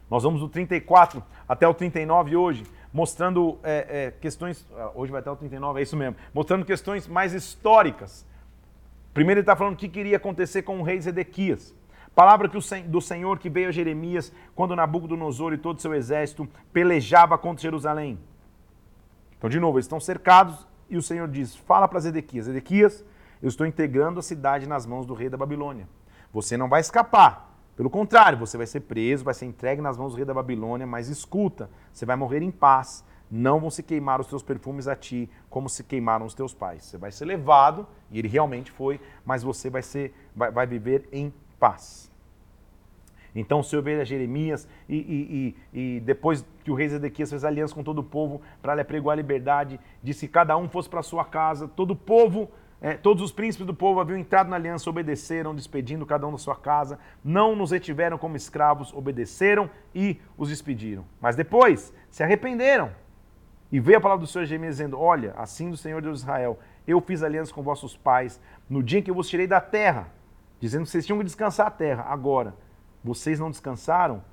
Nós 0.10 0.22
vamos 0.22 0.40
do 0.40 0.48
34 0.48 1.24
até 1.50 1.68
o 1.68 1.74
39 1.74 2.36
hoje, 2.36 2.64
mostrando 2.94 3.58
é, 3.64 3.88
é, 3.90 4.12
questões. 4.12 4.66
Ah, 4.78 4.92
hoje 4.94 5.12
vai 5.12 5.20
até 5.20 5.32
o 5.32 5.36
39, 5.36 5.80
é 5.80 5.84
isso 5.84 5.98
mesmo. 5.98 6.16
Mostrando 6.32 6.64
questões 6.64 7.08
mais 7.08 7.34
históricas. 7.34 8.24
Primeiro 9.16 9.40
ele 9.40 9.44
está 9.44 9.56
falando 9.56 9.74
o 9.74 9.78
que 9.78 9.90
queria 9.90 10.18
acontecer 10.18 10.62
com 10.62 10.80
o 10.80 10.84
rei 10.84 11.02
Zedequias. 11.02 11.74
Palavra 12.14 12.48
que 12.48 12.58
o, 12.58 12.62
do 12.86 13.02
Senhor 13.02 13.40
que 13.40 13.50
veio 13.50 13.70
a 13.70 13.72
Jeremias 13.72 14.32
quando 14.56 14.76
Nabucodonosor 14.76 15.54
e 15.54 15.58
todo 15.58 15.82
seu 15.82 15.94
exército 15.94 16.48
pelejava 16.72 17.38
contra 17.38 17.64
Jerusalém. 17.64 18.20
Então, 19.38 19.50
de 19.50 19.60
novo, 19.60 19.78
eles 19.78 19.86
estão 19.86 20.00
cercados 20.00 20.68
e 20.90 20.98
o 20.98 21.02
Senhor 21.02 21.28
diz: 21.28 21.56
Fala 21.56 21.88
para 21.88 22.00
Zedequias: 22.00 22.46
Zedequias, 22.46 23.04
eu 23.42 23.50
estou 23.50 23.66
integrando 23.66 24.20
a 24.20 24.24
cidade 24.24 24.68
nas 24.68 24.86
mãos 24.86 25.06
do 25.06 25.14
rei 25.14 25.30
da 25.30 25.38
Babilônia. 25.38 25.88
Você 26.34 26.58
não 26.58 26.70
vai 26.70 26.82
escapar. 26.82 27.54
Pelo 27.76 27.90
contrário, 27.90 28.38
você 28.38 28.58
vai 28.58 28.66
ser 28.66 28.82
preso, 28.82 29.24
vai 29.24 29.34
ser 29.34 29.46
entregue 29.46 29.82
nas 29.82 29.98
mãos 29.98 30.14
do 30.14 30.16
rei 30.16 30.26
da 30.26 30.34
Babilônia, 30.34 30.88
mas 30.88 31.10
escuta, 31.10 31.70
você 31.92 32.06
vai 32.06 32.16
morrer 32.16 32.42
em 32.42 32.52
paz. 32.52 33.04
Não 33.30 33.60
vão 33.60 33.70
se 33.70 33.84
queimar 33.84 34.22
os 34.22 34.28
teus 34.28 34.44
perfumes 34.44 34.88
a 34.88 34.96
ti, 34.96 35.30
como 35.50 35.68
se 35.68 35.84
queimaram 35.84 36.26
os 36.26 36.34
teus 36.34 36.54
pais. 36.54 36.86
Você 36.86 36.98
vai 36.98 37.12
ser 37.12 37.26
levado, 37.26 37.86
e 38.12 38.20
ele 38.20 38.28
realmente 38.28 38.72
foi, 38.72 39.02
mas 39.26 39.44
você 39.44 39.70
vai, 39.70 39.82
ser, 39.82 40.14
vai, 40.34 40.52
vai 40.52 40.66
viver 40.66 41.10
em 41.12 41.34
paz. 41.60 42.12
Então 43.36 43.60
o 43.60 43.64
Senhor 43.64 43.82
veio 43.82 44.02
a 44.02 44.06
Jeremias 44.06 44.68
e, 44.88 44.96
e, 44.96 45.56
e, 45.74 45.98
e, 45.98 46.00
depois 46.00 46.46
que 46.64 46.72
o 46.72 46.74
rei 46.74 46.88
Zedequias 46.88 47.30
fez 47.30 47.44
aliança 47.44 47.76
com 47.76 47.84
todo 47.84 48.00
o 48.00 48.04
povo 48.04 48.42
para 48.62 48.74
lhe 48.74 48.82
apregoar 48.82 49.14
a 49.14 49.18
liberdade, 49.18 49.80
disse 50.02 50.26
que 50.26 50.34
cada 50.34 50.56
um 50.58 50.70
fosse 50.70 50.90
para 50.90 51.04
sua 51.04 51.26
casa, 51.26 51.68
todo 51.68 51.92
o 51.92 51.96
povo 51.96 52.50
é, 52.82 52.94
todos 52.94 53.24
os 53.24 53.32
príncipes 53.32 53.66
do 53.66 53.74
povo 53.74 54.00
haviam 54.00 54.18
entrado 54.18 54.50
na 54.50 54.58
aliança, 54.58 54.90
obedeceram, 54.90 55.56
despedindo 55.56 56.06
cada 56.06 56.28
um 56.28 56.32
da 56.32 56.38
sua 56.38 56.56
casa, 56.56 57.00
não 57.24 57.56
nos 57.56 57.72
retiveram 57.72 58.18
como 58.18 58.36
escravos, 58.36 58.94
obedeceram 58.94 59.70
e 59.94 60.20
os 60.38 60.50
despediram. 60.50 61.06
Mas 61.20 61.36
depois 61.36 61.94
se 62.10 62.22
arrependeram. 62.22 62.92
E 63.72 63.80
veio 63.80 63.98
a 63.98 64.02
palavra 64.02 64.24
do 64.24 64.28
Senhor 64.28 64.46
Jeremias 64.46 64.76
dizendo: 64.76 65.00
Olha, 65.00 65.34
assim 65.38 65.72
do 65.72 65.78
Senhor 65.78 66.02
Deus 66.02 66.20
de 66.20 66.26
Israel, 66.26 66.60
eu 66.88 67.02
fiz 67.02 67.24
aliança 67.24 67.54
com 67.54 67.64
vossos 67.64 67.98
pais 67.98 68.40
no 68.70 68.84
dia 68.84 69.00
em 69.00 69.02
que 69.02 69.10
eu 69.10 69.16
vos 69.16 69.28
tirei 69.28 69.48
da 69.48 69.60
terra, 69.60 70.08
dizendo 70.60 70.84
que 70.84 70.90
vocês 70.90 71.06
tinham 71.06 71.18
que 71.18 71.24
descansar 71.24 71.68
a 71.68 71.72
terra. 71.72 72.04
Agora, 72.08 72.54
vocês 73.06 73.40
não 73.40 73.52
descansaram? 73.52 74.24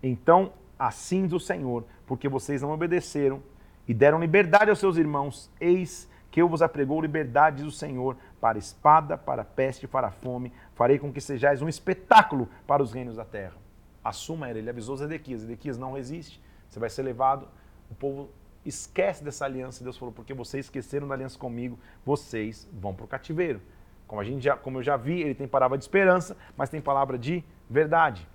Então, 0.00 0.52
assim 0.78 1.26
do 1.26 1.40
Senhor, 1.40 1.84
porque 2.06 2.28
vocês 2.28 2.62
não 2.62 2.70
obedeceram 2.70 3.42
e 3.88 3.92
deram 3.92 4.20
liberdade 4.20 4.70
aos 4.70 4.78
seus 4.78 4.96
irmãos, 4.96 5.50
eis 5.60 6.08
que 6.30 6.40
eu 6.40 6.48
vos 6.48 6.62
apregou 6.62 7.00
liberdade 7.00 7.62
do 7.62 7.70
Senhor 7.70 8.16
para 8.40 8.58
espada, 8.58 9.16
para 9.16 9.44
peste, 9.44 9.86
para 9.86 10.10
fome. 10.10 10.52
Farei 10.74 10.98
com 10.98 11.12
que 11.12 11.20
sejais 11.20 11.60
um 11.60 11.68
espetáculo 11.68 12.48
para 12.66 12.82
os 12.82 12.92
reinos 12.92 13.16
da 13.16 13.24
terra. 13.24 13.54
Assuma 14.02 14.50
ele. 14.50 14.60
Ele 14.60 14.70
avisou 14.70 14.96
Zedequias. 14.96 15.42
Zedequias 15.42 15.78
não 15.78 15.92
resiste. 15.92 16.42
Você 16.68 16.80
vai 16.80 16.90
ser 16.90 17.02
levado. 17.02 17.48
O 17.90 17.94
povo 17.94 18.30
esquece 18.64 19.22
dessa 19.22 19.44
aliança. 19.44 19.84
Deus 19.84 19.96
falou, 19.96 20.12
porque 20.12 20.34
vocês 20.34 20.66
esqueceram 20.66 21.06
da 21.06 21.14
aliança 21.14 21.38
comigo, 21.38 21.78
vocês 22.04 22.68
vão 22.72 22.94
para 22.94 23.04
o 23.04 23.08
cativeiro. 23.08 23.60
Como, 24.06 24.20
a 24.20 24.24
gente 24.24 24.42
já, 24.42 24.56
como 24.56 24.78
eu 24.78 24.82
já 24.82 24.96
vi, 24.96 25.20
ele 25.20 25.34
tem 25.34 25.46
palavra 25.46 25.78
de 25.78 25.84
esperança, 25.84 26.36
mas 26.56 26.68
tem 26.68 26.80
palavra 26.80 27.16
de 27.16 27.44
verdade. 27.68 28.26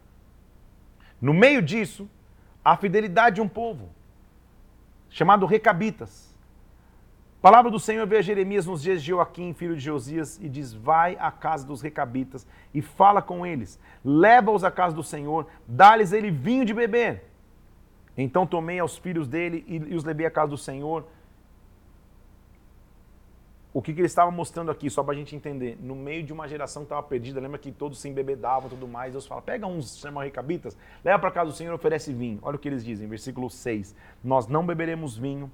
No 1.22 1.34
meio 1.34 1.62
disso, 1.62 2.10
a 2.64 2.76
fidelidade 2.76 3.36
de 3.36 3.42
um 3.42 3.48
povo, 3.48 3.90
chamado 5.10 5.46
Recabitas. 5.46 6.30
Palavra 7.42 7.72
do 7.72 7.80
Senhor 7.80 8.06
veio 8.06 8.20
a 8.20 8.22
Jeremias 8.24 8.66
nos 8.66 8.82
dias 8.82 9.02
de 9.02 9.08
Joaquim, 9.10 9.54
filho 9.54 9.76
de 9.76 9.82
Josias, 9.82 10.38
e 10.42 10.50
diz: 10.50 10.74
Vai 10.74 11.16
à 11.18 11.32
casa 11.32 11.66
dos 11.66 11.82
recabitas 11.82 12.46
e 12.74 12.82
fala 12.82 13.22
com 13.22 13.46
eles, 13.46 13.80
leva-os 14.04 14.66
à 14.66 14.70
casa 14.70 14.94
do 14.94 15.04
Senhor, 15.04 15.48
dá-lhes 15.66 16.12
ele 16.12 16.32
vinho 16.32 16.66
de 16.66 16.74
beber. 16.74 17.30
Então 18.18 18.46
tomei 18.46 18.80
aos 18.80 18.98
filhos 18.98 19.26
dele 19.26 19.64
e 19.68 19.96
os 19.96 20.04
levei 20.04 20.26
à 20.26 20.32
casa 20.32 20.50
do 20.50 20.58
Senhor. 20.58 21.08
O 23.72 23.84
que, 23.84 23.94
que 23.94 24.00
ele 24.00 24.08
estava 24.08 24.32
mostrando 24.32 24.72
aqui, 24.72 24.90
só 24.90 25.04
para 25.04 25.14
a 25.14 25.16
gente 25.16 25.36
entender? 25.36 25.78
No 25.80 25.96
meio 25.96 26.24
de 26.24 26.34
uma 26.34 26.48
geração 26.48 26.82
que 26.82 26.88
estava 26.88 27.04
perdida, 27.04 27.40
lembra 27.40 27.60
que 27.60 27.72
todos 27.72 28.00
se 28.00 28.10
embebedavam 28.10 28.68
e 28.68 28.70
tudo 28.72 28.88
mais, 28.88 29.12
Deus 29.12 29.28
fala, 29.28 29.44
pega 29.44 29.68
uns, 29.68 30.00
chama 30.00 30.24
recabitas, 30.24 30.76
leva 31.04 31.20
para 31.20 31.30
casa 31.30 31.52
do 31.52 31.56
Senhor 31.56 31.72
e 31.72 31.76
oferece 31.76 32.12
vinho. 32.12 32.40
Olha 32.42 32.56
o 32.56 32.60
que 32.60 32.68
eles 32.68 32.84
dizem, 32.84 33.08
versículo 33.08 33.48
6. 33.48 33.96
Nós 34.24 34.48
não 34.48 34.66
beberemos 34.66 35.16
vinho, 35.16 35.52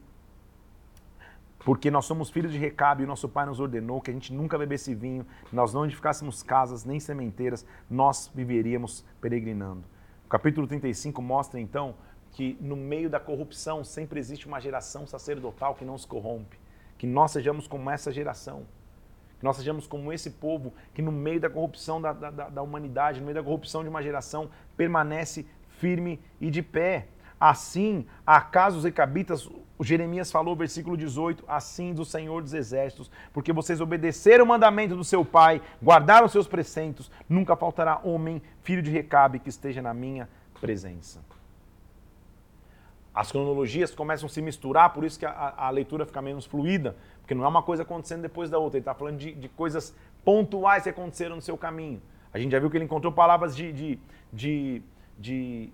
porque 1.59 1.91
nós 1.91 2.05
somos 2.05 2.30
filhos 2.30 2.53
de 2.53 2.57
Recabe 2.57 3.03
e 3.03 3.05
nosso 3.05 3.28
pai 3.28 3.45
nos 3.47 3.59
ordenou 3.59 3.99
que 3.99 4.11
a 4.11 4.13
gente 4.13 4.32
nunca 4.32 4.57
bebesse 4.57 4.95
vinho, 4.95 5.26
nós 5.51 5.74
não 5.74 5.84
edificássemos 5.84 6.41
casas 6.41 6.86
nem 6.86 7.01
sementeiras, 7.01 7.66
nós 7.89 8.32
viveríamos 8.34 9.03
peregrinando. 9.20 9.84
O 10.26 10.30
capítulo 10.30 10.66
35 10.68 11.22
mostra 11.22 11.59
então 11.59 11.95
que 12.32 12.57
no 12.61 12.78
meio 12.78 13.09
da 13.09 13.20
corrupção 13.20 13.84
sempre 13.84 14.20
existe 14.20 14.47
uma 14.47 14.61
geração 14.61 15.05
sacerdotal 15.05 15.76
que 15.76 15.84
não 15.84 15.97
se 15.97 16.07
corrompe. 16.07 16.57
Que 16.97 17.07
nós 17.07 17.31
sejamos 17.31 17.67
como 17.67 17.89
essa 17.89 18.11
geração. 18.11 18.65
Que 19.37 19.43
nós 19.43 19.57
sejamos 19.57 19.87
como 19.87 20.11
esse 20.13 20.31
povo 20.31 20.73
que 20.93 21.01
no 21.01 21.11
meio 21.11 21.39
da 21.39 21.49
corrupção 21.49 22.01
da, 22.01 22.13
da, 22.13 22.29
da 22.49 22.61
humanidade, 22.61 23.19
no 23.19 23.25
meio 23.25 23.35
da 23.35 23.43
corrupção 23.43 23.83
de 23.83 23.89
uma 23.89 24.01
geração, 24.01 24.49
permanece 24.77 25.45
firme 25.77 26.19
e 26.39 26.49
de 26.49 26.61
pé. 26.61 27.07
Assim, 27.39 28.05
acaso 28.25 28.77
os 28.77 28.85
recabitas, 28.85 29.49
o 29.77 29.83
Jeremias 29.83 30.31
falou, 30.31 30.55
versículo 30.55 30.95
18, 30.95 31.43
assim 31.47 31.93
do 31.93 32.05
Senhor 32.05 32.41
dos 32.41 32.53
Exércitos, 32.53 33.11
porque 33.33 33.51
vocês 33.51 33.81
obedeceram 33.81 34.45
o 34.45 34.47
mandamento 34.47 34.95
do 34.95 35.03
seu 35.03 35.25
pai, 35.25 35.61
guardaram 35.83 36.29
seus 36.29 36.47
preceitos, 36.47 37.11
nunca 37.27 37.55
faltará 37.55 37.99
homem, 38.03 38.41
filho 38.63 38.81
de 38.81 38.89
Recabe, 38.89 39.39
que 39.39 39.49
esteja 39.49 39.81
na 39.81 39.93
minha 39.93 40.29
presença. 40.61 41.19
As 43.16 43.32
cronologias 43.32 43.95
começam 43.95 44.28
a 44.28 44.30
se 44.30 44.41
misturar, 44.41 44.93
por 44.93 45.05
isso 45.05 45.18
que 45.18 45.26
a, 45.26 45.53
a 45.55 45.70
leitura 45.70 46.05
fica 46.05 46.22
menos 46.22 46.45
fluida, 46.45 46.95
porque 47.22 47.34
não 47.34 47.45
é 47.45 47.47
uma 47.47 47.63
coisa 47.63 47.84
acontecendo 47.84 48.22
depois 48.22 48.49
da 48.49 48.59
outra, 48.59 48.78
ele 48.78 48.82
está 48.82 48.93
falando 48.93 49.18
de, 49.18 49.32
de, 49.34 49.47
coisas 49.47 49.95
pontuais 50.24 50.84
que 50.84 50.89
aconteceram 50.89 51.38
no 51.38 51.41
seu 51.41 51.57
caminho. 51.57 52.01
A 52.34 52.38
gente 52.38 52.51
já 52.51 52.59
viu 52.59 52.70
que 52.70 52.76
ele 52.76 52.84
encontrou 52.84 53.13
palavras 53.13 53.55
de, 53.55 53.72
de, 53.72 53.99
de, 54.34 54.82
de 55.18 55.70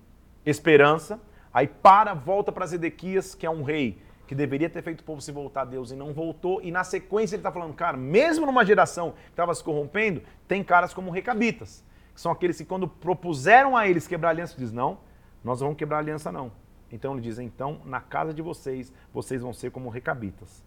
esperança, 0.46 1.20
Aí 1.54 1.68
para, 1.68 2.14
volta 2.14 2.52
para 2.52 2.66
Zedequias, 2.66 3.36
que 3.36 3.46
é 3.46 3.50
um 3.50 3.64
rei 3.64 4.02
que 4.26 4.34
deveria 4.34 4.70
ter 4.70 4.82
feito 4.82 5.02
o 5.02 5.04
povo 5.04 5.20
se 5.20 5.32
voltar 5.32 5.64
a 5.64 5.66
Deus 5.66 5.92
e 5.92 5.96
não 5.96 6.14
voltou. 6.14 6.62
E 6.62 6.72
na 6.72 6.84
sequência 6.84 7.36
ele 7.36 7.42
está 7.42 7.52
falando, 7.52 7.74
cara, 7.74 7.98
mesmo 7.98 8.46
numa 8.46 8.64
geração 8.64 9.12
que 9.12 9.32
estava 9.32 9.54
se 9.54 9.62
corrompendo, 9.62 10.22
tem 10.48 10.64
caras 10.64 10.94
como 10.94 11.12
recabitas, 11.12 11.84
que 12.16 12.22
são 12.22 12.32
aqueles 12.32 12.58
que 12.58 12.64
quando 12.64 12.88
propuseram 12.88 13.76
a 13.76 13.88
eles 13.88 14.08
quebrar 14.08 14.30
aliança, 14.30 14.56
diz 14.58 14.72
não, 14.72 15.00
nós 15.44 15.60
vamos 15.60 15.76
quebrar 15.76 15.98
aliança 15.98 16.32
não. 16.32 16.52
Então 16.92 17.14
ele 17.14 17.22
diz, 17.22 17.40
então 17.40 17.82
na 17.86 18.02
casa 18.02 18.34
de 18.34 18.42
vocês, 18.42 18.94
vocês 19.14 19.42
vão 19.42 19.54
ser 19.54 19.72
como 19.72 19.90
recabitas. 19.90 20.64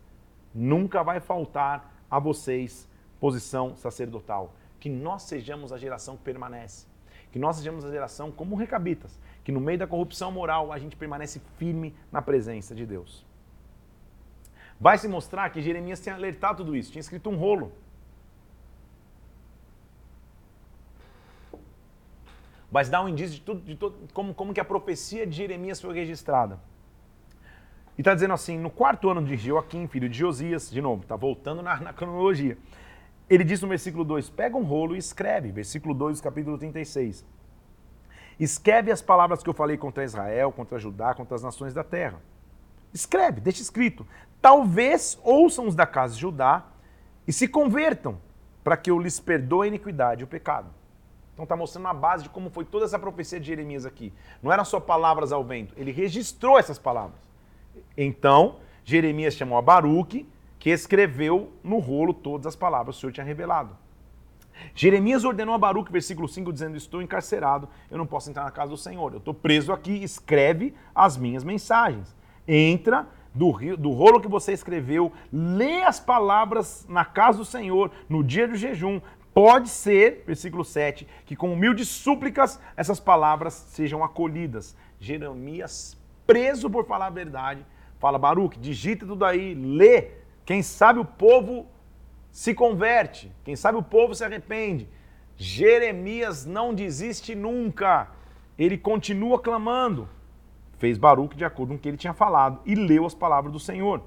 Nunca 0.55 1.03
vai 1.03 1.20
faltar 1.20 1.95
a 2.11 2.18
vocês 2.18 2.89
posição 3.20 3.77
sacerdotal. 3.77 4.55
Que 4.81 4.89
nós 4.89 5.22
sejamos 5.22 5.72
a 5.72 5.79
geração 5.79 6.16
que 6.16 6.22
permanece. 6.22 6.87
Que 7.33 7.39
nós 7.39 7.57
sejamos 7.57 7.85
a 7.85 7.91
geração 7.91 8.31
como 8.31 8.55
recabitas, 8.55 9.18
que 9.43 9.51
no 9.51 9.61
meio 9.61 9.79
da 9.79 9.89
corrupção 9.89 10.31
moral 10.31 10.70
a 10.72 10.79
gente 10.79 10.95
permanece 10.95 11.41
firme 11.57 11.93
na 12.12 12.22
presença 12.22 12.75
de 12.75 12.87
Deus. 12.87 13.27
Vai 14.79 14.99
se 14.99 15.09
mostrar 15.09 15.51
que 15.51 15.61
Jeremias 15.61 16.01
tinha 16.01 16.14
alertado 16.14 16.59
tudo 16.59 16.77
isso, 16.77 16.93
tinha 16.93 17.01
escrito 17.01 17.29
um 17.31 17.37
rolo. 17.37 17.72
Vai 22.75 22.85
dar 22.87 23.05
um 23.05 23.09
indício 23.09 23.37
de, 23.37 23.41
tudo, 23.41 23.61
de 23.61 23.77
tudo, 23.77 23.97
como, 24.12 24.35
como 24.35 24.53
que 24.53 24.59
a 24.59 24.64
profecia 24.64 25.25
de 25.25 25.37
Jeremias 25.37 25.81
foi 25.81 25.95
registrada. 25.95 26.59
E 27.97 28.01
está 28.01 28.12
dizendo 28.12 28.35
assim, 28.35 28.59
no 28.59 28.68
quarto 28.68 29.09
ano 29.09 29.22
de 29.22 29.37
Joaquim, 29.37 29.87
filho 29.87 30.09
de 30.09 30.18
Josias, 30.18 30.68
de 30.72 30.83
novo, 30.83 31.03
está 31.03 31.14
voltando 31.14 31.62
na, 31.62 31.77
na, 31.77 31.93
cronologia. 31.93 32.59
Ele 33.31 33.45
diz 33.45 33.62
no 33.62 33.68
versículo 33.68 34.03
2, 34.03 34.29
pega 34.31 34.57
um 34.57 34.64
rolo 34.64 34.97
e 34.97 34.99
escreve, 34.99 35.53
versículo 35.53 35.95
2 35.95 36.20
capítulo 36.20 36.59
36. 36.59 37.25
Escreve 38.41 38.91
as 38.91 39.01
palavras 39.01 39.41
que 39.41 39.49
eu 39.49 39.55
falei 39.55 39.77
contra 39.77 40.03
Israel, 40.03 40.51
contra 40.51 40.77
Judá, 40.77 41.14
contra 41.14 41.37
as 41.37 41.45
nações 41.45 41.72
da 41.72 41.85
terra. 41.85 42.20
Escreve, 42.93 43.41
deixa 43.41 43.62
escrito. 43.62 44.05
Talvez 44.43 45.16
ouçam 45.22 45.68
os 45.68 45.77
da 45.77 45.87
casa 45.87 46.14
de 46.16 46.20
Judá 46.22 46.66
e 47.25 47.33
se 47.33 47.47
convertam, 47.47 48.18
para 48.64 48.77
que 48.77 48.91
eu 48.91 48.99
lhes 48.99 49.20
perdoe 49.20 49.66
a 49.66 49.68
iniquidade 49.68 50.22
e 50.22 50.25
o 50.25 50.27
pecado. 50.27 50.75
Então 51.35 51.43
está 51.43 51.57
mostrando 51.57 51.89
a 51.89 51.95
base 51.95 52.22
de 52.22 52.30
como 52.30 52.49
foi 52.49 52.64
toda 52.64 52.85
essa 52.85 52.99
profecia 52.99 53.39
de 53.39 53.47
Jeremias 53.47 53.85
aqui. 53.85 54.12
Não 54.43 54.53
eram 54.53 54.64
só 54.64 54.80
palavras 54.80 55.32
ao 55.32 55.45
vento, 55.45 55.74
ele 55.76 55.93
registrou 55.93 56.59
essas 56.59 56.78
palavras. 56.78 57.18
Então, 57.97 58.57
Jeremias 58.85 59.35
chamou 59.35 59.59
a 59.59 59.62
Baruque, 59.62 60.28
que 60.59 60.70
escreveu 60.70 61.53
no 61.62 61.78
rolo 61.78 62.14
todas 62.14 62.47
as 62.47 62.57
palavras 62.57 62.95
que 62.95 62.99
o 62.99 63.01
Senhor 63.01 63.12
tinha 63.12 63.26
revelado. 63.26 63.76
Jeremias 64.74 65.24
ordenou 65.24 65.55
a 65.55 65.59
Baruque, 65.59 65.93
versículo 65.93 66.28
5, 66.28 66.53
dizendo: 66.53 66.76
Estou 66.76 67.03
encarcerado, 67.03 67.68
eu 67.91 67.99
não 67.99 68.07
posso 68.07 68.30
entrar 68.30 68.45
na 68.45 68.51
casa 68.51 68.70
do 68.70 68.76
Senhor. 68.76 69.12
Eu 69.12 69.18
estou 69.18 69.35
preso 69.35 69.72
aqui, 69.72 70.03
escreve 70.03 70.74
as 70.95 71.16
minhas 71.16 71.45
mensagens. 71.45 72.14
Entra 72.47 73.07
do, 73.35 73.53
do 73.76 73.91
rolo 73.91 74.20
que 74.20 74.28
você 74.28 74.53
escreveu, 74.53 75.12
lê 75.32 75.82
as 75.82 75.99
palavras 75.99 76.87
na 76.89 77.05
casa 77.05 77.39
do 77.39 77.45
Senhor, 77.45 77.91
no 78.09 78.22
dia 78.22 78.47
do 78.47 78.55
jejum. 78.55 79.01
Pode 79.35 79.68
ser, 79.68 80.22
versículo 80.24 80.64
7, 80.64 81.09
que 81.26 81.35
com 81.35 81.53
humildes 81.53 81.89
súplicas 81.89 82.61
essas 82.76 83.01
palavras 83.01 83.53
sejam 83.53 84.05
acolhidas. 84.05 84.76
Jeremias, 85.01 86.01
preso 86.24 86.70
por 86.70 86.87
falar 86.87 87.07
a 87.07 87.11
verdade, 87.11 87.66
fala: 87.99 88.16
Baruque, 88.16 88.61
digita 88.61 89.05
tudo 89.05 89.24
aí, 89.24 89.53
lê. 89.53 90.12
Quem 90.45 90.62
sabe 90.62 91.01
o 91.01 91.05
povo 91.05 91.66
se 92.30 92.55
converte. 92.55 93.32
Quem 93.45 93.57
sabe 93.57 93.76
o 93.76 93.82
povo 93.82 94.14
se 94.14 94.24
arrepende. 94.24 94.89
Jeremias 95.37 96.47
não 96.47 96.72
desiste 96.72 97.35
nunca. 97.35 98.09
Ele 98.57 98.78
continua 98.78 99.41
clamando. 99.41 100.09
Fez 100.78 100.97
Baruque 100.97 101.37
de 101.37 101.45
acordo 101.45 101.70
com 101.70 101.76
o 101.76 101.78
que 101.78 101.89
ele 101.89 101.97
tinha 101.97 102.14
falado 102.14 102.61
e 102.64 102.74
leu 102.74 103.05
as 103.05 103.14
palavras 103.14 103.53
do 103.53 103.59
Senhor. 103.59 104.01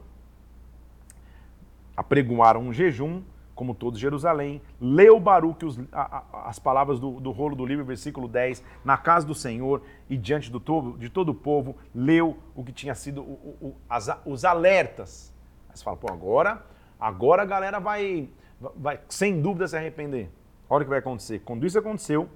Apregoaram 1.95 2.61
um 2.61 2.71
jejum, 2.71 3.23
como 3.57 3.75
todos 3.75 3.99
Jerusalém. 3.99 4.61
Leu 4.79 5.19
Baruque 5.19 5.65
os, 5.65 5.77
a, 5.91 6.23
a, 6.31 6.49
as 6.49 6.57
palavras 6.57 6.97
do, 6.97 7.19
do, 7.19 7.31
rolo 7.31 7.57
do 7.57 7.65
livro, 7.65 7.83
versículo 7.83 8.29
10, 8.29 8.63
na 8.85 8.95
casa 8.95 9.27
do 9.27 9.35
Senhor 9.35 9.81
e 10.09 10.15
diante 10.15 10.49
do 10.49 10.61
todo, 10.61 10.97
de 10.97 11.09
todo 11.09 11.29
o 11.29 11.35
povo. 11.35 11.75
Leu 11.93 12.37
o 12.55 12.63
que 12.63 12.71
tinha 12.71 12.95
sido 12.95 13.21
o, 13.21 13.57
o, 13.59 13.75
as, 13.89 14.09
os 14.25 14.45
alertas. 14.45 15.33
Mas 15.67 15.83
fala, 15.83 15.97
pô, 15.97 16.09
agora 16.09 16.63
Agora 16.99 17.43
a 17.43 17.45
galera 17.45 17.79
vai, 17.79 18.29
vai 18.75 18.99
sem 19.07 19.41
dúvida 19.41 19.67
se 19.67 19.77
arrepender. 19.77 20.29
Olha 20.69 20.81
o 20.81 20.85
que 20.85 20.89
vai 20.89 20.99
acontecer. 20.99 21.39
Quando 21.45 21.65
isso 21.65 21.77
aconteceu, 21.77 22.27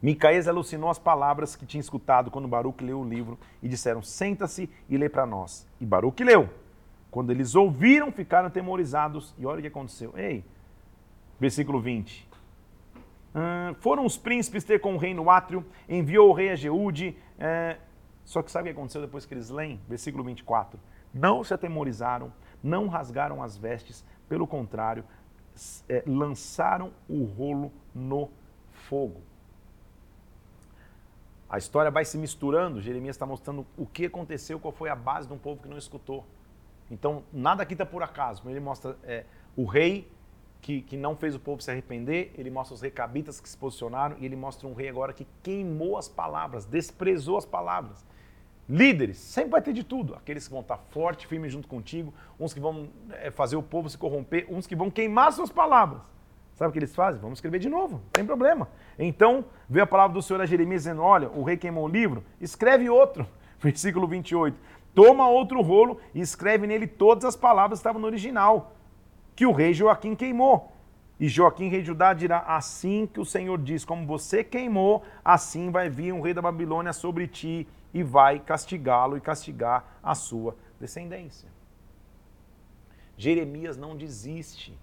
Micaías 0.00 0.48
alucinou 0.48 0.90
as 0.90 0.98
palavras 0.98 1.54
que 1.54 1.64
tinha 1.64 1.80
escutado 1.80 2.30
quando 2.30 2.48
Baruque 2.48 2.84
leu 2.84 3.00
o 3.00 3.08
livro 3.08 3.38
e 3.62 3.68
disseram: 3.68 4.02
Senta-se 4.02 4.68
e 4.88 4.96
lê 4.96 5.08
para 5.08 5.24
nós. 5.24 5.66
E 5.80 5.86
Baruque 5.86 6.24
leu. 6.24 6.48
Quando 7.12 7.30
eles 7.30 7.54
ouviram, 7.54 8.10
ficaram 8.10 8.48
temorizados. 8.48 9.34
E 9.38 9.44
olha 9.44 9.58
o 9.58 9.60
que 9.60 9.68
aconteceu. 9.68 10.14
Ei, 10.16 10.42
versículo 11.38 11.78
20. 11.78 12.26
Uh, 13.34 13.74
foram 13.80 14.06
os 14.06 14.16
príncipes 14.16 14.64
ter 14.64 14.80
com 14.80 14.94
o 14.94 14.98
rei 14.98 15.12
no 15.12 15.28
átrio, 15.28 15.64
enviou 15.86 16.30
o 16.30 16.32
rei 16.32 16.50
a 16.50 16.56
Jeude. 16.56 17.14
Uh, 17.36 17.78
só 18.24 18.42
que 18.42 18.50
sabe 18.50 18.70
o 18.70 18.72
que 18.72 18.78
aconteceu 18.78 19.02
depois 19.02 19.26
que 19.26 19.34
eles 19.34 19.50
leem? 19.50 19.78
Versículo 19.86 20.24
24. 20.24 20.80
Não 21.12 21.44
se 21.44 21.52
atemorizaram, 21.52 22.32
não 22.62 22.88
rasgaram 22.88 23.42
as 23.42 23.58
vestes, 23.58 24.02
pelo 24.26 24.46
contrário, 24.46 25.04
é, 25.90 26.02
lançaram 26.06 26.92
o 27.06 27.24
rolo 27.24 27.70
no 27.94 28.30
fogo. 28.70 29.20
A 31.46 31.58
história 31.58 31.90
vai 31.90 32.06
se 32.06 32.16
misturando, 32.16 32.80
Jeremias 32.80 33.16
está 33.16 33.26
mostrando 33.26 33.66
o 33.76 33.84
que 33.84 34.06
aconteceu, 34.06 34.58
qual 34.58 34.72
foi 34.72 34.88
a 34.88 34.96
base 34.96 35.28
de 35.28 35.34
um 35.34 35.38
povo 35.38 35.60
que 35.60 35.68
não 35.68 35.76
escutou. 35.76 36.24
Então, 36.92 37.24
nada 37.32 37.62
aqui 37.62 37.72
está 37.72 37.86
por 37.86 38.02
acaso. 38.02 38.42
Ele 38.46 38.60
mostra 38.60 38.94
é, 39.02 39.24
o 39.56 39.64
rei 39.64 40.06
que, 40.60 40.82
que 40.82 40.96
não 40.96 41.16
fez 41.16 41.34
o 41.34 41.40
povo 41.40 41.62
se 41.62 41.70
arrepender, 41.70 42.32
ele 42.36 42.50
mostra 42.50 42.74
os 42.74 42.82
recabitas 42.82 43.40
que 43.40 43.48
se 43.48 43.56
posicionaram 43.56 44.16
e 44.20 44.26
ele 44.26 44.36
mostra 44.36 44.68
um 44.68 44.74
rei 44.74 44.90
agora 44.90 45.12
que 45.12 45.26
queimou 45.42 45.96
as 45.96 46.06
palavras, 46.06 46.66
desprezou 46.66 47.38
as 47.38 47.46
palavras. 47.46 48.04
Líderes, 48.68 49.16
sempre 49.16 49.50
vai 49.50 49.62
ter 49.62 49.72
de 49.72 49.82
tudo. 49.82 50.14
Aqueles 50.14 50.46
que 50.46 50.52
vão 50.52 50.60
estar 50.60 50.76
forte, 50.90 51.26
firme 51.26 51.48
junto 51.48 51.66
contigo, 51.66 52.12
uns 52.38 52.52
que 52.52 52.60
vão 52.60 52.90
é, 53.10 53.30
fazer 53.30 53.56
o 53.56 53.62
povo 53.62 53.88
se 53.88 53.96
corromper, 53.96 54.46
uns 54.50 54.66
que 54.66 54.76
vão 54.76 54.90
queimar 54.90 55.32
suas 55.32 55.50
palavras. 55.50 56.02
Sabe 56.54 56.68
o 56.68 56.72
que 56.72 56.78
eles 56.78 56.94
fazem? 56.94 57.20
Vamos 57.20 57.38
escrever 57.38 57.58
de 57.58 57.70
novo, 57.70 57.94
não 57.94 58.10
tem 58.12 58.24
problema. 58.24 58.68
Então, 58.98 59.46
veio 59.68 59.84
a 59.84 59.86
palavra 59.86 60.12
do 60.12 60.20
Senhor 60.20 60.42
a 60.42 60.46
Jeremias 60.46 60.82
dizendo: 60.82 61.02
Olha, 61.02 61.30
o 61.30 61.42
rei 61.42 61.56
queimou 61.56 61.86
o 61.86 61.88
livro, 61.88 62.22
escreve 62.38 62.90
outro. 62.90 63.26
Versículo 63.58 64.06
28. 64.06 64.56
Toma 64.94 65.28
outro 65.28 65.60
rolo 65.62 65.98
e 66.14 66.20
escreve 66.20 66.66
nele 66.66 66.86
todas 66.86 67.24
as 67.24 67.36
palavras 67.36 67.78
que 67.78 67.80
estavam 67.80 68.00
no 68.00 68.06
original, 68.06 68.74
que 69.34 69.46
o 69.46 69.52
rei 69.52 69.72
Joaquim 69.72 70.14
queimou. 70.14 70.72
E 71.18 71.28
Joaquim, 71.28 71.68
rei 71.68 71.80
de 71.80 71.86
Judá, 71.86 72.12
dirá: 72.12 72.40
Assim 72.40 73.06
que 73.06 73.20
o 73.20 73.24
Senhor 73.24 73.58
diz, 73.58 73.84
como 73.84 74.06
você 74.06 74.42
queimou, 74.42 75.02
assim 75.24 75.70
vai 75.70 75.88
vir 75.88 76.12
um 76.12 76.20
rei 76.20 76.34
da 76.34 76.42
Babilônia 76.42 76.92
sobre 76.92 77.26
ti 77.26 77.66
e 77.94 78.02
vai 78.02 78.40
castigá-lo 78.40 79.16
e 79.16 79.20
castigar 79.20 79.98
a 80.02 80.14
sua 80.14 80.56
descendência. 80.80 81.48
Jeremias 83.16 83.76
não 83.76 83.96
desiste. 83.96 84.76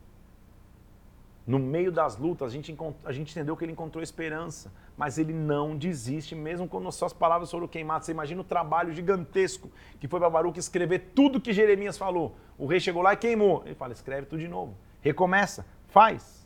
No 1.45 1.57
meio 1.57 1.91
das 1.91 2.15
lutas, 2.15 2.47
a 2.47 2.51
gente, 2.51 2.77
a 3.03 3.11
gente 3.11 3.31
entendeu 3.31 3.57
que 3.57 3.65
ele 3.65 3.71
encontrou 3.71 4.03
esperança, 4.03 4.71
mas 4.99 5.17
ele 5.17 5.31
não 5.31 5.77
desiste, 5.77 6.35
mesmo 6.35 6.67
quando 6.67 6.91
suas 6.91 7.13
palavras 7.13 7.49
foram 7.49 7.69
queimadas. 7.69 8.05
Você 8.05 8.11
imagina 8.11 8.41
o 8.41 8.43
trabalho 8.43 8.91
gigantesco 8.91 9.71
que 9.97 10.09
foi 10.09 10.19
para 10.19 10.29
Baruch 10.29 10.59
escrever 10.59 11.11
tudo 11.15 11.39
que 11.39 11.53
Jeremias 11.53 11.97
falou. 11.97 12.35
O 12.57 12.65
rei 12.65 12.81
chegou 12.81 13.01
lá 13.01 13.13
e 13.13 13.15
queimou. 13.15 13.63
Ele 13.65 13.75
fala: 13.75 13.93
escreve 13.93 14.25
tudo 14.25 14.41
de 14.41 14.49
novo. 14.49 14.75
Recomeça, 14.99 15.65
faz. 15.87 16.45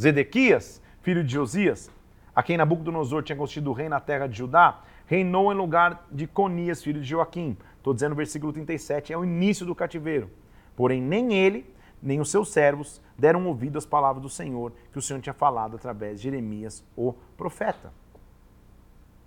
Zedequias, 0.00 0.80
filho 1.02 1.24
de 1.24 1.32
Josias, 1.32 1.90
a 2.32 2.44
quem 2.44 2.56
Nabucodonosor 2.56 3.24
tinha 3.24 3.34
constituído 3.34 3.72
rei 3.72 3.88
na 3.88 3.98
terra 3.98 4.28
de 4.28 4.38
Judá, 4.38 4.82
reinou 5.04 5.52
em 5.52 5.56
lugar 5.56 6.06
de 6.12 6.28
Conias, 6.28 6.80
filho 6.84 7.00
de 7.00 7.08
Joaquim. 7.08 7.56
Estou 7.76 7.92
dizendo 7.92 8.10
no 8.10 8.16
versículo 8.16 8.52
37, 8.52 9.12
é 9.12 9.18
o 9.18 9.24
início 9.24 9.66
do 9.66 9.74
cativeiro. 9.74 10.30
Porém, 10.76 11.02
nem 11.02 11.34
ele, 11.34 11.66
nem 12.02 12.20
os 12.20 12.30
seus 12.30 12.50
servos 12.50 13.00
deram 13.18 13.46
ouvido 13.46 13.78
às 13.78 13.86
palavras 13.86 14.22
do 14.22 14.28
Senhor 14.28 14.72
que 14.92 14.98
o 14.98 15.02
Senhor 15.02 15.20
tinha 15.20 15.34
falado 15.34 15.76
através 15.76 16.18
de 16.18 16.24
Jeremias, 16.24 16.84
o 16.96 17.12
profeta. 17.36 17.92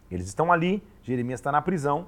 Eles 0.10 0.28
estão 0.28 0.52
ali, 0.52 0.84
Jeremias 1.02 1.40
está 1.40 1.52
na 1.52 1.62
prisão, 1.62 2.08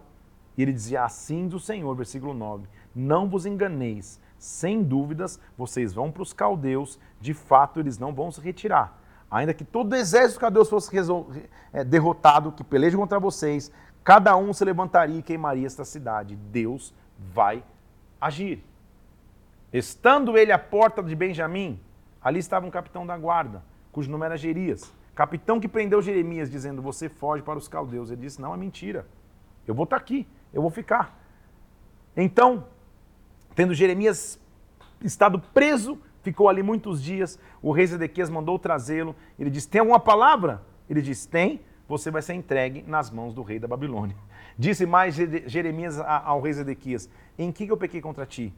e 0.58 0.62
ele 0.62 0.74
dizia 0.74 1.04
assim 1.04 1.48
do 1.48 1.60
Senhor, 1.60 1.94
versículo 1.96 2.34
9: 2.34 2.68
Não 2.96 3.30
vos 3.30 3.46
enganeis, 3.46 4.20
sem 4.38 4.84
dúvidas 4.84 5.40
vocês 5.58 5.94
vão 5.94 6.12
para 6.12 6.24
os 6.24 6.34
caldeus, 6.34 7.00
de 7.20 7.34
fato 7.34 7.80
eles 7.80 7.98
não 7.98 8.14
vão 8.14 8.32
se 8.32 8.42
retirar 8.42 9.06
ainda 9.30 9.54
que 9.54 9.64
todo 9.64 9.94
o 9.94 9.96
exército 9.96 10.36
de 10.36 10.40
caldeus 10.40 10.70
fosse 10.70 10.96
é, 11.74 11.84
derrotado, 11.84 12.52
que 12.52 12.64
peleje 12.64 12.96
contra 12.96 13.20
vocês, 13.20 13.72
cada 14.04 14.36
um 14.38 14.54
se 14.54 14.64
levantaria 14.64 15.20
e 15.20 15.24
queimaria 15.24 15.66
esta 15.66 15.84
cidade. 15.84 16.36
Deus 16.36 16.94
vai 17.18 17.64
agir. 18.20 18.64
Estando 19.78 20.38
ele 20.38 20.54
à 20.54 20.58
porta 20.58 21.04
de 21.04 21.14
Benjamim, 21.14 21.78
ali 22.22 22.40
estava 22.40 22.66
um 22.66 22.72
capitão 22.72 23.06
da 23.06 23.18
guarda, 23.18 23.62
cujo 23.92 24.10
nome 24.10 24.26
era 24.26 24.38
Gerias. 24.38 24.90
Capitão 25.14 25.60
que 25.60 25.68
prendeu 25.68 26.02
Jeremias, 26.02 26.50
dizendo: 26.50 26.82
Você 26.82 27.10
foge 27.10 27.44
para 27.44 27.60
os 27.60 27.68
caldeus. 27.68 28.10
Ele 28.10 28.22
disse: 28.22 28.42
Não, 28.42 28.54
é 28.54 28.58
mentira. 28.58 29.06
Eu 29.68 29.76
vou 29.76 29.84
estar 29.84 29.98
aqui, 29.98 30.26
eu 30.54 30.62
vou 30.62 30.72
ficar. 30.72 31.20
Então, 32.16 32.68
tendo 33.54 33.74
Jeremias 33.74 34.40
estado 35.02 35.40
preso, 35.54 36.00
ficou 36.24 36.48
ali 36.48 36.64
muitos 36.64 37.04
dias. 37.04 37.38
O 37.62 37.74
rei 37.74 37.86
Zedequias 37.86 38.30
mandou 38.30 38.58
trazê-lo. 38.58 39.14
Ele 39.38 39.50
disse: 39.50 39.68
Tem 39.68 39.80
alguma 39.80 40.00
palavra? 40.00 40.62
Ele 40.90 41.02
disse: 41.02 41.28
Tem, 41.28 41.60
você 41.86 42.10
vai 42.10 42.22
ser 42.22 42.34
entregue 42.34 42.82
nas 42.88 43.12
mãos 43.12 43.34
do 43.34 43.44
rei 43.44 43.60
da 43.60 43.68
Babilônia. 43.68 44.16
Disse 44.58 44.86
mais 44.86 45.16
Jeremias 45.16 46.00
ao 46.00 46.40
rei 46.40 46.54
Zedequias: 46.54 47.10
Em 47.38 47.52
que 47.52 47.68
eu 47.68 47.76
pequei 47.76 48.00
contra 48.00 48.26
ti? 48.26 48.54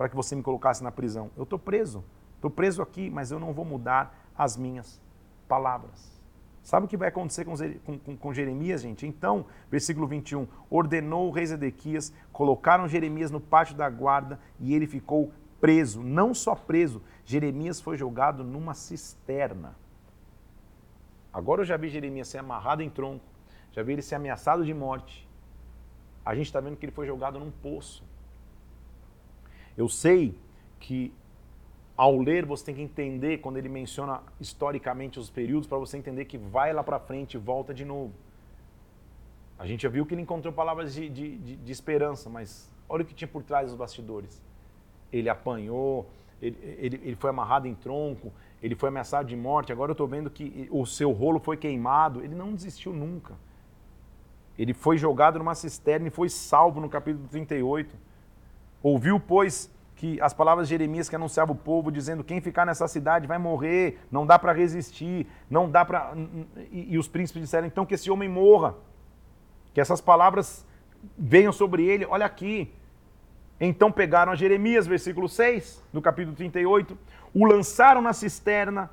Para 0.00 0.08
que 0.08 0.16
você 0.16 0.34
me 0.34 0.42
colocasse 0.42 0.82
na 0.82 0.90
prisão. 0.90 1.30
Eu 1.36 1.42
estou 1.42 1.58
preso. 1.58 2.02
Estou 2.36 2.50
preso 2.50 2.80
aqui, 2.80 3.10
mas 3.10 3.30
eu 3.30 3.38
não 3.38 3.52
vou 3.52 3.66
mudar 3.66 4.18
as 4.34 4.56
minhas 4.56 4.98
palavras. 5.46 6.18
Sabe 6.62 6.86
o 6.86 6.88
que 6.88 6.96
vai 6.96 7.08
acontecer 7.08 7.44
com, 7.44 7.54
com, 7.98 8.16
com, 8.16 8.32
Jeremias, 8.32 8.80
gente? 8.80 9.06
Então, 9.06 9.44
versículo 9.70 10.06
21, 10.06 10.48
ordenou 10.70 11.28
o 11.28 11.30
rei 11.30 11.44
Zedequias, 11.44 12.14
colocaram 12.32 12.88
Jeremias 12.88 13.30
no 13.30 13.42
pátio 13.42 13.76
da 13.76 13.90
guarda 13.90 14.40
e 14.58 14.74
ele 14.74 14.86
ficou 14.86 15.34
preso, 15.60 16.02
não 16.02 16.32
só 16.32 16.54
preso, 16.54 17.02
Jeremias 17.26 17.78
foi 17.78 17.98
jogado 17.98 18.42
numa 18.42 18.72
cisterna. 18.72 19.76
Agora 21.30 21.60
eu 21.60 21.66
já 21.66 21.76
vi 21.76 21.90
Jeremias 21.90 22.28
ser 22.28 22.38
amarrado 22.38 22.82
em 22.82 22.88
tronco, 22.88 23.26
já 23.70 23.82
vi 23.82 23.92
ele 23.92 24.00
ser 24.00 24.14
ameaçado 24.14 24.64
de 24.64 24.72
morte. 24.72 25.28
A 26.24 26.34
gente 26.34 26.46
está 26.46 26.58
vendo 26.58 26.78
que 26.78 26.86
ele 26.86 26.92
foi 26.92 27.06
jogado 27.06 27.38
num 27.38 27.50
poço. 27.50 28.08
Eu 29.76 29.88
sei 29.88 30.34
que 30.78 31.12
ao 31.96 32.18
ler 32.18 32.46
você 32.46 32.66
tem 32.66 32.74
que 32.74 32.82
entender 32.82 33.38
quando 33.38 33.56
ele 33.56 33.68
menciona 33.68 34.22
historicamente 34.40 35.18
os 35.18 35.28
períodos 35.28 35.68
para 35.68 35.78
você 35.78 35.98
entender 35.98 36.24
que 36.24 36.38
vai 36.38 36.72
lá 36.72 36.82
para 36.82 36.98
frente 36.98 37.34
e 37.34 37.38
volta 37.38 37.74
de 37.74 37.84
novo. 37.84 38.12
A 39.58 39.66
gente 39.66 39.82
já 39.82 39.88
viu 39.88 40.06
que 40.06 40.14
ele 40.14 40.22
encontrou 40.22 40.52
palavras 40.52 40.94
de, 40.94 41.08
de, 41.08 41.36
de, 41.36 41.56
de 41.56 41.72
esperança, 41.72 42.30
mas 42.30 42.72
olha 42.88 43.02
o 43.02 43.06
que 43.06 43.14
tinha 43.14 43.28
por 43.28 43.42
trás 43.42 43.68
dos 43.68 43.76
bastidores 43.76 44.42
ele 45.12 45.28
apanhou, 45.28 46.08
ele, 46.40 46.56
ele, 46.78 47.00
ele, 47.02 47.16
foi 47.16 47.30
amarrado 47.30 47.66
em 47.66 47.74
tronco, 47.74 48.32
ele 48.62 48.74
foi 48.74 48.88
ameaçado 48.88 49.26
de 49.26 49.36
morte. 49.36 49.72
Agora 49.72 49.90
eu 49.90 49.94
estou 49.94 50.06
vendo 50.06 50.30
que 50.30 50.68
o 50.70 50.86
seu 50.86 51.10
rolo 51.12 51.38
foi 51.38 51.56
queimado. 51.56 52.22
Ele 52.22 52.34
não 52.34 52.54
desistiu 52.54 52.92
nunca. 52.92 53.34
Ele 54.58 54.72
foi 54.72 54.96
jogado 54.96 55.38
numa 55.38 55.54
cisterna 55.54 56.08
e 56.08 56.10
foi 56.10 56.28
salvo 56.28 56.80
no 56.80 56.88
capítulo 56.88 57.26
38. 57.28 57.94
Ouviu, 58.82 59.20
pois, 59.20 59.70
que 59.96 60.20
as 60.20 60.32
palavras 60.32 60.66
de 60.66 60.74
Jeremias 60.74 61.08
que 61.08 61.16
anunciava 61.16 61.52
o 61.52 61.54
povo, 61.54 61.92
dizendo: 61.92 62.24
quem 62.24 62.40
ficar 62.40 62.64
nessa 62.64 62.88
cidade 62.88 63.26
vai 63.26 63.36
morrer, 63.36 64.00
não 64.10 64.26
dá 64.26 64.38
para 64.38 64.52
resistir, 64.52 65.26
não 65.48 65.70
dá 65.70 65.84
para. 65.84 66.14
E, 66.70 66.94
e 66.94 66.98
os 66.98 67.06
príncipes 67.06 67.42
disseram: 67.42 67.66
então 67.66 67.84
que 67.84 67.94
esse 67.94 68.10
homem 68.10 68.28
morra, 68.28 68.74
que 69.74 69.80
essas 69.80 70.00
palavras 70.00 70.66
venham 71.18 71.52
sobre 71.52 71.84
ele. 71.84 72.06
Olha 72.06 72.24
aqui, 72.24 72.72
então 73.60 73.92
pegaram 73.92 74.32
a 74.32 74.34
Jeremias, 74.34 74.86
versículo 74.86 75.28
6, 75.28 75.84
do 75.92 76.00
capítulo 76.00 76.34
38, 76.34 76.96
o 77.34 77.44
lançaram 77.44 78.00
na 78.00 78.14
cisterna 78.14 78.90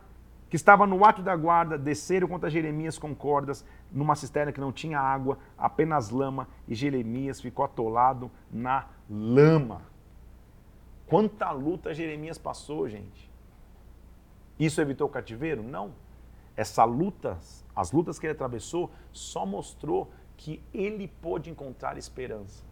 que 0.49 0.55
estava 0.55 0.85
no 0.85 1.03
ato 1.05 1.21
da 1.21 1.35
guarda, 1.35 1.77
desceram 1.77 2.27
contra 2.27 2.49
Jeremias 2.49 2.97
com 2.97 3.13
cordas, 3.13 3.65
numa 3.91 4.15
cisterna 4.15 4.51
que 4.51 4.61
não 4.61 4.71
tinha 4.71 4.99
água, 4.99 5.37
apenas 5.57 6.09
lama, 6.09 6.47
e 6.67 6.75
Jeremias 6.75 7.41
ficou 7.41 7.65
atolado 7.65 8.31
na 8.51 8.85
lama. 9.09 9.81
Quanta 11.07 11.51
luta 11.51 11.93
Jeremias 11.93 12.37
passou, 12.37 12.87
gente. 12.89 13.31
Isso 14.59 14.81
evitou 14.81 15.07
o 15.07 15.09
cativeiro? 15.09 15.63
Não. 15.63 15.93
Essa 16.55 16.83
luta, 16.83 17.37
as 17.75 17.91
lutas 17.91 18.17
que 18.17 18.25
ele 18.25 18.33
atravessou, 18.33 18.91
só 19.11 19.45
mostrou 19.45 20.11
que 20.35 20.61
ele 20.73 21.07
pôde 21.07 21.49
encontrar 21.49 21.97
esperança. 21.97 22.65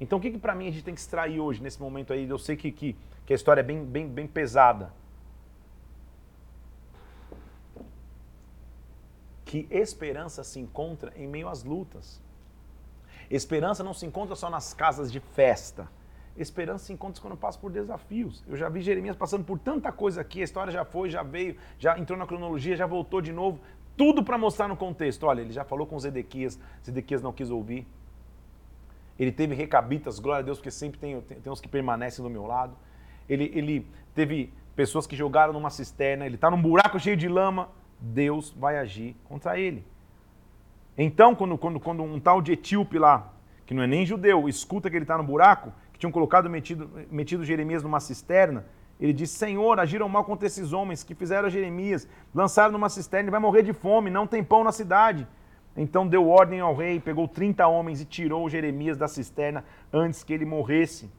Então, 0.00 0.18
o 0.18 0.20
que, 0.20 0.30
que 0.32 0.38
para 0.38 0.54
mim 0.54 0.66
a 0.66 0.70
gente 0.70 0.84
tem 0.84 0.94
que 0.94 1.00
extrair 1.00 1.38
hoje, 1.38 1.62
nesse 1.62 1.80
momento 1.80 2.12
aí? 2.12 2.28
Eu 2.28 2.38
sei 2.38 2.56
que, 2.56 2.72
que, 2.72 2.96
que 3.24 3.32
a 3.32 3.36
história 3.36 3.60
é 3.60 3.64
bem, 3.64 3.84
bem, 3.84 4.08
bem 4.08 4.26
pesada. 4.26 4.92
Que 9.44 9.68
esperança 9.70 10.42
se 10.42 10.58
encontra 10.58 11.12
em 11.16 11.28
meio 11.28 11.48
às 11.48 11.62
lutas. 11.62 12.20
Esperança 13.30 13.82
não 13.82 13.94
se 13.94 14.06
encontra 14.06 14.34
só 14.34 14.50
nas 14.50 14.74
casas 14.74 15.10
de 15.10 15.20
festa. 15.20 15.88
Esperança 16.36 16.86
se 16.86 16.92
encontra 16.92 17.22
quando 17.22 17.36
passa 17.36 17.58
por 17.58 17.70
desafios. 17.70 18.42
Eu 18.48 18.56
já 18.56 18.68
vi 18.68 18.80
Jeremias 18.80 19.16
passando 19.16 19.44
por 19.44 19.58
tanta 19.58 19.92
coisa 19.92 20.20
aqui, 20.20 20.40
a 20.40 20.44
história 20.44 20.72
já 20.72 20.84
foi, 20.84 21.08
já 21.08 21.22
veio, 21.22 21.56
já 21.78 21.96
entrou 21.98 22.18
na 22.18 22.26
cronologia, 22.26 22.76
já 22.76 22.86
voltou 22.86 23.20
de 23.20 23.32
novo. 23.32 23.60
Tudo 23.96 24.24
para 24.24 24.36
mostrar 24.36 24.66
no 24.66 24.76
contexto. 24.76 25.24
Olha, 25.24 25.40
ele 25.40 25.52
já 25.52 25.64
falou 25.64 25.86
com 25.86 25.98
Zedequias, 25.98 26.58
Zedequias 26.84 27.22
não 27.22 27.32
quis 27.32 27.50
ouvir. 27.50 27.86
Ele 29.16 29.30
teve 29.30 29.54
recabitas, 29.54 30.18
glória 30.18 30.40
a 30.40 30.44
Deus, 30.44 30.58
porque 30.58 30.72
sempre 30.72 30.98
tem, 30.98 31.20
tem, 31.20 31.40
tem 31.40 31.52
uns 31.52 31.60
que 31.60 31.68
permanecem 31.68 32.22
do 32.22 32.28
meu 32.28 32.44
lado. 32.44 32.76
Ele, 33.28 33.50
ele 33.54 33.86
teve 34.12 34.52
pessoas 34.74 35.06
que 35.06 35.14
jogaram 35.14 35.52
numa 35.52 35.70
cisterna, 35.70 36.26
ele 36.26 36.34
está 36.34 36.50
num 36.50 36.60
buraco 36.60 36.98
cheio 36.98 37.16
de 37.16 37.28
lama, 37.28 37.68
Deus 38.00 38.50
vai 38.50 38.76
agir 38.76 39.16
contra 39.24 39.58
ele. 39.58 39.86
Então, 40.96 41.34
quando, 41.34 41.58
quando, 41.58 41.80
quando 41.80 42.02
um 42.02 42.20
tal 42.20 42.40
de 42.40 42.52
etíope 42.52 42.98
lá, 42.98 43.32
que 43.66 43.74
não 43.74 43.82
é 43.82 43.86
nem 43.86 44.06
judeu, 44.06 44.48
escuta 44.48 44.88
que 44.88 44.96
ele 44.96 45.04
está 45.04 45.18
no 45.18 45.24
buraco, 45.24 45.72
que 45.92 45.98
tinham 45.98 46.12
colocado, 46.12 46.48
metido, 46.48 46.90
metido 47.10 47.44
Jeremias 47.44 47.82
numa 47.82 48.00
cisterna, 48.00 48.64
ele 49.00 49.12
diz: 49.12 49.30
Senhor, 49.30 49.80
agiram 49.80 50.08
mal 50.08 50.24
contra 50.24 50.46
esses 50.46 50.72
homens 50.72 51.02
que 51.02 51.14
fizeram 51.14 51.46
a 51.46 51.50
Jeremias, 51.50 52.08
lançaram 52.34 52.72
numa 52.72 52.88
cisterna, 52.88 53.24
ele 53.24 53.30
vai 53.30 53.40
morrer 53.40 53.62
de 53.62 53.72
fome, 53.72 54.10
não 54.10 54.26
tem 54.26 54.42
pão 54.42 54.62
na 54.62 54.72
cidade. 54.72 55.26
Então 55.76 56.06
deu 56.06 56.28
ordem 56.28 56.60
ao 56.60 56.74
rei, 56.74 57.00
pegou 57.00 57.26
30 57.26 57.66
homens 57.66 58.00
e 58.00 58.04
tirou 58.04 58.48
Jeremias 58.48 58.96
da 58.96 59.08
cisterna 59.08 59.64
antes 59.92 60.22
que 60.22 60.32
ele 60.32 60.44
morresse. 60.44 61.10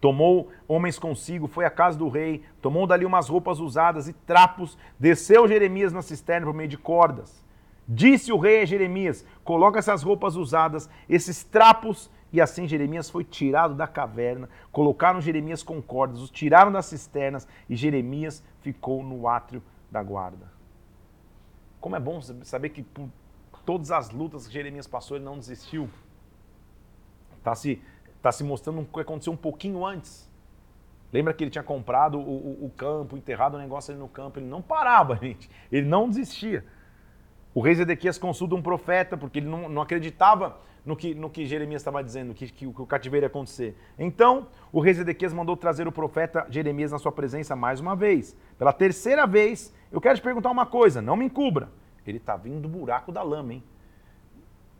Tomou 0.00 0.50
homens 0.68 0.98
consigo, 0.98 1.48
foi 1.48 1.64
à 1.64 1.70
casa 1.70 1.98
do 1.98 2.08
rei, 2.08 2.44
tomou 2.60 2.86
dali 2.86 3.04
umas 3.04 3.28
roupas 3.28 3.58
usadas 3.58 4.06
e 4.06 4.12
trapos, 4.12 4.78
desceu 4.98 5.48
Jeremias 5.48 5.92
na 5.92 6.02
cisterna 6.02 6.46
por 6.46 6.54
meio 6.54 6.68
de 6.68 6.76
cordas. 6.76 7.42
Disse 7.88 8.30
o 8.30 8.38
rei 8.38 8.60
a 8.60 8.66
Jeremias: 8.66 9.24
Coloca 9.42 9.78
essas 9.78 10.02
roupas 10.02 10.36
usadas, 10.36 10.90
esses 11.08 11.42
trapos 11.42 12.10
e 12.32 12.40
assim 12.40 12.68
Jeremias 12.68 13.08
foi 13.08 13.24
tirado 13.24 13.74
da 13.74 13.86
caverna, 13.86 14.48
colocaram 14.70 15.20
Jeremias 15.20 15.62
com 15.62 15.80
cordas, 15.80 16.20
os 16.20 16.30
tiraram 16.30 16.70
das 16.70 16.86
cisternas 16.86 17.48
e 17.68 17.74
Jeremias 17.74 18.44
ficou 18.60 19.02
no 19.02 19.26
átrio 19.26 19.62
da 19.90 20.02
guarda. 20.02 20.52
Como 21.80 21.96
é 21.96 22.00
bom 22.00 22.20
saber 22.42 22.70
que 22.70 22.82
por 22.82 23.08
todas 23.64 23.90
as 23.90 24.10
lutas 24.10 24.46
que 24.46 24.52
Jeremias 24.52 24.86
passou, 24.86 25.16
ele 25.16 25.24
não 25.24 25.38
desistiu. 25.38 25.88
Está 27.38 27.54
se, 27.54 27.82
tá 28.20 28.30
se 28.30 28.44
mostrando 28.44 28.80
o 28.80 28.84
que 28.84 29.00
aconteceu 29.00 29.32
um 29.32 29.36
pouquinho 29.36 29.86
antes. 29.86 30.28
Lembra 31.10 31.32
que 31.32 31.44
ele 31.44 31.50
tinha 31.50 31.64
comprado 31.64 32.18
o, 32.18 32.20
o, 32.20 32.66
o 32.66 32.70
campo, 32.76 33.16
enterrado 33.16 33.54
o 33.54 33.58
negócio 33.58 33.92
ali 33.92 34.00
no 34.00 34.08
campo? 34.08 34.38
Ele 34.38 34.46
não 34.46 34.60
parava, 34.60 35.16
gente. 35.22 35.48
Ele 35.72 35.86
não 35.86 36.08
desistia. 36.08 36.64
O 37.58 37.60
rei 37.60 37.74
Zedequias 37.74 38.16
consulta 38.16 38.54
um 38.54 38.62
profeta, 38.62 39.16
porque 39.16 39.40
ele 39.40 39.48
não, 39.48 39.68
não 39.68 39.82
acreditava 39.82 40.60
no 40.86 40.94
que, 40.94 41.12
no 41.12 41.28
que 41.28 41.44
Jeremias 41.44 41.80
estava 41.82 42.04
dizendo, 42.04 42.32
que, 42.32 42.46
que, 42.46 42.72
que 42.72 42.80
o 42.82 42.86
cativeiro 42.86 43.24
ia 43.24 43.26
acontecer. 43.26 43.76
Então, 43.98 44.46
o 44.70 44.78
rei 44.78 44.94
Zedequias 44.94 45.32
mandou 45.32 45.56
trazer 45.56 45.88
o 45.88 45.90
profeta 45.90 46.46
Jeremias 46.48 46.92
na 46.92 47.00
sua 47.00 47.10
presença 47.10 47.56
mais 47.56 47.80
uma 47.80 47.96
vez. 47.96 48.36
Pela 48.56 48.72
terceira 48.72 49.26
vez, 49.26 49.74
eu 49.90 50.00
quero 50.00 50.14
te 50.14 50.22
perguntar 50.22 50.52
uma 50.52 50.66
coisa, 50.66 51.02
não 51.02 51.16
me 51.16 51.24
encubra. 51.24 51.68
Ele 52.06 52.18
está 52.18 52.36
vindo 52.36 52.60
do 52.60 52.68
buraco 52.68 53.10
da 53.10 53.24
lama, 53.24 53.54
hein? 53.54 53.64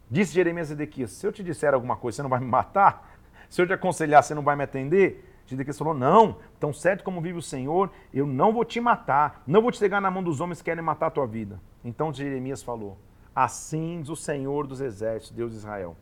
Disse 0.09 0.33
Jeremias 0.33 0.69
Zedequias: 0.69 1.11
Se 1.11 1.27
eu 1.27 1.33
te 1.33 1.43
disser 1.43 1.75
alguma 1.75 1.97
coisa, 1.97 2.15
você 2.15 2.23
não 2.23 2.31
vai 2.31 2.39
me 2.39 2.47
matar? 2.47 3.19
Se 3.49 3.61
eu 3.61 3.67
te 3.67 3.73
aconselhar, 3.73 4.23
você 4.23 4.37
não 4.37 4.43
vai 4.43 4.55
me 4.55 4.63
atender? 4.63 5.28
Zedequias 5.49 5.79
falou: 5.79 5.95
Não, 5.95 6.37
tão 6.61 6.73
certo 6.73 7.03
como 7.03 7.21
vive 7.21 7.39
o 7.39 7.43
Senhor, 7.43 7.91
eu 8.13 8.27
não 8.27 8.53
vou 8.53 8.65
te 8.65 8.81
matar, 8.81 9.43
não 9.47 9.63
vou 9.63 9.73
te 9.73 9.79
pegar 9.79 10.01
na 10.01 10.11
mão 10.11 10.23
dos 10.23 10.41
homens 10.41 10.59
que 10.59 10.67
querem 10.67 10.83
matar 10.83 11.07
a 11.07 11.11
tua 11.11 11.27
vida. 11.27 11.61
Então 11.85 12.13
Jeremias 12.13 12.63
falou: 12.63 12.99
Assim 13.35 14.01
diz 14.01 14.11
o 14.11 14.17
Senhor 14.17 14.67
dos 14.67 14.81
exércitos, 14.81 15.37
Deus 15.37 15.53
de 15.53 15.59
Israel. 15.59 15.97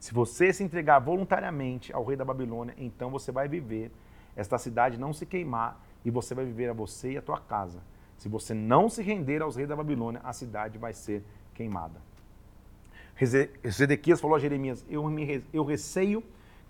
Se 0.00 0.12
você 0.12 0.52
se 0.52 0.62
entregar 0.62 0.98
voluntariamente 0.98 1.92
ao 1.92 2.04
rei 2.04 2.16
da 2.16 2.24
Babilônia, 2.24 2.74
então 2.76 3.10
você 3.10 3.32
vai 3.32 3.48
viver, 3.48 3.90
esta 4.36 4.58
cidade 4.58 4.98
não 4.98 5.12
se 5.12 5.24
queimar, 5.24 5.82
e 6.04 6.10
você 6.10 6.34
vai 6.34 6.44
viver 6.44 6.68
a 6.68 6.72
você 6.74 7.12
e 7.12 7.16
a 7.16 7.22
tua 7.22 7.40
casa. 7.40 7.80
Se 8.18 8.28
você 8.28 8.52
não 8.52 8.88
se 8.88 9.02
render 9.02 9.40
aos 9.40 9.56
reis 9.56 9.68
da 9.68 9.76
Babilônia, 9.76 10.20
a 10.24 10.32
cidade 10.32 10.78
vai 10.78 10.92
ser 10.92 11.24
queimada. 11.54 12.00
Zedequias 13.68 14.20
falou 14.20 14.36
a 14.36 14.40
Jeremias: 14.40 14.84
Eu, 14.88 15.08
me, 15.08 15.44
eu 15.52 15.64
receio 15.64 16.22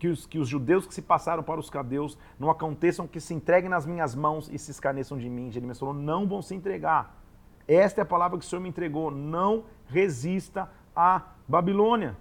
que 0.04 0.08
os, 0.08 0.26
que 0.26 0.38
os 0.38 0.46
judeus 0.46 0.86
que 0.86 0.92
se 0.92 1.00
passaram 1.00 1.42
para 1.42 1.58
os 1.58 1.70
cadeus 1.70 2.18
não 2.38 2.50
aconteçam 2.50 3.08
que 3.08 3.18
se 3.18 3.32
entreguem 3.32 3.70
nas 3.70 3.86
minhas 3.86 4.14
mãos 4.14 4.50
e 4.52 4.58
se 4.58 4.70
escarneçam 4.70 5.16
de 5.16 5.30
mim. 5.30 5.50
Jeremias 5.50 5.78
falou: 5.78 5.94
Não 5.94 6.28
vão 6.28 6.42
se 6.42 6.54
entregar. 6.54 7.22
Esta 7.66 8.02
é 8.02 8.02
a 8.02 8.06
palavra 8.06 8.38
que 8.38 8.44
o 8.44 8.48
Senhor 8.48 8.60
me 8.60 8.68
entregou. 8.68 9.10
Não 9.10 9.64
resista 9.86 10.70
à 10.94 11.22
Babilônia. 11.48 12.18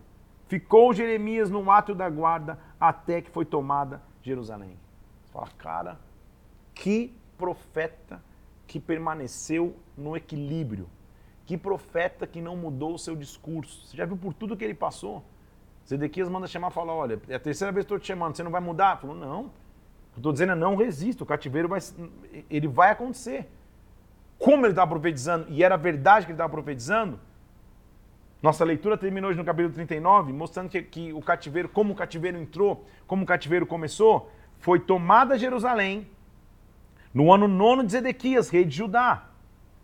Ficou 0.48 0.94
Jeremias 0.94 1.50
no 1.50 1.70
átrio 1.70 1.94
da 1.94 2.10
guarda 2.10 2.58
até 2.80 3.22
que 3.22 3.30
foi 3.30 3.44
tomada 3.44 4.02
Jerusalém. 4.22 4.80
Você 5.26 5.34
fala, 5.34 5.50
cara, 5.58 6.00
que 6.74 7.14
profeta 7.38 8.24
que 8.66 8.80
permaneceu 8.80 9.76
no 9.98 10.16
equilíbrio. 10.16 10.88
Que 11.46 11.58
profeta 11.58 12.26
que 12.26 12.40
não 12.40 12.56
mudou 12.56 12.94
o 12.94 13.00
seu 13.00 13.14
discurso. 13.14 13.88
Você 13.88 13.98
já 13.98 14.06
viu 14.06 14.16
por 14.16 14.34
tudo 14.34 14.56
que 14.56 14.64
ele 14.64 14.74
passou? 14.74 15.22
Zedequias 15.88 16.30
manda 16.30 16.48
chamar 16.48 16.72
e 16.72 16.74
fala: 16.74 16.94
Olha, 16.94 17.22
é 17.28 17.36
a 17.36 17.40
terceira 17.40 17.72
vez 17.72 17.86
que 17.86 17.94
estou 17.94 18.00
te 18.00 18.08
chamando, 18.08 18.36
você 18.36 18.44
não 18.44 18.52
vai 18.52 18.62
mudar? 18.62 18.98
Falou: 18.98 19.16
Não. 19.16 19.46
O 19.46 20.14
que 20.14 20.20
estou 20.20 20.32
dizendo 20.32 20.52
é 20.52 20.56
não 20.56 20.76
resisto, 20.76 21.22
o 21.22 21.26
cativeiro 21.26 21.68
vai, 21.68 21.80
ele 22.50 22.68
vai 22.68 22.92
acontecer. 22.92 23.50
Como 24.38 24.66
ele 24.66 24.74
estava 24.74 24.90
profetizando, 24.90 25.48
e 25.50 25.64
era 25.64 25.76
verdade 25.76 26.26
que 26.26 26.32
ele 26.32 26.36
estava 26.36 26.52
profetizando, 26.52 27.20
nossa 28.42 28.64
leitura 28.66 28.98
terminou 28.98 29.30
hoje 29.30 29.40
no 29.40 29.46
capítulo 29.46 29.74
39, 29.74 30.34
mostrando 30.34 30.70
que, 30.70 30.82
que 30.84 31.14
o 31.14 31.22
cativeiro, 31.22 31.70
como 31.70 31.94
o 31.94 31.96
cativeiro 31.96 32.38
entrou, 32.38 32.86
como 33.08 33.24
o 33.24 33.26
cativeiro 33.26 33.66
começou, 33.66 34.30
foi 34.60 34.80
tomada 34.80 35.38
Jerusalém 35.38 36.08
no 37.14 37.32
ano 37.32 37.48
nono 37.48 37.84
de 37.84 37.92
Zedequias, 37.92 38.50
rei 38.50 38.66
de 38.66 38.76
Judá. 38.76 39.30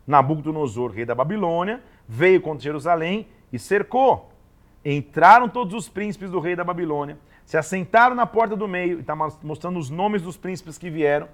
Nabucodonosor, 0.05 0.91
rei 0.91 1.05
da 1.05 1.13
Babilônia, 1.13 1.81
veio 2.07 2.41
contra 2.41 2.63
Jerusalém 2.63 3.27
e 3.53 3.59
cercou. 3.59 4.28
Entraram 4.83 5.49
todos 5.49 5.73
os 5.73 5.89
príncipes 5.89 6.31
do 6.31 6.39
rei 6.39 6.55
da 6.55 6.63
Babilônia, 6.63 7.17
se 7.45 7.57
assentaram 7.57 8.15
na 8.15 8.25
porta 8.25 8.55
do 8.55 8.67
meio, 8.67 8.99
está 8.99 9.15
mostrando 9.15 9.79
os 9.79 9.89
nomes 9.89 10.21
dos 10.21 10.37
príncipes 10.37 10.77
que 10.77 10.89
vieram. 10.89 11.27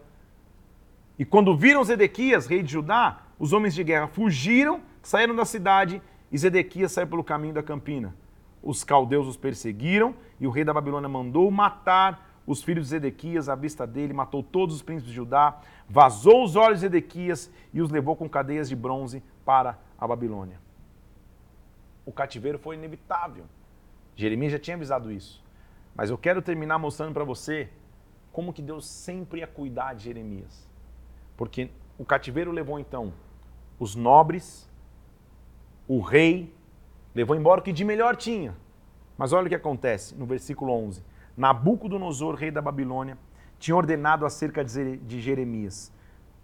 E 1.20 1.24
quando 1.24 1.56
viram 1.56 1.84
Zedequias, 1.84 2.48
rei 2.48 2.64
de 2.64 2.72
Judá, 2.72 3.22
os 3.38 3.54
homens 3.54 3.76
de 3.76 3.84
guerra 3.84 4.08
fugiram, 4.08 4.82
saíram 5.02 5.36
da 5.36 5.46
cidade 5.46 6.02
e 6.32 6.38
Zedequias 6.38 6.92
saiu 6.92 7.08
pelo 7.08 7.24
caminho 7.24 7.54
da 7.54 7.64
campina. 7.64 8.16
Os 8.64 8.84
caldeus 8.84 9.28
os 9.28 9.38
perseguiram 9.38 10.16
e 10.40 10.48
o 10.48 10.50
rei 10.50 10.64
da 10.64 10.74
Babilônia 10.74 11.08
mandou 11.08 11.50
matar 11.52 12.40
os 12.48 12.64
filhos 12.64 12.86
de 12.86 12.90
Zedequias 12.92 13.50
à 13.50 13.56
vista 13.56 13.86
dele, 13.86 14.14
matou 14.14 14.42
todos 14.42 14.76
os 14.76 14.82
príncipes 14.82 15.10
de 15.10 15.16
Judá, 15.16 15.60
vazou 15.90 16.44
os 16.44 16.56
olhos 16.56 16.80
de 16.80 16.82
Zedequias 16.82 17.52
e 17.74 17.82
os 17.82 17.90
levou 17.90 18.16
com 18.16 18.28
cadeias 18.30 18.68
de 18.70 18.76
bronze 18.76 19.24
para 19.44 19.78
a 19.98 20.08
Babilônia. 20.08 20.65
O 22.06 22.12
cativeiro 22.12 22.60
foi 22.60 22.76
inevitável. 22.76 23.46
Jeremias 24.16 24.52
já 24.52 24.60
tinha 24.60 24.76
avisado 24.76 25.12
isso. 25.12 25.44
Mas 25.96 26.10
eu 26.10 26.18
quero 26.18 26.42
terminar 26.42 26.78
mostrando 26.78 27.14
para 27.14 27.24
você 27.24 27.70
como 28.32 28.54
que 28.54 28.62
Deus 28.62 28.86
sempre 28.86 29.40
ia 29.40 29.48
cuidar 29.48 29.94
de 29.94 30.04
Jeremias. 30.04 30.70
Porque 31.38 31.70
o 31.98 32.06
cativeiro 32.06 32.52
levou 32.52 32.80
então 32.80 33.14
os 33.80 33.96
nobres, 33.96 34.70
o 35.88 36.00
rei 36.00 36.54
levou 37.14 37.36
embora 37.36 37.62
o 37.62 37.64
que 37.64 37.72
de 37.72 37.86
melhor 37.86 38.16
tinha. 38.16 38.56
Mas 39.18 39.32
olha 39.32 39.46
o 39.46 39.50
que 39.50 39.56
acontece 39.56 40.16
no 40.16 40.26
versículo 40.26 40.74
11. 40.74 41.04
Nabucodonosor, 41.38 42.36
rei 42.36 42.52
da 42.52 42.62
Babilônia, 42.62 43.18
tinha 43.58 43.76
ordenado 43.76 44.26
acerca 44.26 44.64
de 44.64 45.22
Jeremias: 45.22 45.92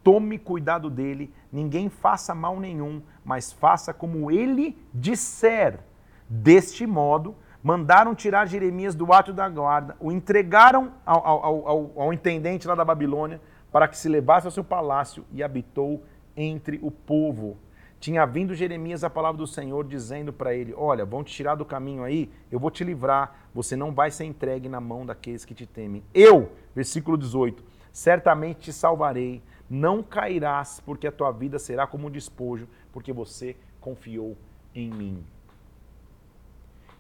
Tome 0.03 0.39
cuidado 0.39 0.89
dele, 0.89 1.33
ninguém 1.51 1.89
faça 1.89 2.33
mal 2.33 2.59
nenhum, 2.59 3.01
mas 3.23 3.51
faça 3.51 3.93
como 3.93 4.31
ele 4.31 4.77
disser. 4.93 5.79
Deste 6.27 6.87
modo, 6.87 7.35
mandaram 7.61 8.15
tirar 8.15 8.47
Jeremias 8.47 8.95
do 8.95 9.11
ato 9.13 9.33
da 9.33 9.47
guarda, 9.47 9.95
o 9.99 10.11
entregaram 10.11 10.91
ao, 11.05 11.25
ao, 11.25 11.67
ao, 11.67 11.91
ao 11.95 12.13
intendente 12.13 12.67
lá 12.67 12.73
da 12.73 12.85
Babilônia 12.85 13.39
para 13.71 13.87
que 13.87 13.97
se 13.97 14.09
levasse 14.09 14.47
ao 14.47 14.51
seu 14.51 14.63
palácio 14.63 15.25
e 15.31 15.43
habitou 15.43 16.03
entre 16.35 16.79
o 16.81 16.89
povo 16.89 17.57
tinha 18.01 18.25
vindo 18.25 18.55
Jeremias 18.55 19.03
a 19.03 19.11
palavra 19.11 19.37
do 19.37 19.45
Senhor 19.45 19.85
dizendo 19.85 20.33
para 20.33 20.55
ele: 20.55 20.73
Olha, 20.75 21.05
vão 21.05 21.23
te 21.23 21.31
tirar 21.31 21.53
do 21.53 21.63
caminho 21.63 22.03
aí, 22.03 22.31
eu 22.51 22.59
vou 22.59 22.71
te 22.71 22.83
livrar, 22.83 23.47
você 23.53 23.75
não 23.75 23.93
vai 23.93 24.09
ser 24.09 24.25
entregue 24.25 24.67
na 24.67 24.81
mão 24.81 25.05
daqueles 25.05 25.45
que 25.45 25.53
te 25.53 25.67
temem. 25.67 26.03
Eu, 26.11 26.51
versículo 26.73 27.15
18, 27.15 27.63
certamente 27.93 28.59
te 28.59 28.73
salvarei, 28.73 29.43
não 29.71 30.03
cairás, 30.03 30.81
porque 30.85 31.07
a 31.07 31.11
tua 31.13 31.31
vida 31.31 31.57
será 31.57 31.87
como 31.87 32.07
um 32.07 32.11
despojo, 32.11 32.67
porque 32.91 33.13
você 33.13 33.55
confiou 33.79 34.37
em 34.75 34.91
mim. 34.91 35.23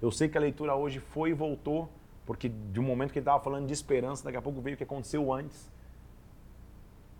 Eu 0.01 0.09
sei 0.09 0.29
que 0.29 0.37
a 0.37 0.41
leitura 0.41 0.73
hoje 0.73 1.01
foi 1.01 1.31
e 1.31 1.33
voltou, 1.33 1.89
porque 2.25 2.47
de 2.47 2.79
um 2.79 2.83
momento 2.83 3.11
que 3.11 3.19
ele 3.19 3.23
estava 3.23 3.43
falando 3.43 3.67
de 3.67 3.73
esperança, 3.73 4.23
daqui 4.23 4.37
a 4.37 4.41
pouco 4.41 4.61
veio 4.61 4.75
o 4.75 4.77
que 4.77 4.85
aconteceu 4.85 5.33
antes. 5.33 5.69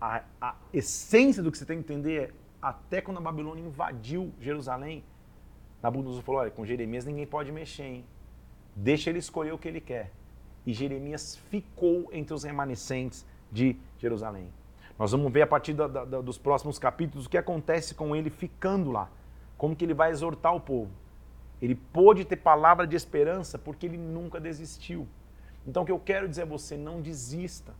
A, 0.00 0.22
a 0.40 0.56
essência 0.72 1.42
do 1.42 1.52
que 1.52 1.58
você 1.58 1.66
tem 1.66 1.82
que 1.82 1.92
entender 1.92 2.22
é 2.22 2.30
até 2.62 3.02
quando 3.02 3.18
a 3.18 3.20
Babilônia 3.20 3.62
invadiu 3.62 4.32
Jerusalém, 4.40 5.04
Nabucodonosor 5.82 6.22
falou: 6.22 6.40
olha, 6.40 6.50
com 6.50 6.64
Jeremias 6.64 7.04
ninguém 7.04 7.26
pode 7.26 7.52
mexer, 7.52 7.82
hein? 7.82 8.04
Deixa 8.74 9.10
ele 9.10 9.18
escolher 9.18 9.52
o 9.52 9.58
que 9.58 9.68
ele 9.68 9.82
quer. 9.82 10.10
E 10.64 10.72
Jeremias 10.72 11.36
ficou 11.50 12.08
entre 12.10 12.32
os 12.32 12.42
remanescentes 12.42 13.26
de 13.50 13.76
Jerusalém. 13.98 14.48
Nós 15.02 15.10
vamos 15.10 15.32
ver 15.32 15.42
a 15.42 15.48
partir 15.48 15.72
da, 15.72 15.88
da, 15.88 16.20
dos 16.20 16.38
próximos 16.38 16.78
capítulos 16.78 17.26
o 17.26 17.28
que 17.28 17.36
acontece 17.36 17.92
com 17.92 18.14
ele 18.14 18.30
ficando 18.30 18.92
lá. 18.92 19.10
Como 19.58 19.74
que 19.74 19.84
ele 19.84 19.94
vai 19.94 20.12
exortar 20.12 20.54
o 20.54 20.60
povo. 20.60 20.92
Ele 21.60 21.74
pôde 21.74 22.24
ter 22.24 22.36
palavra 22.36 22.86
de 22.86 22.94
esperança 22.94 23.58
porque 23.58 23.86
ele 23.86 23.98
nunca 23.98 24.38
desistiu. 24.38 25.08
Então 25.66 25.82
o 25.82 25.86
que 25.86 25.90
eu 25.90 25.98
quero 25.98 26.28
dizer 26.28 26.42
a 26.42 26.44
você, 26.44 26.76
não 26.76 27.00
desista. 27.00 27.74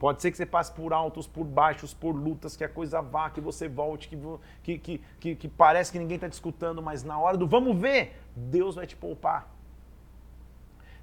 Pode 0.00 0.20
ser 0.20 0.32
que 0.32 0.36
você 0.36 0.44
passe 0.44 0.72
por 0.72 0.92
altos, 0.92 1.28
por 1.28 1.44
baixos, 1.44 1.94
por 1.94 2.10
lutas, 2.10 2.56
que 2.56 2.64
a 2.64 2.68
coisa 2.68 3.00
vá, 3.00 3.30
que 3.30 3.40
você 3.40 3.68
volte, 3.68 4.08
que, 4.08 4.76
que, 4.76 5.00
que, 5.20 5.36
que, 5.36 5.48
parece 5.48 5.92
que 5.92 5.98
ninguém 6.00 6.16
está 6.16 6.28
te 6.28 6.32
escutando, 6.32 6.82
mas 6.82 7.04
na 7.04 7.16
hora 7.16 7.36
do 7.36 7.46
vamos 7.46 7.78
ver, 7.78 8.20
Deus 8.34 8.74
vai 8.74 8.84
te 8.84 8.96
poupar. 8.96 9.48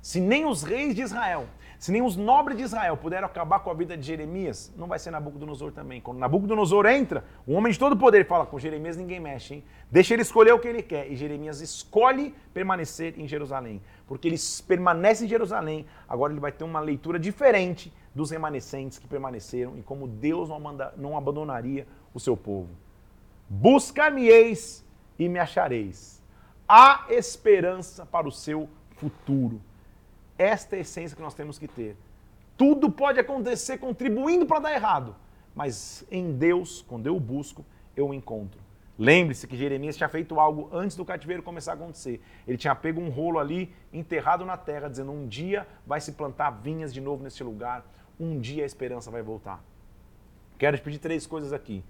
Se 0.02 0.20
nem 0.20 0.46
os 0.46 0.64
reis 0.64 0.96
de 0.96 1.02
Israel, 1.02 1.48
se 1.78 1.92
nem 1.92 2.02
os 2.02 2.16
nobres 2.16 2.58
de 2.58 2.64
Israel 2.64 2.96
puderam 2.96 3.26
acabar 3.26 3.60
com 3.60 3.72
a 3.72 3.74
vida 3.74 3.98
de 3.98 4.06
Jeremias, 4.06 4.72
não 4.78 4.88
vai 4.88 5.00
ser 5.00 5.10
Nabucodonosor 5.10 5.72
também. 5.72 6.00
Quando 6.00 6.20
Nabucodonosor 6.20 6.86
entra, 6.86 7.24
o 7.46 7.54
homem 7.54 7.74
de 7.74 7.80
todo 7.80 7.98
poder 7.98 8.28
fala: 8.28 8.46
com 8.46 8.60
Jeremias 8.60 8.98
ninguém 8.98 9.20
mexe, 9.20 9.56
hein? 9.56 9.64
Deixa 9.90 10.14
ele 10.14 10.22
escolher 10.22 10.54
o 10.54 10.60
que 10.60 10.68
ele 10.68 10.84
quer. 10.84 11.12
E 11.12 11.16
Jeremias 11.16 11.60
escolhe 11.60 12.36
permanecer 12.54 13.20
em 13.20 13.28
Jerusalém. 13.28 13.82
Porque 14.08 14.28
ele 14.28 14.38
permanece 14.68 15.26
em 15.26 15.28
Jerusalém, 15.28 15.88
agora 16.08 16.32
ele 16.34 16.40
vai 16.40 16.52
ter 16.52 16.64
uma 16.64 16.80
leitura 16.80 17.18
diferente 17.18 17.92
dos 18.14 18.30
remanescentes 18.30 19.00
que 19.00 19.08
permaneceram 19.08 19.78
e 19.78 19.82
como 19.82 20.08
Deus 20.08 20.50
não, 20.50 20.60
manda, 20.60 20.94
não 20.98 21.18
abandonaria 21.18 21.88
o 22.14 22.20
seu 22.20 22.36
povo. 22.36 22.70
Buscar-me-eis 23.50 24.86
e 25.18 25.28
me 25.28 25.40
achareis. 25.40 26.22
Há 26.68 27.06
esperança 27.10 28.06
para 28.06 28.28
o 28.28 28.32
seu 28.32 28.70
futuro. 28.98 29.62
Esta 30.42 30.76
é 30.76 30.80
a 30.80 30.82
essência 30.82 31.16
que 31.16 31.22
nós 31.22 31.36
temos 31.36 31.60
que 31.60 31.68
ter. 31.68 31.96
Tudo 32.58 32.92
pode 32.92 33.20
acontecer 33.20 33.78
contribuindo 33.78 34.44
para 34.44 34.58
dar 34.60 34.74
errado, 34.74 35.16
mas 35.54 36.04
em 36.10 36.32
Deus, 36.32 36.84
quando 36.88 37.06
eu 37.06 37.20
busco, 37.20 37.64
eu 37.96 38.12
encontro. 38.12 38.60
Lembre-se 38.98 39.46
que 39.46 39.56
Jeremias 39.56 39.96
tinha 39.96 40.10
feito 40.10 40.40
algo 40.40 40.68
antes 40.74 40.98
do 40.98 41.06
cativeiro 41.06 41.44
começar 41.44 41.74
a 41.74 41.76
acontecer. 41.76 42.20
Ele 42.48 42.58
tinha 42.58 42.74
pego 42.74 43.00
um 43.00 43.10
rolo 43.10 43.38
ali, 43.38 43.72
enterrado 43.94 44.44
na 44.44 44.58
terra, 44.58 44.88
dizendo: 44.88 45.12
um 45.12 45.28
dia 45.28 45.68
vai 45.86 46.02
se 46.02 46.14
plantar 46.14 46.50
vinhas 46.50 46.92
de 46.92 47.00
novo 47.00 47.24
nesse 47.24 47.44
lugar, 47.44 47.86
um 48.20 48.40
dia 48.40 48.64
a 48.64 48.66
esperança 48.66 49.12
vai 49.12 49.22
voltar. 49.22 49.64
Quero 50.58 50.76
te 50.76 50.82
pedir 50.82 50.98
três 50.98 51.28
coisas 51.28 51.54
aqui. 51.54 51.84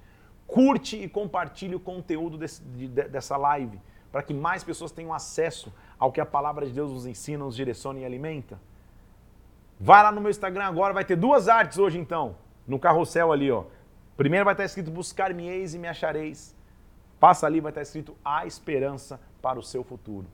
Curte 0.46 0.98
e 0.98 1.08
compartilhe 1.08 1.76
o 1.76 1.80
conteúdo 1.80 2.38
desse, 2.38 2.62
de, 2.62 2.90
dessa 2.90 3.38
live 3.38 3.80
para 4.12 4.22
que 4.22 4.34
mais 4.34 4.64
pessoas 4.64 4.92
tenham 4.92 5.14
acesso 5.14 5.74
ao 5.98 6.12
que 6.12 6.20
a 6.20 6.26
palavra 6.26 6.66
de 6.66 6.74
Deus 6.74 6.92
nos 6.92 7.06
ensina, 7.06 7.46
nos 7.46 7.56
direciona 7.56 8.00
e 8.00 8.06
alimenta? 8.06 8.60
Vai 9.80 10.04
lá 10.04 10.12
no 10.12 10.22
meu 10.22 10.30
Instagram 10.30 10.66
agora, 10.66 10.94
vai 10.94 11.06
ter 11.06 11.16
duas 11.16 11.48
artes 11.48 11.78
hoje 11.78 11.98
então, 11.98 12.36
no 12.68 12.78
carrossel 12.78 13.32
ali, 13.32 13.52
ó. 13.52 13.64
Primeiro 14.16 14.46
vai 14.46 14.54
estar 14.54 14.66
escrito 14.66 14.92
buscar-me-eis 14.92 15.74
e 15.74 15.80
me 15.80 15.88
achareis. 15.88 16.56
Passa 17.20 17.48
ali, 17.48 17.60
vai 17.60 17.72
estar 17.72 17.82
escrito 17.82 18.16
a 18.24 18.46
esperança 18.46 19.20
para 19.42 19.58
o 19.58 19.64
seu 19.64 19.84
futuro. 19.84 20.28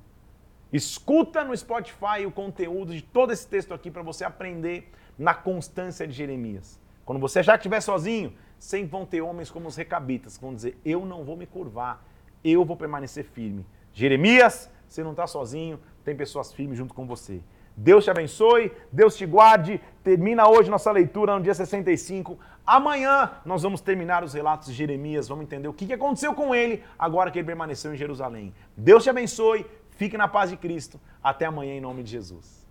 Escuta 0.72 1.44
no 1.44 1.56
Spotify 1.56 2.26
o 2.26 2.32
conteúdo 2.32 2.94
de 2.94 3.02
todo 3.02 3.32
esse 3.32 3.48
texto 3.48 3.74
aqui 3.74 3.90
para 3.90 4.02
você 4.02 4.26
aprender 4.26 4.92
na 5.18 5.34
constância 5.34 6.06
de 6.06 6.14
Jeremias. 6.14 6.80
Quando 7.06 7.20
você 7.20 7.42
já 7.42 7.56
estiver 7.56 7.80
sozinho, 7.80 8.34
sempre 8.60 8.90
vão 8.90 9.06
ter 9.06 9.22
homens 9.22 9.50
como 9.50 9.68
os 9.68 9.78
recabitas, 9.78 10.36
que 10.36 10.44
vão 10.44 10.54
dizer: 10.54 10.78
Eu 10.84 11.06
não 11.06 11.24
vou 11.24 11.38
me 11.38 11.46
curvar, 11.46 12.06
eu 12.44 12.64
vou 12.64 12.78
permanecer 12.78 13.24
firme. 13.24 13.66
Jeremias, 13.94 14.70
você 14.88 15.04
não 15.04 15.12
está 15.12 15.28
sozinho, 15.28 15.80
tem 16.04 16.16
pessoas 16.16 16.54
firmes 16.54 16.78
junto 16.78 16.94
com 16.94 17.06
você. 17.06 17.42
Deus 17.76 18.04
te 18.04 18.10
abençoe, 18.10 18.72
Deus 18.92 19.16
te 19.16 19.26
guarde. 19.26 19.80
Termina 20.04 20.50
hoje 20.50 20.70
nossa 20.70 20.92
leitura 20.92 21.36
no 21.36 21.44
dia 21.44 21.54
65. 21.54 22.38
Amanhã 22.66 23.32
nós 23.46 23.62
vamos 23.62 23.82
terminar 23.82 24.24
os 24.24 24.34
relatos 24.34 24.68
de 24.68 24.74
Jeremias, 24.74 25.28
vamos 25.28 25.46
entender 25.46 25.68
o 25.68 25.74
que 25.74 25.94
aconteceu 25.94 26.34
com 26.34 26.56
ele 26.56 26.84
agora 26.98 27.30
que 27.30 27.38
ele 27.38 27.46
permaneceu 27.46 27.94
em 27.94 27.98
Jerusalém. 27.98 28.54
Deus 28.76 29.04
te 29.04 29.10
abençoe, 29.10 29.66
fique 29.92 30.18
na 30.18 30.28
paz 30.28 30.50
de 30.50 30.58
Cristo. 30.58 31.00
Até 31.24 31.46
amanhã 31.46 31.76
em 31.76 31.82
nome 31.82 32.04
de 32.04 32.12
Jesus. 32.12 32.67